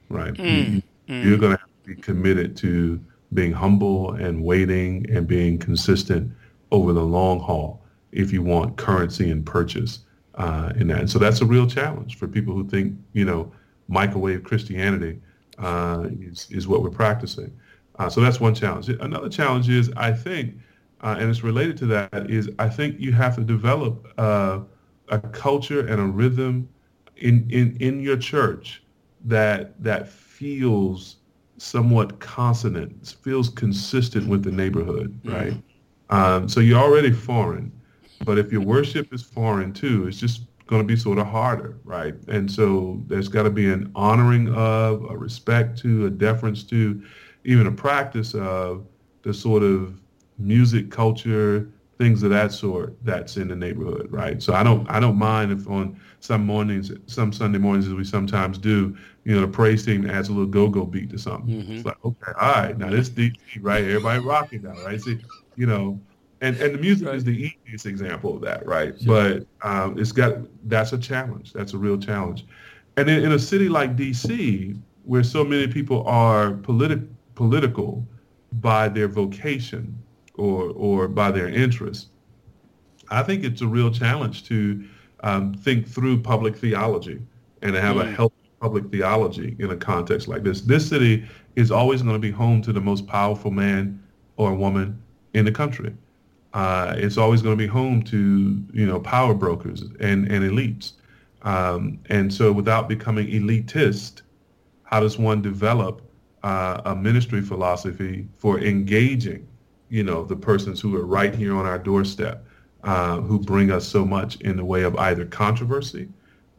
right? 0.10 0.34
Mm, 0.34 0.82
you, 1.08 1.34
are 1.36 1.38
going 1.38 1.52
to 1.52 1.60
have 1.60 1.70
to 1.84 1.96
be 1.96 2.02
committed 2.02 2.58
to 2.58 3.00
being 3.34 3.52
humble 3.52 4.14
and 4.14 4.44
waiting 4.44 5.06
and 5.12 5.28
being 5.28 5.58
consistent 5.58 6.32
over 6.72 6.94
the 6.94 7.04
long 7.04 7.40
haul 7.40 7.84
if 8.12 8.32
you 8.32 8.42
want 8.42 8.78
currency 8.78 9.30
and 9.30 9.46
purchase 9.46 10.00
uh, 10.36 10.74
in 10.80 10.88
that. 10.88 11.00
And 11.00 11.10
so 11.10 11.20
that's 11.20 11.42
a 11.42 11.46
real 11.46 11.68
challenge 11.68 12.18
for 12.18 12.28
people 12.28 12.54
who 12.54 12.68
think, 12.68 12.98
you 13.14 13.26
know, 13.26 13.52
microwave 13.88 14.44
Christianity 14.44 15.20
uh, 15.58 16.08
is, 16.20 16.48
is 16.50 16.68
what 16.68 16.82
we're 16.82 16.90
practicing. 16.90 17.52
Uh, 17.98 18.10
so 18.10 18.22
that's 18.22 18.40
one 18.40 18.54
challenge. 18.54 18.90
Another 18.90 19.30
challenge 19.30 19.70
is, 19.70 19.92
I 19.96 20.12
think, 20.12 20.56
uh, 21.02 21.16
and 21.20 21.30
it's 21.30 21.44
related 21.44 21.78
to 21.78 21.86
that, 21.88 22.30
is 22.30 22.50
I 22.60 22.68
think 22.68 23.00
you 23.00 23.12
have 23.14 23.36
to 23.36 23.44
develop 23.44 24.08
uh, 24.18 24.60
a 25.10 25.20
culture 25.20 25.88
and 25.88 26.02
a 26.02 26.06
rhythm 26.06 26.68
in, 27.18 27.48
in, 27.50 27.78
in 27.80 28.02
your 28.02 28.18
church 28.18 28.84
that 29.24 29.82
that 29.82 30.08
feels 30.08 31.18
somewhat 31.58 32.20
consonant, 32.20 33.16
feels 33.22 33.50
consistent 33.50 34.28
with 34.28 34.44
the 34.44 34.52
neighborhood, 34.52 35.18
right? 35.24 35.54
Mm-hmm. 35.54 36.16
Um, 36.16 36.50
so 36.50 36.60
you're 36.60 36.80
already 36.80 37.12
foreign, 37.12 37.72
but 38.24 38.38
if 38.38 38.52
your 38.52 38.62
worship 38.62 39.14
is 39.14 39.22
foreign 39.22 39.74
too, 39.74 40.08
it's 40.08 40.20
just 40.20 40.44
going 40.68 40.82
to 40.82 40.88
be 40.88 40.96
sort 40.96 41.20
of 41.20 41.28
harder, 41.28 41.78
right? 41.84 42.16
And 42.28 42.52
so 42.52 43.02
there's 43.08 43.28
got 43.28 43.44
to 43.44 43.50
be 43.50 43.72
an 43.72 43.92
honoring 43.96 44.54
of, 44.54 45.06
a 45.10 45.18
respect 45.18 45.78
to, 45.80 46.08
a 46.08 46.10
deference 46.10 46.64
to, 46.66 47.04
even 47.44 47.68
a 47.68 47.72
practice 47.72 48.34
of 48.34 48.86
the 49.22 49.34
sort 49.34 49.64
of 49.64 50.00
music 50.38 50.90
culture, 50.90 51.70
things 51.98 52.24
of 52.24 52.30
that 52.30 52.52
sort 52.52 52.96
that's 53.04 53.38
in 53.38 53.48
the 53.48 53.56
neighborhood, 53.56 54.08
right? 54.12 54.42
So 54.42 54.54
I 54.54 54.64
don't 54.64 54.90
I 54.90 55.00
don't 55.00 55.18
mind 55.18 55.52
if 55.52 55.68
on 55.68 56.00
some 56.20 56.46
mornings, 56.46 56.92
some 57.06 57.32
Sunday 57.32 57.60
mornings 57.60 57.88
as 57.88 57.94
we 57.94 58.04
sometimes 58.04 58.58
do, 58.58 58.98
you 59.24 59.36
know, 59.36 59.42
the 59.42 59.48
praise 59.48 59.86
team 59.86 60.10
adds 60.10 60.30
a 60.30 60.32
little 60.32 60.48
go-go 60.48 60.86
beat 60.86 61.10
to 61.12 61.18
something. 61.18 61.62
Mm-hmm. 61.62 61.74
It's 61.74 61.86
like, 61.86 62.04
okay, 62.04 62.32
all 62.40 62.52
right, 62.52 62.78
now 62.78 62.90
this 62.90 63.10
DC, 63.10 63.38
right? 63.62 63.84
Everybody 63.84 64.20
rocking 64.20 64.64
now, 64.64 64.74
right? 64.84 65.00
See, 65.00 65.20
you 65.56 65.68
know, 65.68 66.00
and 66.42 66.58
and 66.58 66.74
the 66.76 66.78
music 66.78 67.08
right. 67.08 67.16
is 67.16 67.24
the 67.24 67.54
easiest 67.66 67.86
example 67.86 68.36
of 68.36 68.42
that, 68.42 68.66
right? 68.66 68.94
But 69.06 69.46
um, 69.62 69.98
it's 69.98 70.12
got 70.12 70.38
that's 70.68 70.94
a 70.94 70.98
challenge. 70.98 71.54
That's 71.54 71.74
a 71.74 71.78
real 71.78 71.98
challenge. 71.98 72.46
And 72.98 73.10
in, 73.10 73.26
in 73.26 73.32
a 73.34 73.40
city 73.40 73.70
like 73.70 73.96
DC, 73.96 74.80
where 75.04 75.24
so 75.24 75.44
many 75.44 75.68
people 75.68 76.06
are 76.08 76.52
politi- 76.52 77.08
political 77.36 78.06
by 78.54 78.90
their 78.90 79.08
vocation 79.08 79.98
or 80.36 80.70
or 80.72 81.08
by 81.08 81.32
their 81.32 81.48
interest, 81.48 82.10
I 83.10 83.24
think 83.24 83.44
it's 83.44 83.62
a 83.62 83.68
real 83.68 83.92
challenge 83.92 84.48
to 84.50 84.84
um, 85.22 85.54
think 85.54 85.88
through 85.88 86.22
public 86.22 86.56
theology 86.58 87.22
and 87.62 87.74
to 87.74 87.82
have 87.82 87.96
mm. 87.96 88.04
a 88.04 88.12
healthy 88.12 88.36
public 88.60 88.90
theology 88.92 89.56
in 89.60 89.72
a 89.72 89.76
context 89.76 90.28
like 90.28 90.44
this. 90.44 90.62
This 90.62 90.88
city 90.88 91.26
is 91.56 91.72
always 91.72 92.02
going 92.02 92.16
to 92.16 92.20
be 92.20 92.32
home 92.32 92.62
to 92.64 92.74
the 92.74 92.82
most 92.82 93.08
powerful 93.08 93.52
man 93.52 94.02
or 94.38 94.54
woman 94.54 95.02
in 95.34 95.46
the 95.46 95.52
country 95.52 95.94
uh, 96.56 96.96
it's 96.98 97.18
always 97.18 97.42
going 97.42 97.56
to 97.56 97.62
be 97.62 97.68
home 97.68 98.02
to 98.02 98.64
you 98.74 98.86
know 98.86 99.00
power 99.00 99.34
brokers 99.34 99.82
and 100.00 100.32
and 100.32 100.44
elites. 100.50 100.94
Um, 101.42 102.00
and 102.10 102.34
so, 102.34 102.52
without 102.52 102.90
becoming 102.90 103.28
elitist, 103.28 104.22
how 104.84 105.02
does 105.02 105.20
one 105.20 105.42
develop 105.42 106.02
uh, 106.44 106.82
a 106.86 106.96
ministry 106.96 107.42
philosophy 107.42 108.28
for 108.38 108.60
engaging, 108.60 109.48
you 109.90 110.04
know, 110.04 110.24
the 110.24 110.36
persons 110.36 110.80
who 110.80 110.96
are 110.96 111.06
right 111.06 111.36
here 111.36 111.56
on 111.56 111.66
our 111.66 111.78
doorstep, 111.78 112.46
uh, 112.84 113.20
who 113.20 113.38
bring 113.40 113.70
us 113.70 113.86
so 113.86 114.06
much 114.06 114.40
in 114.42 114.56
the 114.56 114.66
way 114.66 114.84
of 114.84 114.96
either 114.96 115.26
controversy 115.26 116.08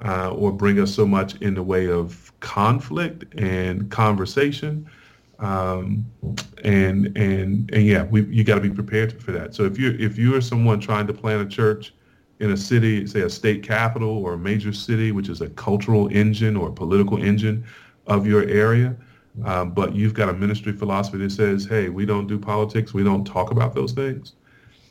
uh, 0.04 0.30
or 0.30 0.52
bring 0.52 0.78
us 0.78 0.94
so 0.94 1.06
much 1.06 1.36
in 1.36 1.54
the 1.54 1.62
way 1.62 1.88
of 1.88 2.32
conflict 2.40 3.24
and 3.40 3.90
conversation 3.90 4.88
um, 5.38 6.06
and 6.64 7.16
and 7.16 7.70
and 7.72 7.86
yeah, 7.86 8.04
we 8.04 8.24
you 8.26 8.44
got 8.44 8.54
to 8.56 8.60
be 8.60 8.70
prepared 8.70 9.22
for 9.22 9.32
that. 9.32 9.54
So 9.54 9.64
if 9.64 9.78
you 9.78 9.96
if 9.98 10.16
you 10.18 10.34
are 10.34 10.40
someone 10.40 10.80
trying 10.80 11.06
to 11.06 11.12
plant 11.12 11.42
a 11.42 11.46
church 11.46 11.94
in 12.40 12.50
a 12.52 12.56
city, 12.56 13.06
say 13.06 13.20
a 13.20 13.30
state 13.30 13.62
capital 13.62 14.10
or 14.10 14.34
a 14.34 14.38
major 14.38 14.72
city, 14.72 15.12
which 15.12 15.28
is 15.28 15.40
a 15.40 15.48
cultural 15.50 16.08
engine 16.08 16.56
or 16.56 16.68
a 16.68 16.72
political 16.72 17.22
engine 17.22 17.64
of 18.06 18.26
your 18.26 18.44
area, 18.44 18.94
um, 19.44 19.70
but 19.70 19.94
you've 19.94 20.14
got 20.14 20.28
a 20.28 20.32
ministry 20.34 20.72
philosophy 20.72 21.18
that 21.18 21.32
says, 21.32 21.64
hey, 21.64 21.88
we 21.88 22.04
don't 22.04 22.26
do 22.26 22.38
politics, 22.38 22.92
we 22.92 23.02
don't 23.02 23.24
talk 23.24 23.50
about 23.50 23.74
those 23.74 23.92
things. 23.92 24.34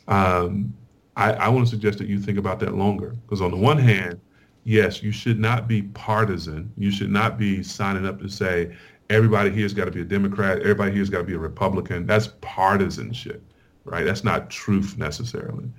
Um, 0.08 0.74
I, 1.16 1.32
I 1.32 1.48
want 1.48 1.66
to 1.66 1.70
suggest 1.70 1.98
that 1.98 2.08
you 2.08 2.18
think 2.20 2.36
about 2.36 2.60
that 2.60 2.74
longer, 2.74 3.14
because 3.22 3.40
on 3.40 3.50
the 3.52 3.56
one 3.56 3.78
hand, 3.78 4.20
yes, 4.64 5.02
you 5.02 5.12
should 5.12 5.38
not 5.38 5.66
be 5.68 5.82
partisan. 5.82 6.72
You 6.76 6.90
should 6.90 7.10
not 7.10 7.38
be 7.38 7.62
signing 7.62 8.04
up 8.04 8.20
to 8.20 8.28
say, 8.28 8.76
everybody 9.10 9.50
here's 9.50 9.74
got 9.74 9.86
to 9.86 9.90
be 9.90 10.00
a 10.00 10.04
Democrat, 10.04 10.60
everybody 10.60 10.92
here's 10.92 11.10
got 11.10 11.18
to 11.18 11.24
be 11.24 11.34
a 11.34 11.38
Republican. 11.38 12.06
That's 12.06 12.28
partisanship, 12.40 13.42
right? 13.84 14.04
That's 14.04 14.24
not 14.24 14.50
truth 14.50 14.96
necessarily. 14.98 15.70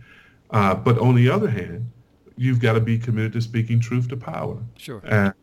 Uh, 0.51 0.75
but 0.75 0.97
on 0.99 1.15
the 1.15 1.29
other 1.29 1.49
hand, 1.49 1.89
you've 2.37 2.59
got 2.59 2.73
to 2.73 2.79
be 2.79 2.97
committed 2.97 3.33
to 3.33 3.41
speaking 3.41 3.79
truth 3.79 4.07
to 4.09 4.17
power. 4.17 4.57
Sure. 4.77 5.01
And, 5.05 5.33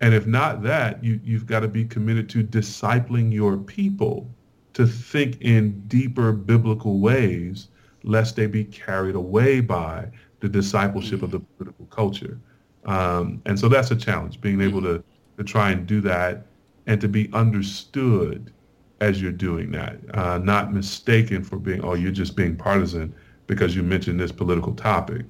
and 0.00 0.14
if 0.14 0.26
not 0.26 0.62
that, 0.62 1.02
you, 1.04 1.20
you've 1.22 1.46
got 1.46 1.60
to 1.60 1.68
be 1.68 1.84
committed 1.84 2.28
to 2.30 2.42
discipling 2.42 3.32
your 3.32 3.56
people 3.56 4.28
to 4.74 4.86
think 4.86 5.40
in 5.42 5.80
deeper 5.88 6.32
biblical 6.32 6.98
ways, 6.98 7.68
lest 8.04 8.36
they 8.36 8.46
be 8.46 8.64
carried 8.64 9.14
away 9.14 9.60
by 9.60 10.08
the 10.40 10.48
discipleship 10.48 11.16
mm-hmm. 11.16 11.24
of 11.24 11.30
the 11.30 11.40
political 11.40 11.86
culture. 11.86 12.38
Um, 12.84 13.42
and 13.46 13.58
so 13.58 13.68
that's 13.68 13.90
a 13.90 13.96
challenge, 13.96 14.40
being 14.40 14.60
able 14.60 14.80
to, 14.82 15.04
to 15.36 15.44
try 15.44 15.70
and 15.70 15.86
do 15.86 16.00
that 16.00 16.46
and 16.86 17.00
to 17.00 17.08
be 17.08 17.30
understood 17.32 18.52
as 19.00 19.20
you're 19.20 19.32
doing 19.32 19.72
that, 19.72 19.96
uh, 20.14 20.38
not 20.38 20.72
mistaken 20.72 21.42
for 21.42 21.56
being, 21.56 21.82
oh, 21.84 21.94
you're 21.94 22.12
just 22.12 22.36
being 22.36 22.56
partisan 22.56 23.12
because 23.46 23.74
you 23.74 23.82
mentioned 23.82 24.20
this 24.20 24.30
political 24.32 24.74
topic. 24.74 25.26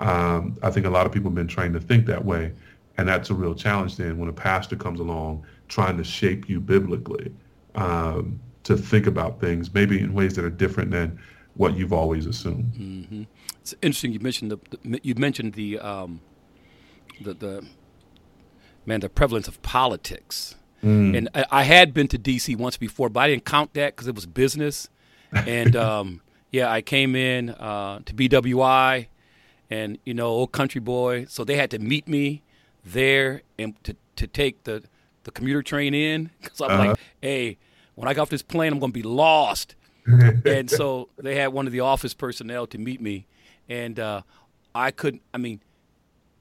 Um, 0.00 0.58
I 0.62 0.70
think 0.70 0.84
a 0.84 0.90
lot 0.90 1.06
of 1.06 1.12
people 1.12 1.30
have 1.30 1.34
been 1.34 1.48
trained 1.48 1.74
to 1.74 1.80
think 1.80 2.04
that 2.06 2.24
way. 2.24 2.52
And 2.98 3.08
that's 3.08 3.30
a 3.30 3.34
real 3.34 3.54
challenge 3.54 3.96
then 3.96 4.18
when 4.18 4.28
a 4.28 4.32
pastor 4.32 4.76
comes 4.76 5.00
along 5.00 5.44
trying 5.68 5.96
to 5.96 6.04
shape 6.04 6.48
you 6.48 6.60
biblically 6.60 7.32
um, 7.74 8.38
to 8.64 8.76
think 8.76 9.06
about 9.06 9.40
things 9.40 9.72
maybe 9.72 10.00
in 10.00 10.12
ways 10.14 10.34
that 10.34 10.44
are 10.44 10.50
different 10.50 10.90
than 10.90 11.18
what 11.54 11.76
you've 11.76 11.92
always 11.92 12.26
assumed. 12.26 12.72
Mm-hmm. 12.74 13.22
It's 13.60 13.74
interesting 13.80 14.12
you 14.12 14.20
mentioned 14.20 14.50
the, 14.50 14.58
the 14.84 15.00
you 15.02 15.14
mentioned 15.14 15.54
the, 15.54 15.78
um, 15.78 16.20
the 17.22 17.34
the 17.34 17.66
man 18.86 19.00
the 19.00 19.08
prevalence 19.08 19.48
of 19.48 19.62
politics 19.62 20.56
Mm. 20.84 21.16
And 21.16 21.28
I, 21.34 21.44
I, 21.50 21.62
had 21.62 21.94
been 21.94 22.08
to 22.08 22.18
DC 22.18 22.56
once 22.56 22.76
before, 22.76 23.08
but 23.08 23.20
I 23.20 23.28
didn't 23.28 23.46
count 23.46 23.72
that 23.72 23.96
because 23.96 24.06
it 24.06 24.14
was 24.14 24.26
business. 24.26 24.90
And 25.32 25.74
um, 25.88 26.20
yeah, 26.50 26.70
I 26.70 26.82
came 26.82 27.16
in 27.16 27.50
uh, 27.50 28.00
to 28.04 28.14
BWI, 28.14 29.06
and 29.70 29.98
you 30.04 30.12
know, 30.12 30.26
old 30.26 30.52
country 30.52 30.80
boy. 30.80 31.24
So 31.28 31.42
they 31.42 31.56
had 31.56 31.70
to 31.70 31.78
meet 31.78 32.06
me 32.06 32.42
there 32.84 33.42
and 33.58 33.82
to 33.84 33.96
to 34.16 34.26
take 34.26 34.64
the 34.64 34.82
the 35.24 35.30
commuter 35.30 35.62
train 35.62 35.94
in 35.94 36.30
because 36.42 36.60
I'm 36.60 36.70
uh-huh. 36.70 36.88
like, 36.90 36.98
hey, 37.22 37.56
when 37.94 38.08
I 38.08 38.14
get 38.14 38.20
off 38.20 38.30
this 38.30 38.42
plane, 38.42 38.72
I'm 38.72 38.78
going 38.78 38.92
to 38.92 38.98
be 38.98 39.02
lost. 39.02 39.74
and 40.06 40.70
so 40.70 41.08
they 41.16 41.36
had 41.36 41.48
one 41.48 41.66
of 41.66 41.72
the 41.72 41.80
office 41.80 42.12
personnel 42.12 42.66
to 42.66 42.76
meet 42.76 43.00
me, 43.00 43.26
and 43.70 43.98
uh, 43.98 44.20
I 44.74 44.90
couldn't. 44.90 45.22
I 45.32 45.38
mean, 45.38 45.60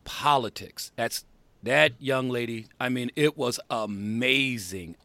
politics. 0.03 0.91
That's 0.97 1.23
that 1.63 1.93
young 1.99 2.29
lady, 2.29 2.67
I 2.79 2.89
mean, 2.89 3.11
it 3.15 3.37
was 3.37 3.59
amazing. 3.69 4.95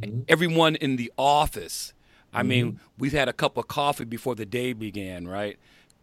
Mm-hmm. 0.00 0.20
Everyone 0.28 0.76
in 0.76 0.96
the 0.96 1.12
office, 1.16 1.94
I 2.32 2.40
mm-hmm. 2.40 2.48
mean, 2.48 2.80
we've 2.98 3.12
had 3.12 3.28
a 3.28 3.32
cup 3.32 3.56
of 3.56 3.68
coffee 3.68 4.04
before 4.04 4.34
the 4.34 4.46
day 4.46 4.72
began, 4.72 5.26
right? 5.26 5.58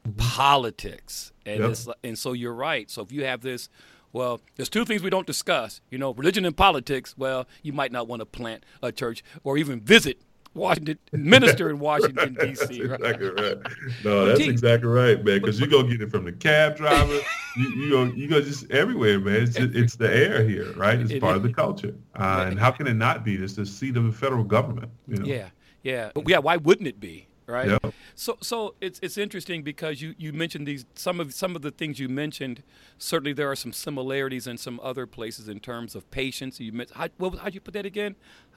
Mm-hmm. 0.08 0.18
Politics. 0.18 1.32
And, 1.45 1.60
yep. 1.60 1.97
and 2.04 2.18
so 2.18 2.34
you're 2.34 2.54
right. 2.54 2.89
So 2.89 3.02
if 3.02 3.12
you 3.12 3.26
have 3.26 3.41
this, 3.41 3.70
well, 4.14 4.41
there's 4.56 4.70
two 4.70 4.86
things 4.86 5.04
we 5.04 5.10
don't 5.10 5.28
discuss. 5.28 5.82
You 5.89 5.97
know, 5.97 6.14
religion 6.14 6.45
and 6.45 6.56
politics. 6.56 7.16
Well, 7.18 7.47
you 7.62 7.74
might 7.74 7.91
not 7.91 8.08
want 8.08 8.22
to 8.22 8.26
plant 8.26 8.66
a 8.82 8.91
church 8.91 9.24
or 9.43 9.58
even 9.58 9.82
visit 9.82 10.20
Washington, 10.54 10.97
minister 11.12 11.70
in 11.70 11.80
Washington 11.80 12.36
D.C. 12.39 12.84
Right? 12.84 13.00
Exactly 13.00 13.30
right. 13.30 13.58
No, 14.04 14.26
that's 14.26 14.39
exactly 14.47 14.89
right, 14.89 15.24
man. 15.24 15.39
Because 15.39 15.60
you 15.60 15.68
go 15.68 15.84
get 15.84 16.02
it 16.02 16.12
from 16.12 16.26
the 16.26 16.32
cab 16.32 16.78
driver. 16.78 17.20
you, 17.58 17.70
you 17.70 17.89
go 17.89 18.04
you 18.06 18.28
go 18.28 18.41
just 18.41 18.70
everywhere, 18.72 19.20
man. 19.20 19.43
It's 19.43 19.56
just, 19.56 19.76
it's 19.76 19.95
the 19.95 20.14
air 20.14 20.47
here, 20.47 20.74
right? 20.74 21.00
It's 21.00 21.12
it, 21.12 21.22
part 21.22 21.34
it, 21.34 21.38
of 21.38 21.43
the 21.43 21.54
culture. 21.54 21.95
Uh, 22.16 22.45
and 22.50 22.60
how 22.60 22.72
can 22.72 22.88
it 22.88 22.95
not 22.95 23.24
be? 23.24 23.36
It's 23.36 23.54
the 23.54 23.66
seat 23.66 23.97
of 23.97 24.06
the 24.06 24.12
federal 24.12 24.43
government. 24.43 24.91
You 25.08 25.18
know? 25.18 25.26
Yeah, 25.26 25.50
yeah, 25.84 26.12
but 26.14 26.28
yeah. 26.28 26.39
Why 26.39 26.58
wouldn't 26.58 26.88
it 26.88 27.00
be? 27.00 27.28
Right. 27.50 27.68
Yeah. 27.68 27.91
So 28.14 28.38
so 28.41 28.76
it's 28.80 29.00
it's 29.02 29.18
interesting 29.18 29.64
because 29.64 30.04
you, 30.04 30.14
you 30.20 30.32
mentioned 30.32 30.68
these 30.68 30.86
some 30.93 31.20
of 31.20 31.34
some 31.34 31.56
of 31.56 31.64
the 31.64 31.72
things 31.72 32.00
you 32.00 32.08
mentioned. 32.08 32.62
Certainly 33.00 33.34
there 33.34 33.50
are 33.50 33.56
some 33.56 33.74
similarities 33.74 34.45
in 34.45 34.58
some 34.58 34.80
other 34.84 35.08
places 35.08 35.50
in 35.50 35.60
terms 35.60 35.95
of 35.95 36.10
patience. 36.12 36.60
You 36.60 36.72
mentioned 36.72 36.97
how, 36.97 37.08
what, 37.18 37.39
how'd 37.39 37.56
you 37.56 37.60
put 37.60 37.74
that 37.74 37.88
again? 37.88 38.16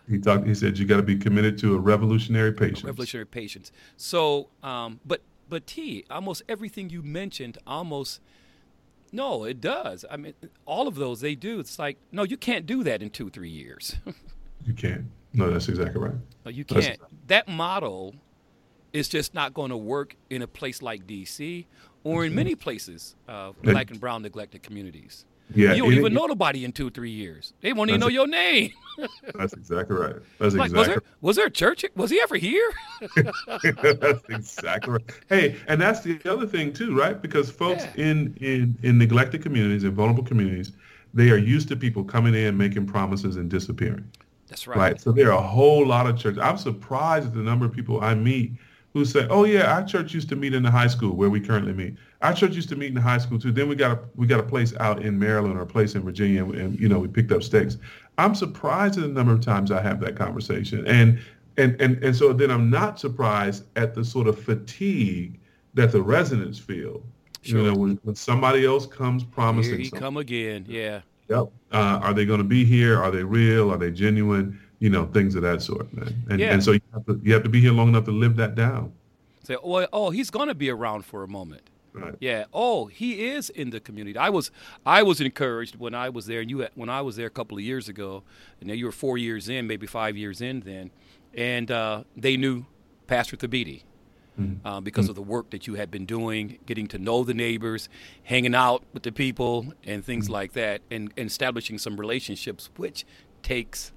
He 0.08 0.18
talked. 0.18 0.46
He 0.46 0.54
said 0.54 0.78
you 0.78 0.86
got 0.86 0.96
to 0.96 1.02
be 1.02 1.16
committed 1.16 1.58
to 1.58 1.74
a 1.74 1.78
revolutionary 1.78 2.52
patience. 2.52 2.84
Revolutionary 2.84 3.26
patience. 3.26 3.72
So, 3.96 4.48
um, 4.62 5.00
but 5.04 5.22
but 5.48 5.66
T, 5.66 6.04
almost 6.10 6.42
everything 6.48 6.90
you 6.90 7.02
mentioned, 7.02 7.58
almost 7.66 8.20
no, 9.12 9.44
it 9.44 9.60
does. 9.60 10.04
I 10.10 10.16
mean, 10.16 10.34
all 10.64 10.88
of 10.88 10.94
those 10.94 11.20
they 11.20 11.34
do. 11.34 11.60
It's 11.60 11.78
like 11.78 11.98
no, 12.10 12.22
you 12.22 12.36
can't 12.36 12.66
do 12.66 12.82
that 12.84 13.02
in 13.02 13.10
two 13.10 13.30
three 13.30 13.50
years. 13.50 13.96
you 14.66 14.74
can't. 14.74 15.04
No, 15.34 15.50
that's 15.50 15.68
exactly 15.68 16.00
right. 16.00 16.14
No, 16.44 16.50
you 16.50 16.64
can't. 16.64 16.78
Exactly. 16.78 17.08
That 17.28 17.48
model 17.48 18.14
is 18.92 19.08
just 19.08 19.34
not 19.34 19.54
going 19.54 19.70
to 19.70 19.76
work 19.76 20.16
in 20.28 20.42
a 20.42 20.46
place 20.46 20.82
like 20.82 21.06
D.C. 21.06 21.66
or 22.04 22.24
in 22.24 22.30
mm-hmm. 22.30 22.36
many 22.36 22.54
places, 22.54 23.16
uh, 23.28 23.52
black 23.62 23.90
and 23.90 23.98
brown 23.98 24.22
neglected 24.22 24.62
communities. 24.62 25.24
Yeah, 25.54 25.74
you 25.74 25.82
don't 25.82 25.92
even 25.94 26.14
know 26.14 26.26
nobody 26.26 26.64
in 26.64 26.72
two, 26.72 26.90
three 26.90 27.10
years. 27.10 27.52
They 27.60 27.72
won't 27.72 27.90
even 27.90 28.00
know 28.00 28.08
your 28.08 28.26
name. 28.26 28.72
that's 29.34 29.52
exactly 29.52 29.96
right. 29.96 30.16
That's 30.38 30.54
like, 30.54 30.70
exactly. 30.70 30.78
Was 30.78 30.86
there, 30.86 31.02
was 31.20 31.36
there 31.36 31.46
a 31.46 31.50
church? 31.50 31.84
Was 31.94 32.10
he 32.10 32.20
ever 32.20 32.36
here? 32.36 32.70
that's 33.16 34.22
exactly 34.28 34.92
right. 34.92 35.02
Hey, 35.28 35.56
and 35.68 35.80
that's 35.80 36.00
the 36.00 36.20
other 36.24 36.46
thing 36.46 36.72
too, 36.72 36.96
right? 36.96 37.20
Because 37.20 37.50
folks 37.50 37.84
yeah. 37.96 38.04
in 38.04 38.36
in 38.40 38.78
in 38.82 38.98
neglected 38.98 39.42
communities, 39.42 39.84
in 39.84 39.94
vulnerable 39.94 40.24
communities, 40.24 40.72
they 41.14 41.30
are 41.30 41.38
used 41.38 41.68
to 41.68 41.76
people 41.76 42.04
coming 42.04 42.34
in, 42.34 42.56
making 42.56 42.86
promises, 42.86 43.36
and 43.36 43.50
disappearing. 43.50 44.04
That's 44.48 44.66
right. 44.66 44.76
Right. 44.76 45.00
So 45.00 45.12
there 45.12 45.32
are 45.32 45.38
a 45.38 45.46
whole 45.46 45.86
lot 45.86 46.06
of 46.06 46.18
churches. 46.18 46.38
I'm 46.42 46.58
surprised 46.58 47.28
at 47.28 47.34
the 47.34 47.40
number 47.40 47.64
of 47.64 47.72
people 47.72 48.00
I 48.02 48.14
meet 48.14 48.52
who 48.92 49.04
say, 49.04 49.26
"Oh 49.30 49.44
yeah, 49.44 49.74
our 49.74 49.84
church 49.84 50.12
used 50.12 50.28
to 50.28 50.36
meet 50.36 50.54
in 50.54 50.62
the 50.62 50.70
high 50.70 50.88
school 50.88 51.16
where 51.16 51.30
we 51.30 51.40
currently 51.40 51.72
meet. 51.72 51.96
Our 52.22 52.32
church 52.32 52.54
used 52.54 52.68
to 52.70 52.76
meet 52.76 52.88
in 52.88 52.94
the 52.94 53.00
high 53.00 53.18
school 53.18 53.38
too. 53.38 53.52
Then 53.52 53.68
we 53.68 53.74
got 53.74 53.98
a 53.98 54.00
we 54.14 54.26
got 54.26 54.40
a 54.40 54.44
place 54.44 54.74
out 54.78 55.02
in 55.02 55.18
Maryland 55.18 55.58
or 55.58 55.62
a 55.62 55.66
place 55.66 55.94
in 55.94 56.02
Virginia, 56.02 56.44
and, 56.44 56.54
and 56.54 56.80
you 56.80 56.88
know 56.88 56.98
we 56.98 57.08
picked 57.08 57.32
up 57.32 57.42
sticks." 57.42 57.76
I'm 58.18 58.34
surprised 58.34 58.98
at 58.98 59.02
the 59.02 59.08
number 59.08 59.32
of 59.32 59.40
times 59.40 59.70
I 59.70 59.82
have 59.82 60.00
that 60.00 60.16
conversation, 60.16 60.86
and 60.86 61.18
and 61.56 61.80
and 61.80 62.02
and 62.02 62.14
so 62.14 62.32
then 62.32 62.50
I'm 62.50 62.70
not 62.70 62.98
surprised 63.00 63.64
at 63.76 63.94
the 63.94 64.04
sort 64.04 64.28
of 64.28 64.38
fatigue 64.38 65.38
that 65.74 65.92
the 65.92 66.02
residents 66.02 66.58
feel. 66.58 67.02
Sure. 67.42 67.58
You 67.58 67.66
know, 67.66 67.74
when, 67.76 67.98
when 68.04 68.14
somebody 68.14 68.64
else 68.64 68.86
comes 68.86 69.24
promising, 69.24 69.80
here 69.80 69.80
he 69.80 69.90
come 69.90 70.16
again, 70.16 70.64
yeah. 70.68 71.00
Yep. 71.28 71.50
Uh, 71.72 71.98
are 72.02 72.14
they 72.14 72.24
going 72.24 72.38
to 72.38 72.44
be 72.44 72.64
here? 72.64 73.02
Are 73.02 73.10
they 73.10 73.24
real? 73.24 73.72
Are 73.72 73.78
they 73.78 73.90
genuine? 73.90 74.60
you 74.82 74.90
know, 74.90 75.06
things 75.06 75.36
of 75.36 75.42
that 75.42 75.62
sort, 75.62 75.92
man. 75.94 76.12
And, 76.28 76.40
yeah. 76.40 76.52
and 76.52 76.62
so 76.62 76.72
you 76.72 76.80
have, 76.92 77.06
to, 77.06 77.20
you 77.22 77.32
have 77.34 77.44
to 77.44 77.48
be 77.48 77.60
here 77.60 77.70
long 77.70 77.90
enough 77.90 78.04
to 78.06 78.10
live 78.10 78.34
that 78.38 78.56
down. 78.56 78.92
Say, 79.44 79.54
oh, 79.62 79.86
oh, 79.92 80.10
he's 80.10 80.28
going 80.28 80.48
to 80.48 80.56
be 80.56 80.70
around 80.70 81.04
for 81.04 81.22
a 81.22 81.28
moment. 81.28 81.62
Right. 81.94 82.14
Yeah. 82.20 82.44
Oh, 82.52 82.86
he 82.86 83.26
is 83.26 83.50
in 83.50 83.70
the 83.70 83.80
community. 83.80 84.18
I 84.18 84.30
was 84.30 84.50
I 84.86 85.02
was 85.02 85.20
encouraged 85.20 85.76
when 85.76 85.94
I 85.94 86.08
was 86.08 86.26
there, 86.26 86.40
and 86.40 86.50
you 86.50 86.66
when 86.74 86.88
I 86.88 87.02
was 87.02 87.16
there 87.16 87.26
a 87.26 87.30
couple 87.30 87.58
of 87.58 87.64
years 87.64 87.88
ago, 87.88 88.22
and 88.60 88.70
you 88.70 88.86
were 88.86 88.92
four 88.92 89.18
years 89.18 89.48
in, 89.48 89.66
maybe 89.66 89.86
five 89.86 90.16
years 90.16 90.40
in 90.40 90.60
then, 90.60 90.90
and 91.34 91.70
uh, 91.70 92.04
they 92.16 92.36
knew 92.36 92.64
Pastor 93.06 93.36
Thabiti. 93.36 93.82
Mm-hmm. 94.40 94.66
Uh, 94.66 94.80
because 94.80 95.04
mm-hmm. 95.04 95.10
of 95.10 95.16
the 95.16 95.22
work 95.22 95.50
that 95.50 95.66
you 95.66 95.74
had 95.74 95.90
been 95.90 96.06
doing, 96.06 96.58
getting 96.64 96.86
to 96.86 96.98
know 96.98 97.22
the 97.22 97.34
neighbors, 97.34 97.90
hanging 98.22 98.54
out 98.54 98.82
with 98.94 99.02
the 99.02 99.12
people, 99.12 99.74
and 99.84 100.02
things 100.02 100.24
mm-hmm. 100.24 100.32
like 100.32 100.52
that, 100.54 100.80
and, 100.90 101.12
and 101.18 101.26
establishing 101.26 101.76
some 101.76 102.00
relationships, 102.00 102.70
which 102.76 103.04
takes 103.42 103.92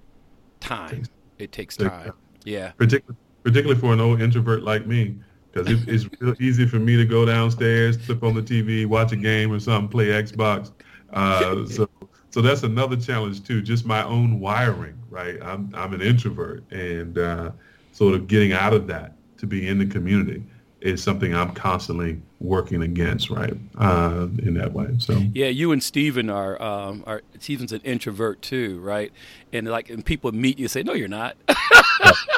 time. 0.59 1.03
It 1.39 1.53
takes 1.53 1.77
time. 1.77 2.11
Yeah. 2.43 2.71
Particularly, 2.71 3.17
particularly 3.43 3.79
for 3.79 3.93
an 3.93 4.01
old 4.01 4.21
introvert 4.21 4.63
like 4.63 4.85
me, 4.85 5.15
because 5.55 5.71
it, 5.71 5.87
it's 5.87 6.09
real 6.19 6.35
easy 6.41 6.67
for 6.67 6.79
me 6.79 6.97
to 6.97 7.05
go 7.05 7.25
downstairs, 7.25 7.95
flip 7.97 8.23
on 8.23 8.35
the 8.35 8.41
TV, 8.41 8.85
watch 8.85 9.13
a 9.13 9.15
game 9.15 9.51
or 9.51 9.59
something, 9.59 9.87
play 9.87 10.07
Xbox. 10.07 10.71
Uh, 11.13 11.65
so, 11.65 11.89
so 12.29 12.41
that's 12.41 12.63
another 12.63 12.97
challenge 12.97 13.43
too. 13.43 13.61
Just 13.61 13.85
my 13.85 14.03
own 14.03 14.39
wiring, 14.39 14.97
right? 15.09 15.41
I'm 15.41 15.71
I'm 15.73 15.93
an 15.93 16.01
introvert, 16.01 16.69
and 16.71 17.17
uh, 17.17 17.51
sort 17.93 18.15
of 18.15 18.27
getting 18.27 18.51
out 18.51 18.73
of 18.73 18.87
that 18.87 19.13
to 19.37 19.47
be 19.47 19.67
in 19.67 19.79
the 19.79 19.85
community 19.85 20.43
is 20.85 21.01
something 21.01 21.33
I'm 21.33 21.51
constantly 21.53 22.21
working 22.39 22.83
against, 22.83 23.31
right? 23.31 23.53
Uh, 23.77 24.27
in 24.43 24.53
that 24.53 24.71
way. 24.71 24.87
So 24.99 25.13
yeah, 25.33 25.47
you 25.47 25.71
and 25.71 25.81
Stephen 25.81 26.29
are 26.29 26.61
um, 26.61 27.03
are 27.07 27.23
Stephen's 27.39 27.71
an 27.71 27.81
introvert 27.83 28.41
too, 28.41 28.79
right? 28.79 29.11
And 29.51 29.67
like, 29.67 29.89
and 29.89 30.05
people 30.05 30.31
meet 30.31 30.59
you 30.59 30.67
say, 30.67 30.83
"No, 30.83 30.93
you're 30.93 31.07
not." 31.07 31.35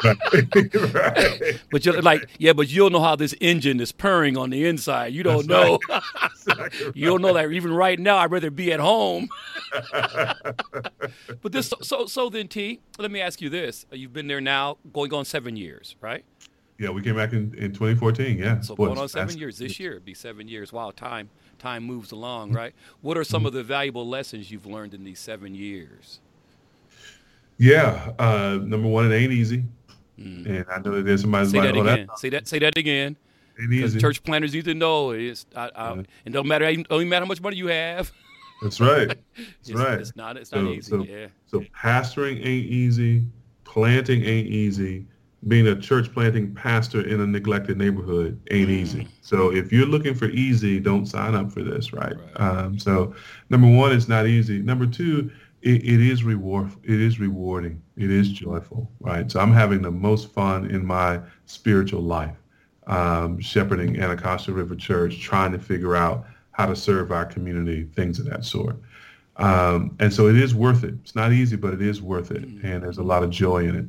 right. 0.04 1.60
But 1.70 1.84
you're 1.84 2.00
like, 2.00 2.28
yeah, 2.38 2.52
but 2.54 2.68
you'll 2.68 2.90
know 2.90 3.02
how 3.02 3.16
this 3.16 3.34
engine 3.40 3.80
is 3.80 3.92
purring 3.92 4.36
on 4.36 4.50
the 4.50 4.66
inside. 4.66 5.12
You 5.12 5.22
don't 5.22 5.46
That's 5.46 5.48
know. 5.48 5.78
Right. 5.88 6.70
Exactly 6.70 6.92
you 6.94 7.06
don't 7.06 7.20
know 7.20 7.34
that 7.34 7.52
even 7.52 7.72
right 7.74 7.98
now. 7.98 8.16
I'd 8.16 8.30
rather 8.30 8.50
be 8.50 8.72
at 8.72 8.80
home. 8.80 9.28
but 9.92 11.52
this, 11.52 11.72
so 11.82 12.06
so 12.06 12.30
then, 12.30 12.48
T. 12.48 12.80
Let 12.98 13.10
me 13.10 13.20
ask 13.20 13.42
you 13.42 13.50
this: 13.50 13.84
You've 13.92 14.14
been 14.14 14.28
there 14.28 14.40
now, 14.40 14.78
going 14.92 15.12
on 15.12 15.26
seven 15.26 15.56
years, 15.56 15.96
right? 16.00 16.24
Yeah, 16.78 16.90
we 16.90 17.02
came 17.02 17.16
back 17.16 17.32
in, 17.32 17.52
in 17.54 17.72
2014. 17.72 18.38
Yeah. 18.38 18.60
So 18.60 18.76
Boy, 18.76 18.86
going 18.86 18.98
on 18.98 19.08
seven 19.08 19.36
years. 19.36 19.58
This 19.58 19.80
year 19.80 19.92
it'd 19.92 20.04
be 20.04 20.14
seven 20.14 20.46
years. 20.46 20.72
Wow, 20.72 20.92
time 20.92 21.28
time 21.58 21.82
moves 21.82 22.12
along, 22.12 22.52
right? 22.52 22.72
What 23.00 23.18
are 23.18 23.24
some 23.24 23.40
mm-hmm. 23.40 23.48
of 23.48 23.52
the 23.54 23.64
valuable 23.64 24.06
lessons 24.06 24.50
you've 24.50 24.66
learned 24.66 24.94
in 24.94 25.02
these 25.02 25.18
seven 25.18 25.56
years? 25.56 26.20
Yeah, 27.58 28.12
uh, 28.20 28.60
number 28.62 28.86
one, 28.86 29.10
it 29.10 29.16
ain't 29.16 29.32
easy, 29.32 29.64
mm. 30.16 30.46
and 30.46 30.64
I 30.70 30.78
know 30.78 30.94
that 30.94 31.02
there's 31.04 31.22
somebody 31.22 31.48
say 31.48 31.58
like, 31.58 31.74
that 31.74 31.76
oh, 31.76 31.82
again. 31.82 32.08
Say 32.16 32.28
that. 32.28 32.46
Say 32.46 32.60
that 32.60 32.76
again. 32.76 33.16
Because 33.68 33.96
church 33.96 34.22
planners 34.22 34.54
need 34.54 34.66
to 34.66 34.74
know 34.74 35.10
it's 35.10 35.44
I, 35.56 35.70
I, 35.74 35.94
yeah. 35.94 36.02
and 36.24 36.32
don't 36.32 36.46
matter 36.46 36.72
don't 36.76 37.08
matter 37.08 37.24
how 37.24 37.28
much 37.28 37.40
money 37.40 37.56
you 37.56 37.66
have. 37.66 38.12
That's 38.62 38.80
right. 38.80 39.08
That's 39.08 39.18
it's, 39.64 39.72
right. 39.72 39.98
It's 39.98 40.14
not. 40.14 40.36
It's 40.36 40.52
not 40.52 40.62
easy. 40.62 40.90
So, 40.90 41.02
yeah. 41.02 41.26
So 41.46 41.64
pastoring 41.76 42.36
ain't 42.36 42.66
easy. 42.66 43.24
Planting 43.64 44.22
ain't 44.22 44.46
easy 44.46 45.06
being 45.46 45.68
a 45.68 45.80
church 45.80 46.12
planting 46.12 46.52
pastor 46.52 47.06
in 47.06 47.20
a 47.20 47.26
neglected 47.26 47.78
neighborhood 47.78 48.40
ain't 48.50 48.68
mm. 48.68 48.72
easy. 48.72 49.08
So 49.20 49.52
if 49.52 49.72
you're 49.72 49.86
looking 49.86 50.14
for 50.14 50.26
easy, 50.26 50.80
don't 50.80 51.06
sign 51.06 51.34
up 51.34 51.52
for 51.52 51.62
this, 51.62 51.92
right? 51.92 52.16
right. 52.16 52.40
Um, 52.40 52.78
so 52.78 53.14
number 53.48 53.68
one, 53.68 53.92
it's 53.92 54.08
not 54.08 54.26
easy. 54.26 54.58
Number 54.60 54.86
two, 54.86 55.30
it, 55.62 55.84
it 55.84 56.00
is 56.00 56.24
reward. 56.24 56.72
It 56.82 57.00
is 57.00 57.20
rewarding. 57.20 57.80
It 57.96 58.10
is 58.10 58.28
joyful, 58.28 58.90
right? 59.00 59.30
So 59.30 59.38
I'm 59.38 59.52
having 59.52 59.82
the 59.82 59.90
most 59.90 60.32
fun 60.32 60.70
in 60.70 60.84
my 60.84 61.20
spiritual 61.46 62.02
life, 62.02 62.36
um, 62.86 63.38
shepherding 63.38 64.00
Anacostia 64.00 64.54
River 64.54 64.74
Church, 64.74 65.20
trying 65.20 65.52
to 65.52 65.58
figure 65.58 65.94
out 65.94 66.26
how 66.52 66.66
to 66.66 66.74
serve 66.74 67.12
our 67.12 67.24
community, 67.24 67.84
things 67.94 68.18
of 68.18 68.26
that 68.26 68.44
sort. 68.44 68.76
Um, 69.36 69.96
and 70.00 70.12
so 70.12 70.26
it 70.26 70.36
is 70.36 70.54
worth 70.54 70.82
it. 70.82 70.94
It's 71.02 71.14
not 71.14 71.32
easy, 71.32 71.54
but 71.54 71.72
it 71.72 71.80
is 71.80 72.02
worth 72.02 72.32
it, 72.32 72.42
mm. 72.42 72.64
and 72.64 72.82
there's 72.82 72.98
a 72.98 73.04
lot 73.04 73.22
of 73.22 73.30
joy 73.30 73.68
in 73.68 73.76
it. 73.76 73.86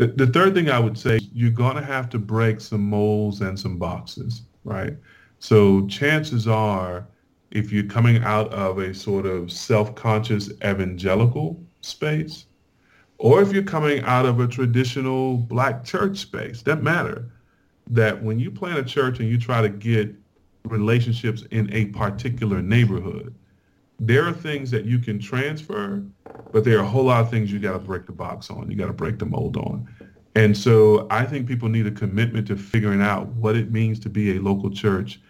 The, 0.00 0.06
the 0.06 0.28
third 0.28 0.54
thing 0.54 0.70
I 0.70 0.78
would 0.78 0.96
say, 0.96 1.20
you're 1.30 1.50
going 1.50 1.76
to 1.76 1.84
have 1.84 2.08
to 2.08 2.18
break 2.18 2.62
some 2.62 2.88
molds 2.88 3.42
and 3.42 3.60
some 3.60 3.76
boxes, 3.76 4.44
right? 4.64 4.96
So 5.40 5.86
chances 5.88 6.48
are, 6.48 7.06
if 7.50 7.70
you're 7.70 7.84
coming 7.84 8.24
out 8.24 8.50
of 8.50 8.78
a 8.78 8.94
sort 8.94 9.26
of 9.26 9.52
self-conscious 9.52 10.52
evangelical 10.64 11.62
space, 11.82 12.46
or 13.18 13.42
if 13.42 13.52
you're 13.52 13.62
coming 13.62 14.02
out 14.04 14.24
of 14.24 14.40
a 14.40 14.48
traditional 14.48 15.36
black 15.36 15.84
church 15.84 16.16
space, 16.16 16.62
doesn't 16.62 16.82
matter. 16.82 17.30
That 17.86 18.22
when 18.22 18.40
you 18.40 18.50
plant 18.50 18.78
a 18.78 18.84
church 18.84 19.20
and 19.20 19.28
you 19.28 19.38
try 19.38 19.60
to 19.60 19.68
get 19.68 20.14
relationships 20.64 21.42
in 21.50 21.70
a 21.74 21.86
particular 21.86 22.62
neighborhood, 22.62 23.34
there 24.00 24.26
are 24.26 24.32
things 24.32 24.70
that 24.70 24.86
you 24.86 24.98
can 24.98 25.18
transfer, 25.18 26.02
but 26.52 26.64
there 26.64 26.78
are 26.78 26.82
a 26.82 26.88
whole 26.88 27.04
lot 27.04 27.20
of 27.20 27.30
things 27.30 27.52
you 27.52 27.58
got 27.58 27.74
to 27.74 27.78
break 27.78 28.06
the 28.06 28.12
box 28.12 28.50
on. 28.50 28.70
You 28.70 28.76
got 28.76 28.86
to 28.86 28.94
break 28.94 29.18
the 29.18 29.26
mold 29.26 29.58
on. 29.58 29.86
And 30.34 30.56
so 30.56 31.06
I 31.10 31.26
think 31.26 31.46
people 31.46 31.68
need 31.68 31.86
a 31.86 31.90
commitment 31.90 32.46
to 32.46 32.56
figuring 32.56 33.02
out 33.02 33.28
what 33.28 33.56
it 33.56 33.70
means 33.70 34.00
to 34.00 34.08
be 34.08 34.36
a 34.36 34.40
local 34.40 34.70
church 34.70 35.20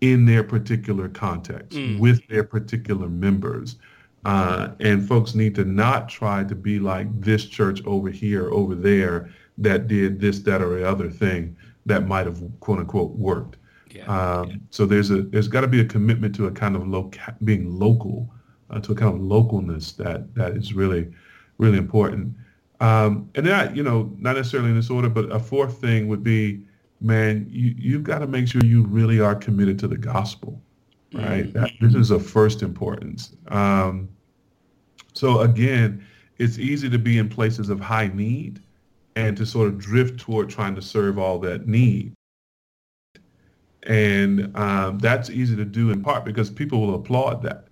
in 0.00 0.24
their 0.24 0.42
particular 0.42 1.08
context 1.08 1.78
mm. 1.78 2.00
with 2.00 2.26
their 2.26 2.42
particular 2.42 3.08
members. 3.08 3.76
Uh, 4.24 4.70
and 4.80 5.06
folks 5.06 5.36
need 5.36 5.54
to 5.54 5.64
not 5.64 6.08
try 6.08 6.42
to 6.42 6.54
be 6.56 6.80
like 6.80 7.06
this 7.20 7.44
church 7.44 7.80
over 7.86 8.10
here, 8.10 8.50
over 8.50 8.74
there, 8.74 9.30
that 9.56 9.86
did 9.86 10.20
this, 10.20 10.40
that, 10.40 10.60
or 10.60 10.80
the 10.80 10.88
other 10.88 11.08
thing 11.08 11.56
that 11.86 12.08
might 12.08 12.26
have 12.26 12.42
quote 12.58 12.80
unquote 12.80 13.12
worked. 13.12 13.56
Yeah, 13.96 14.04
um, 14.40 14.48
yeah. 14.48 14.56
So 14.70 14.86
there's 14.86 15.10
a 15.10 15.22
there's 15.22 15.48
got 15.48 15.62
to 15.62 15.68
be 15.68 15.80
a 15.80 15.84
commitment 15.84 16.34
to 16.36 16.46
a 16.46 16.50
kind 16.50 16.76
of 16.76 16.86
loca- 16.86 17.36
being 17.44 17.78
local, 17.78 18.30
uh, 18.70 18.80
to 18.80 18.92
a 18.92 18.94
kind 18.94 19.14
of 19.14 19.20
localness 19.20 19.96
that 19.96 20.34
that 20.34 20.56
is 20.56 20.74
really 20.74 21.08
really 21.58 21.78
important. 21.78 22.34
Um, 22.80 23.30
and 23.34 23.46
then, 23.46 23.74
you 23.74 23.82
know, 23.82 24.12
not 24.18 24.36
necessarily 24.36 24.70
in 24.70 24.76
this 24.76 24.90
order, 24.90 25.08
but 25.08 25.32
a 25.32 25.38
fourth 25.38 25.80
thing 25.80 26.08
would 26.08 26.22
be, 26.22 26.62
man, 27.00 27.46
you 27.48 27.74
you've 27.78 28.02
got 28.02 28.18
to 28.18 28.26
make 28.26 28.48
sure 28.48 28.62
you 28.64 28.84
really 28.84 29.20
are 29.20 29.34
committed 29.34 29.78
to 29.80 29.88
the 29.88 29.96
gospel, 29.96 30.60
right? 31.14 31.44
Mm-hmm. 31.44 31.58
That, 31.58 31.70
this 31.80 31.94
is 31.94 32.10
of 32.10 32.26
first 32.26 32.62
importance. 32.62 33.34
Um, 33.48 34.08
so 35.14 35.40
again, 35.40 36.04
it's 36.38 36.58
easy 36.58 36.90
to 36.90 36.98
be 36.98 37.16
in 37.16 37.28
places 37.28 37.70
of 37.70 37.80
high 37.80 38.08
need 38.08 38.60
and 39.14 39.36
to 39.38 39.46
sort 39.46 39.68
of 39.68 39.78
drift 39.78 40.20
toward 40.20 40.50
trying 40.50 40.74
to 40.74 40.82
serve 40.82 41.18
all 41.18 41.38
that 41.38 41.66
need. 41.66 42.12
And 43.86 44.56
um, 44.56 44.98
that's 44.98 45.30
easy 45.30 45.56
to 45.56 45.64
do 45.64 45.90
in 45.90 46.02
part 46.02 46.24
because 46.24 46.50
people 46.50 46.80
will 46.80 46.96
applaud 46.96 47.42
that. 47.42 47.66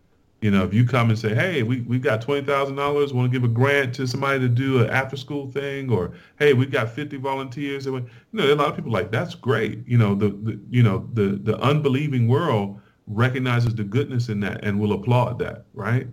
You 0.45 0.51
know, 0.51 0.63
if 0.63 0.75
you 0.75 0.85
come 0.85 1.09
and 1.09 1.19
say, 1.19 1.35
"Hey, 1.35 1.63
we 1.63 1.81
we 1.81 1.99
got 1.99 2.21
twenty 2.21 2.45
thousand 2.45 2.77
dollars, 2.77 3.15
want 3.15 3.33
to 3.33 3.39
give 3.39 3.49
a 3.49 3.53
grant 3.53 3.95
to 3.95 4.07
somebody 4.07 4.41
to 4.41 4.49
do 4.49 4.83
an 4.83 4.91
after 4.91 5.17
school 5.17 5.51
thing," 5.51 5.91
or 5.91 6.13
"Hey, 6.39 6.53
we've 6.53 6.71
got 6.71 6.91
fifty 6.91 7.17
volunteers," 7.17 7.87
you 7.87 8.07
know, 8.33 8.53
a 8.53 8.55
lot 8.55 8.69
of 8.69 8.77
people 8.77 8.93
like 8.93 9.11
that's 9.11 9.35
great. 9.35 9.89
You 9.89 9.97
know, 9.97 10.15
the, 10.15 10.29
the 10.29 10.61
you 10.69 10.83
know 10.83 11.09
the 11.15 11.41
the 11.43 11.59
unbelieving 11.61 12.29
world 12.29 12.79
recognizes 13.07 13.75
the 13.75 13.85
goodness 13.85 14.29
in 14.29 14.41
that 14.41 14.63
and 14.63 14.79
will 14.79 14.93
applaud 14.93 15.39
that, 15.39 15.65
right? 15.73 16.07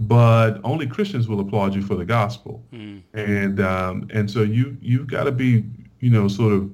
But 0.00 0.60
only 0.64 0.88
Christians 0.88 1.28
will 1.28 1.38
applaud 1.38 1.72
you 1.72 1.82
for 1.82 1.94
the 1.94 2.04
gospel, 2.04 2.64
mm. 2.72 3.02
and 3.14 3.60
um, 3.60 4.08
and 4.12 4.28
so 4.28 4.42
you 4.42 4.76
you've 4.80 5.06
got 5.06 5.24
to 5.24 5.32
be 5.32 5.64
you 6.00 6.10
know 6.10 6.26
sort 6.26 6.54
of 6.54 6.70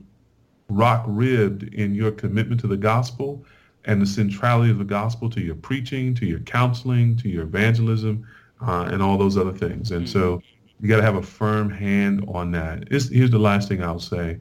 rock 0.74 1.04
ribbed 1.06 1.74
in 1.74 1.94
your 1.94 2.10
commitment 2.10 2.60
to 2.60 2.66
the 2.66 2.76
gospel 2.76 3.44
and 3.84 4.00
the 4.00 4.06
centrality 4.06 4.70
of 4.70 4.78
the 4.78 4.84
gospel 4.84 5.28
to 5.30 5.40
your 5.40 5.56
preaching, 5.56 6.14
to 6.14 6.26
your 6.26 6.38
counseling, 6.40 7.16
to 7.16 7.28
your 7.28 7.42
evangelism, 7.42 8.26
uh, 8.66 8.88
and 8.92 9.02
all 9.02 9.18
those 9.18 9.36
other 9.36 9.52
things. 9.52 9.90
And 9.90 10.08
so 10.08 10.40
you 10.80 10.88
got 10.88 10.96
to 10.96 11.02
have 11.02 11.16
a 11.16 11.22
firm 11.22 11.68
hand 11.70 12.24
on 12.28 12.52
that. 12.52 12.84
It's, 12.90 13.08
here's 13.08 13.30
the 13.30 13.38
last 13.38 13.68
thing 13.68 13.82
I'll 13.82 13.98
say. 13.98 14.38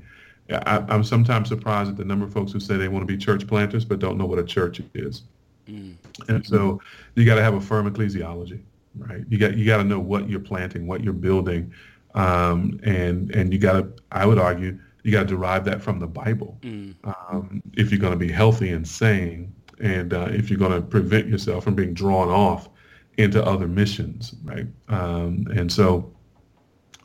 I, 0.50 0.84
am 0.94 1.04
sometimes 1.04 1.48
surprised 1.48 1.90
at 1.90 1.98
the 1.98 2.06
number 2.06 2.26
of 2.26 2.34
folks 2.34 2.52
who 2.52 2.60
say 2.60 2.78
they 2.78 2.88
want 2.88 3.04
to 3.04 3.08
be 3.08 3.18
church 3.18 3.48
planters 3.48 3.86
but 3.86 4.00
don't 4.00 4.18
know 4.18 4.26
what 4.26 4.40
a 4.40 4.44
church 4.44 4.82
is. 4.94 5.24
Mm. 5.68 5.96
And 6.28 6.46
so 6.46 6.82
you 7.16 7.26
got 7.26 7.36
to 7.36 7.44
have 7.44 7.54
a 7.54 7.62
firm 7.62 7.92
ecclesiology, 7.92 8.62
right? 8.98 9.24
You 9.30 9.38
got 9.38 9.56
you 9.56 9.66
got 9.66 9.78
to 9.78 9.84
know 9.84 10.00
what 10.00 10.30
you're 10.30 10.40
planting, 10.40 10.88
what 10.88 11.04
you're 11.04 11.14
building, 11.14 11.72
um, 12.16 12.80
and 12.84 13.34
and 13.34 13.54
you 13.54 13.60
got 13.60 13.74
to. 13.74 13.88
I 14.12 14.26
would 14.26 14.40
argue 14.40 14.78
you 15.04 15.12
got 15.12 15.22
to 15.22 15.28
derive 15.28 15.66
that 15.66 15.82
from 15.82 16.00
the 16.00 16.08
Bible. 16.08 16.58
Mm. 16.62 16.96
Um, 17.04 17.62
if 17.74 17.92
you're 17.92 18.00
going 18.00 18.14
to 18.14 18.20
be 18.20 18.32
healthy 18.32 18.70
and 18.70 18.88
sane, 18.88 19.54
and 19.80 20.14
uh, 20.14 20.28
if 20.30 20.50
you're 20.50 20.60
going 20.60 20.74
to 20.74 20.82
prevent 20.82 21.28
yourself 21.28 21.64
from 21.64 21.76
being 21.76 21.94
drawn 21.94 22.30
off 22.30 22.70
into 23.18 23.44
other 23.44 23.68
missions, 23.68 24.36
right? 24.44 24.68
Um, 24.88 25.48
and 25.56 25.72
so 25.72 26.14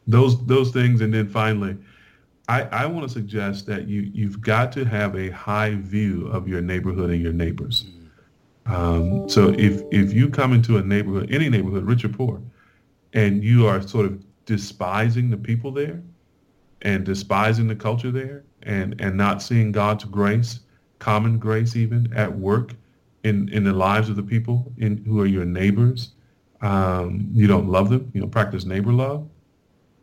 those 0.06 0.44
those 0.46 0.70
things, 0.70 1.00
and 1.00 1.12
then 1.12 1.28
finally, 1.28 1.76
I, 2.48 2.62
I 2.62 2.86
want 2.86 3.06
to 3.06 3.12
suggest 3.12 3.66
that 3.66 3.88
you 3.88 4.02
you've 4.12 4.40
got 4.40 4.72
to 4.72 4.84
have 4.84 5.16
a 5.16 5.30
high 5.30 5.74
view 5.74 6.28
of 6.28 6.48
your 6.48 6.60
neighborhood 6.60 7.10
and 7.10 7.20
your 7.20 7.32
neighbors. 7.32 7.84
Mm. 7.84 8.72
Um, 8.72 9.28
so 9.28 9.54
if 9.58 9.82
if 9.90 10.12
you 10.12 10.28
come 10.28 10.52
into 10.52 10.76
a 10.76 10.82
neighborhood, 10.82 11.30
any 11.30 11.48
neighborhood, 11.48 11.84
rich 11.84 12.04
or 12.04 12.08
poor, 12.08 12.42
and 13.12 13.42
you 13.42 13.66
are 13.66 13.80
sort 13.80 14.06
of 14.06 14.22
despising 14.44 15.30
the 15.30 15.36
people 15.36 15.70
there, 15.70 16.02
and 16.82 17.04
despising 17.04 17.68
the 17.68 17.74
culture 17.74 18.10
there 18.10 18.44
and, 18.62 19.00
and 19.00 19.16
not 19.16 19.42
seeing 19.42 19.72
God's 19.72 20.04
grace, 20.04 20.60
common 20.98 21.38
grace 21.38 21.76
even 21.76 22.12
at 22.14 22.36
work 22.36 22.74
in, 23.24 23.48
in 23.50 23.64
the 23.64 23.72
lives 23.72 24.08
of 24.08 24.16
the 24.16 24.22
people 24.22 24.72
in, 24.78 25.04
who 25.04 25.20
are 25.20 25.26
your 25.26 25.44
neighbors. 25.44 26.12
Um, 26.60 27.28
you 27.32 27.46
don't 27.46 27.68
love 27.68 27.90
them, 27.90 28.10
you 28.14 28.20
know, 28.20 28.26
practice 28.26 28.64
neighbor 28.64 28.92
love. 28.92 29.28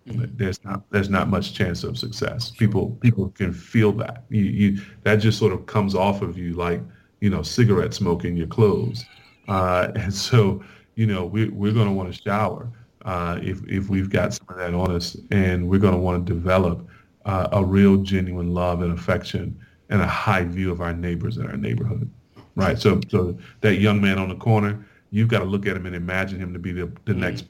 Mm-hmm. 0.07 0.25
There's 0.35 0.63
not 0.65 0.83
there's 0.91 1.09
not 1.09 1.29
much 1.29 1.53
chance 1.53 1.83
of 1.83 1.97
success. 1.97 2.51
People 2.51 2.91
people 3.01 3.29
can 3.29 3.53
feel 3.53 3.91
that. 3.93 4.25
You, 4.29 4.43
you 4.43 4.81
that 5.03 5.15
just 5.17 5.39
sort 5.39 5.53
of 5.53 5.65
comes 5.65 5.95
off 5.95 6.21
of 6.21 6.37
you 6.37 6.53
like 6.53 6.81
you 7.21 7.29
know 7.29 7.41
cigarette 7.41 7.93
smoke 7.93 8.25
in 8.25 8.35
your 8.35 8.47
clothes. 8.47 9.05
Uh, 9.47 9.91
and 9.95 10.13
so 10.13 10.61
you 10.95 11.05
know 11.05 11.25
we 11.25 11.47
we're 11.49 11.71
going 11.73 11.87
to 11.87 11.93
want 11.93 12.13
to 12.13 12.21
shower 12.21 12.69
uh, 13.05 13.39
if, 13.41 13.61
if 13.67 13.89
we've 13.89 14.09
got 14.09 14.33
some 14.33 14.47
of 14.49 14.57
that 14.57 14.73
on 14.73 14.91
us. 14.91 15.17
And 15.31 15.69
we're 15.69 15.79
going 15.79 15.93
to 15.93 15.99
want 15.99 16.25
to 16.25 16.33
develop 16.33 16.87
uh, 17.25 17.49
a 17.51 17.63
real 17.63 17.97
genuine 17.97 18.53
love 18.53 18.81
and 18.81 18.97
affection 18.97 19.59
and 19.89 20.01
a 20.01 20.07
high 20.07 20.43
view 20.43 20.71
of 20.71 20.81
our 20.81 20.93
neighbors 20.93 21.37
in 21.37 21.45
our 21.45 21.57
neighborhood. 21.57 22.09
Right 22.55 22.77
so 22.77 23.01
so 23.09 23.37
that 23.61 23.77
young 23.77 23.99
man 23.99 24.19
on 24.19 24.29
the 24.29 24.35
corner 24.35 24.85
you've 25.09 25.27
got 25.27 25.39
to 25.39 25.45
look 25.45 25.65
at 25.65 25.75
him 25.75 25.87
and 25.87 25.95
imagine 25.95 26.39
him 26.39 26.53
to 26.53 26.59
be 26.59 26.71
the, 26.71 26.85
the 27.05 27.11
mm-hmm. 27.11 27.21
next 27.21 27.45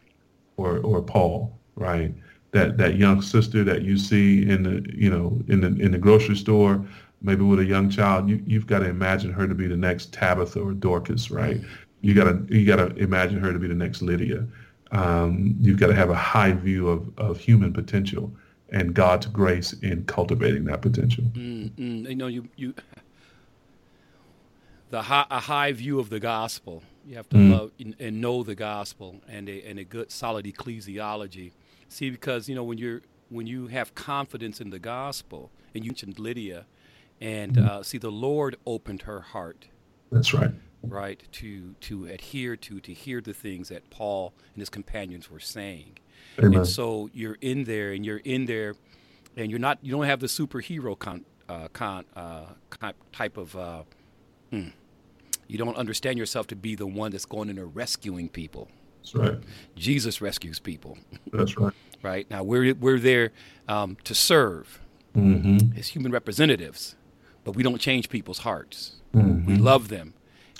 or 0.56 0.78
or 0.80 1.02
paul 1.02 1.58
right? 1.76 2.14
That 2.52 2.78
that 2.78 2.96
young 2.96 3.22
sister 3.22 3.64
that 3.66 3.82
you 3.82 3.98
see 3.98 4.48
in 4.48 4.64
the 4.64 4.86
you 4.96 5.10
know 5.10 5.42
in 5.50 5.60
the 5.60 5.68
in 5.84 5.92
the 5.92 5.98
grocery 5.98 6.36
store 6.36 6.86
maybe 7.22 7.44
with 7.44 7.60
a 7.60 7.66
young 7.66 7.90
child 7.90 8.30
you, 8.30 8.42
you've 8.46 8.68
got 8.68 8.80
to 8.80 8.88
imagine 8.88 9.32
her 9.32 9.48
to 9.48 9.56
be 9.56 9.68
the 9.68 9.78
next 9.78 10.14
tabitha 10.14 10.60
or 10.60 10.72
dorcas 10.74 11.30
right? 11.32 11.60
You 12.00 12.14
got 12.14 12.26
to 12.26 12.46
you 12.50 12.66
got 12.66 12.78
to 12.78 12.96
imagine 12.96 13.40
her 13.40 13.52
to 13.52 13.60
be 13.60 13.68
the 13.68 13.74
next 13.74 14.02
lydia 14.02 14.48
um, 14.94 15.56
you've 15.60 15.80
got 15.80 15.88
to 15.88 15.96
have 15.96 16.10
a 16.10 16.16
high 16.16 16.54
view 16.54 16.88
of, 16.88 17.18
of 17.18 17.40
human 17.40 17.74
potential 17.74 18.32
and 18.70 18.94
God's 18.94 19.26
grace 19.26 19.74
in 19.74 20.06
cultivating 20.06 20.66
that 20.66 20.82
potential. 20.82 21.24
Mm-hmm. 21.34 22.06
You 22.06 22.16
know, 22.16 22.28
you 22.28 22.48
you 22.56 22.74
the 24.90 25.02
high, 25.02 25.26
a 25.30 25.40
high 25.40 25.72
view 25.72 26.00
of 26.00 26.10
the 26.10 26.20
gospel. 26.20 26.84
You 27.06 27.16
have 27.16 27.28
to 27.30 27.36
mm. 27.36 27.52
love 27.52 27.72
and 28.00 28.22
know 28.22 28.44
the 28.44 28.56
gospel 28.56 29.20
and 29.28 29.50
a, 29.50 29.62
and 29.64 29.78
a 29.78 29.84
good 29.84 30.10
solid 30.10 30.46
ecclesiology. 30.46 31.52
See, 31.90 32.10
because 32.10 32.48
you 32.48 32.56
know 32.56 32.64
when 32.64 32.78
you're 32.78 33.02
when 33.30 33.48
you 33.48 33.68
have 33.68 33.96
confidence 33.96 34.62
in 34.62 34.70
the 34.70 34.80
gospel, 34.80 35.52
and 35.74 35.84
you 35.84 35.92
mentioned 35.92 36.20
Lydia, 36.20 36.66
and 37.20 37.56
mm. 37.56 37.68
uh, 37.68 37.84
see 37.84 37.98
the 37.98 38.12
Lord 38.12 38.58
opened 38.66 39.04
her 39.04 39.22
heart. 39.22 39.68
That's 40.12 40.34
right 40.34 40.52
right, 40.84 41.22
to 41.32 41.74
to 41.82 42.06
adhere 42.06 42.56
to, 42.56 42.80
to 42.80 42.94
hear 42.94 43.22
the 43.22 43.34
things 43.34 43.70
that 43.70 43.90
Paul 43.90 44.34
and 44.54 44.62
his 44.62 44.70
companions 44.70 45.32
were 45.32 45.40
saying. 45.40 45.98
Amen. 46.40 46.60
And 46.60 46.68
so 46.68 47.10
you're 47.14 47.38
in 47.42 47.64
there, 47.64 47.92
and 47.92 48.06
you're 48.06 48.22
in 48.24 48.46
there, 48.46 48.76
and 49.38 49.50
you're 49.50 49.60
not, 49.60 49.80
you 49.82 49.92
don't 49.92 50.06
have 50.06 50.20
the 50.20 50.28
superhero 50.28 50.98
con, 50.98 51.26
uh, 51.48 51.68
con, 51.74 52.06
uh, 52.16 52.46
type 53.12 53.38
of. 53.38 53.56
Uh, 53.56 53.84
hmm, 54.50 54.70
you 55.48 55.58
don't 55.58 55.78
understand 55.78 56.18
yourself 56.18 56.48
to 56.48 56.56
be 56.56 56.76
the 56.76 56.88
one 56.88 57.12
that's 57.12 57.26
going 57.26 57.50
in 57.50 57.56
there 57.56 57.66
rescuing 57.66 58.30
people. 58.30 58.68
That's 59.02 59.16
right. 59.16 59.40
Jesus 59.76 60.22
rescues 60.22 60.60
people. 60.60 60.98
That's 61.32 61.58
right. 61.58 61.74
right 62.02 62.30
now 62.30 62.44
we're 62.44 62.74
we're 62.76 63.00
there 63.00 63.32
um, 63.68 63.98
to 64.04 64.16
serve 64.16 64.80
mm-hmm. 65.16 65.78
as 65.78 65.90
human 65.90 66.12
representatives, 66.12 66.96
but 67.44 67.56
we 67.56 67.64
don't 67.64 67.80
change 67.80 68.10
people's 68.10 68.40
hearts. 68.40 68.96
Mm-hmm. 69.14 69.46
We 69.46 69.58
love 69.58 69.90
them 69.90 70.14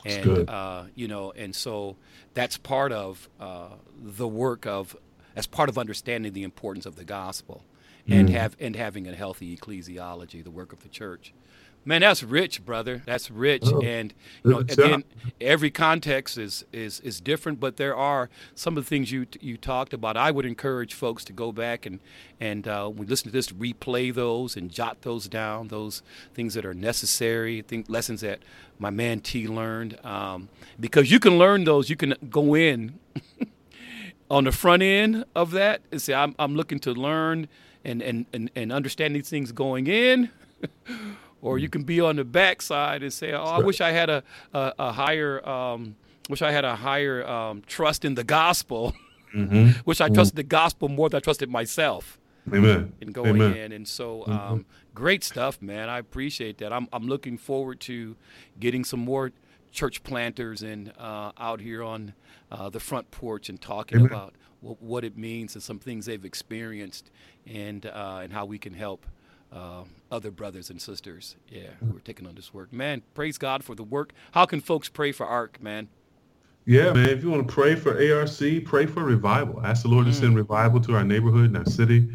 and 0.06 0.50
uh, 0.50 0.84
you 0.96 1.08
know, 1.08 1.32
and 1.32 1.56
so 1.56 1.96
that's 2.34 2.58
part 2.58 2.92
of 2.92 3.30
uh, 3.40 3.70
the 4.02 4.28
work 4.28 4.66
of 4.66 4.96
as 5.36 5.48
part 5.48 5.70
of 5.70 5.78
understanding 5.78 6.34
the 6.34 6.44
importance 6.44 6.86
of 6.86 6.96
the 6.96 7.04
gospel, 7.04 7.64
and 8.08 8.30
mm. 8.30 8.34
have 8.34 8.56
and 8.60 8.76
having 8.76 9.08
a 9.08 9.16
healthy 9.16 9.56
ecclesiology, 9.56 10.44
the 10.44 10.52
work 10.52 10.74
of 10.74 10.84
the 10.84 10.90
church. 10.90 11.34
Man, 11.86 12.02
that's 12.02 12.24
rich, 12.24 12.66
brother. 12.66 13.02
That's 13.06 13.30
rich, 13.30 13.64
oh, 13.66 13.82
and 13.82 14.14
you 14.44 14.52
know, 14.52 14.60
again, 14.60 15.04
every 15.42 15.70
context 15.70 16.38
is 16.38 16.64
is 16.72 17.02
is 17.02 17.20
different. 17.20 17.60
But 17.60 17.76
there 17.76 17.96
are 17.96 18.30
some 18.56 18.78
of 18.78 18.86
the 18.86 18.88
things 18.88 19.12
you 19.12 19.28
you 19.42 19.58
talked 19.58 19.94
about. 19.94 20.16
I 20.16 20.32
would 20.32 20.46
encourage 20.46 20.94
folks 20.94 21.26
to 21.26 21.34
go 21.34 21.52
back 21.52 21.86
and 21.86 22.00
and 22.40 22.68
uh, 22.68 22.88
when 22.88 23.08
listen 23.08 23.28
to 23.28 23.34
this, 23.34 23.50
replay 23.50 24.14
those 24.14 24.56
and 24.56 24.72
jot 24.72 25.02
those 25.02 25.28
down. 25.28 25.68
Those 25.68 26.04
things 26.34 26.54
that 26.54 26.66
are 26.66 26.74
necessary. 26.74 27.62
Think 27.62 27.90
lessons 27.90 28.22
that 28.22 28.40
my 28.80 28.90
man 28.90 29.20
T 29.20 29.48
learned, 29.48 29.98
um, 30.06 30.48
because 30.80 31.12
you 31.12 31.20
can 31.20 31.38
learn 31.38 31.66
those. 31.66 31.90
You 31.90 31.98
can 31.98 32.16
go 32.30 32.56
in 32.56 32.98
on 34.32 34.46
the 34.46 34.54
front 34.54 34.84
end 34.84 35.26
of 35.36 35.52
that 35.52 35.82
and 35.92 36.02
say, 36.02 36.14
I'm 36.14 36.34
I'm 36.40 36.56
looking 36.56 36.80
to 36.80 36.94
learn 36.94 37.50
and 37.84 38.02
and 38.02 38.26
and, 38.32 38.50
and 38.56 38.72
understand 38.72 39.16
these 39.18 39.30
things 39.30 39.52
going 39.52 39.88
in. 39.88 40.30
or 41.44 41.60
you 41.60 41.70
can 41.70 41.84
be 41.84 42.00
on 42.00 42.16
the 42.16 42.24
backside 42.24 43.04
and 43.04 43.14
say, 43.14 43.34
"Oh, 43.34 43.44
I 43.44 43.60
wish 43.60 43.82
I 43.82 43.92
had 43.92 44.10
a 44.10 44.24
a, 44.54 44.74
a 44.80 44.92
higher, 44.94 45.48
um, 45.48 45.96
wish 46.30 46.42
I 46.42 46.52
had 46.52 46.66
a 46.66 46.76
higher 46.76 47.28
um, 47.28 47.62
trust 47.68 48.06
in 48.06 48.16
the 48.16 48.24
gospel. 48.24 48.96
Mm-hmm. 49.36 49.82
wish 49.86 50.02
I 50.02 50.10
trusted 50.10 50.34
mm-hmm. 50.34 50.38
the 50.38 50.44
gospel 50.44 50.90
more 50.90 51.10
than 51.10 51.18
I 51.18 51.22
trusted 51.22 51.50
myself." 51.52 52.18
Amen. 52.52 52.94
And 53.00 53.14
going 53.14 53.36
Amen. 53.36 53.56
in, 53.56 53.72
and 53.72 53.88
so 53.88 54.26
um, 54.26 54.34
mm-hmm. 54.34 54.58
great 54.94 55.24
stuff, 55.24 55.62
man. 55.62 55.90
I 55.90 56.00
appreciate 56.00 56.58
that. 56.60 56.74
I'm 56.74 56.88
I'm 56.92 57.08
looking 57.08 57.38
forward 57.38 57.80
to 57.82 58.16
getting 58.60 58.84
some 58.84 59.02
more 59.02 59.32
church 59.72 60.04
planters 60.04 60.62
and 60.62 60.94
uh, 60.98 61.32
out 61.38 61.60
here 61.60 61.84
on 61.84 62.14
uh, 62.52 62.70
the 62.70 62.80
front 62.80 63.12
porch 63.12 63.50
and 63.50 63.60
talking 63.60 64.00
Amen. 64.00 64.12
about 64.12 64.34
what 64.62 65.04
it 65.04 65.18
means 65.18 65.56
and 65.56 65.64
some 65.64 65.80
things 65.80 66.06
they've 66.06 66.24
experienced 66.24 67.12
and 67.46 67.86
uh, 67.86 68.22
and 68.24 68.32
how 68.32 68.46
we 68.46 68.58
can 68.58 68.74
help 68.74 69.06
uh, 69.54 69.84
other 70.12 70.32
brothers 70.32 70.70
and 70.70 70.82
sisters, 70.82 71.36
yeah, 71.50 71.70
who 71.80 71.96
are 71.96 72.02
taking 72.02 72.28
on 72.28 72.36
this 72.36 72.54
work. 72.54 72.74
Man, 72.74 73.02
praise 73.14 73.38
God 73.38 73.64
for 73.64 73.76
the 73.76 73.84
work. 73.84 74.14
How 74.32 74.46
can 74.46 74.62
folks 74.62 74.90
pray 74.90 75.12
for 75.12 75.26
ARC, 75.26 75.62
man? 75.62 75.88
Yeah, 76.66 76.94
man. 76.94 77.10
If 77.10 77.24
you 77.24 77.30
want 77.30 77.48
to 77.48 77.54
pray 77.54 77.76
for 77.76 77.92
ARC, 77.92 78.66
pray 78.66 78.86
for 78.86 79.04
revival. 79.04 79.62
Ask 79.66 79.84
the 79.84 79.90
Lord 79.90 80.06
mm. 80.06 80.10
to 80.12 80.16
send 80.16 80.36
revival 80.36 80.80
to 80.82 80.96
our 80.96 81.04
neighborhood 81.04 81.46
and 81.46 81.58
our 81.58 81.66
city. 81.66 82.08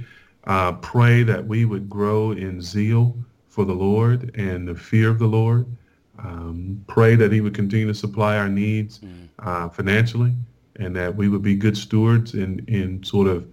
Uh, 0.44 0.72
pray 0.72 1.22
that 1.22 1.46
we 1.46 1.64
would 1.64 1.90
grow 1.90 2.32
in 2.32 2.60
zeal 2.60 3.16
for 3.48 3.64
the 3.64 3.74
Lord 3.74 4.34
and 4.36 4.66
the 4.66 4.74
fear 4.74 5.10
of 5.10 5.18
the 5.18 5.26
Lord. 5.26 5.66
Um, 6.18 6.82
pray 6.88 7.14
that 7.14 7.30
He 7.30 7.40
would 7.40 7.54
continue 7.54 7.86
to 7.86 7.94
supply 7.94 8.36
our 8.36 8.48
needs 8.48 9.00
mm. 9.00 9.28
uh, 9.40 9.68
financially, 9.68 10.34
and 10.76 10.96
that 10.96 11.14
we 11.14 11.28
would 11.28 11.42
be 11.42 11.54
good 11.54 11.76
stewards 11.76 12.34
in 12.34 12.64
in 12.68 13.02
sort 13.04 13.28
of 13.28 13.46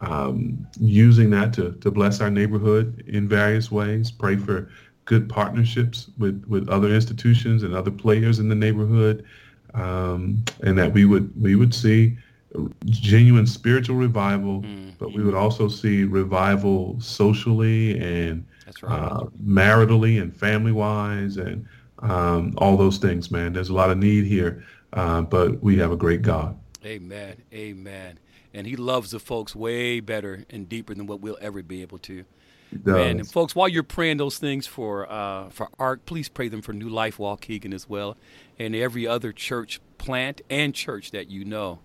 um, 0.00 0.66
using 0.78 1.30
that 1.30 1.52
to, 1.54 1.72
to 1.80 1.90
bless 1.90 2.20
our 2.20 2.30
neighborhood 2.30 3.04
in 3.06 3.28
various 3.28 3.70
ways. 3.70 4.10
Pray 4.10 4.36
for 4.36 4.70
good 5.04 5.28
partnerships 5.28 6.10
with, 6.18 6.44
with 6.46 6.68
other 6.68 6.94
institutions 6.94 7.62
and 7.62 7.74
other 7.74 7.90
players 7.90 8.38
in 8.38 8.48
the 8.48 8.54
neighborhood. 8.54 9.24
um, 9.74 10.44
and 10.62 10.78
that 10.78 10.92
we 10.92 11.04
would 11.04 11.30
we 11.40 11.54
would 11.54 11.74
see 11.74 12.16
genuine 12.86 13.46
spiritual 13.46 13.96
revival, 13.96 14.62
mm-hmm. 14.62 14.90
but 14.98 15.12
we 15.12 15.22
would 15.22 15.34
also 15.34 15.68
see 15.68 16.04
revival 16.04 16.98
socially 17.00 17.98
and 17.98 18.44
right. 18.82 18.98
uh, 18.98 19.24
maritally 19.44 20.20
and 20.20 20.34
family 20.34 20.72
wise 20.72 21.36
and 21.36 21.66
um, 22.00 22.54
all 22.58 22.76
those 22.76 22.98
things. 22.98 23.30
Man, 23.30 23.52
there's 23.52 23.68
a 23.68 23.74
lot 23.74 23.90
of 23.90 23.98
need 23.98 24.24
here, 24.24 24.64
uh, 24.94 25.22
but 25.22 25.62
we 25.62 25.76
have 25.78 25.92
a 25.92 25.96
great 25.96 26.22
God. 26.22 26.58
Amen. 26.84 27.36
Amen. 27.52 28.18
And 28.54 28.66
He 28.66 28.76
loves 28.76 29.10
the 29.10 29.20
folks 29.20 29.54
way 29.54 30.00
better 30.00 30.44
and 30.50 30.68
deeper 30.68 30.94
than 30.94 31.06
what 31.06 31.20
we'll 31.20 31.38
ever 31.40 31.62
be 31.62 31.82
able 31.82 31.98
to. 31.98 32.24
Man, 32.84 33.20
and 33.20 33.30
folks, 33.30 33.54
while 33.54 33.68
you're 33.68 33.82
praying 33.82 34.18
those 34.18 34.38
things 34.38 34.66
for 34.66 35.10
uh, 35.10 35.48
for 35.48 35.68
ARC, 35.78 36.04
please 36.04 36.28
pray 36.28 36.48
them 36.48 36.60
for 36.60 36.72
New 36.72 36.88
Life 36.88 37.16
Waukegan 37.16 37.72
as 37.72 37.88
well, 37.88 38.16
and 38.58 38.74
every 38.74 39.06
other 39.06 39.32
church 39.32 39.80
plant 39.96 40.42
and 40.50 40.74
church 40.74 41.10
that 41.12 41.30
you 41.30 41.44
know. 41.44 41.78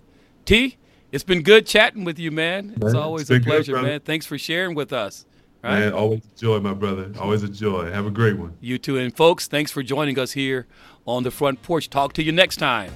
T, 0.46 0.78
it's 1.12 1.24
been 1.24 1.42
good 1.42 1.66
chatting 1.66 2.04
with 2.04 2.20
you, 2.20 2.32
man. 2.32 2.68
man 2.68 2.78
it's 2.82 2.94
always 2.96 3.30
it's 3.30 3.46
a 3.46 3.48
pleasure, 3.48 3.74
good, 3.74 3.84
man. 3.84 4.00
Thanks 4.02 4.26
for 4.26 4.38
sharing 4.38 4.76
with 4.76 4.92
us. 4.92 5.26
Right? 5.64 5.80
Man, 5.80 5.94
always 5.94 6.22
a 6.26 6.40
joy, 6.40 6.60
my 6.60 6.74
brother. 6.74 7.12
Always 7.18 7.44
a 7.44 7.50
joy. 7.50 7.90
Have 7.90 8.06
a 8.06 8.12
great 8.12 8.38
one. 8.38 8.58
You 8.60 8.78
too. 8.78 8.98
And 8.98 9.16
folks, 9.16 9.48
thanks 9.48 9.72
for 9.72 9.84
joining 9.84 10.20
us 10.20 10.34
here 10.34 10.68
on 11.06 11.24
the 11.24 11.32
front 11.32 11.62
porch. 11.62 11.90
Talk 11.90 12.12
to 12.14 12.24
you 12.24 12.34
next 12.34 12.58
time. 12.58 12.92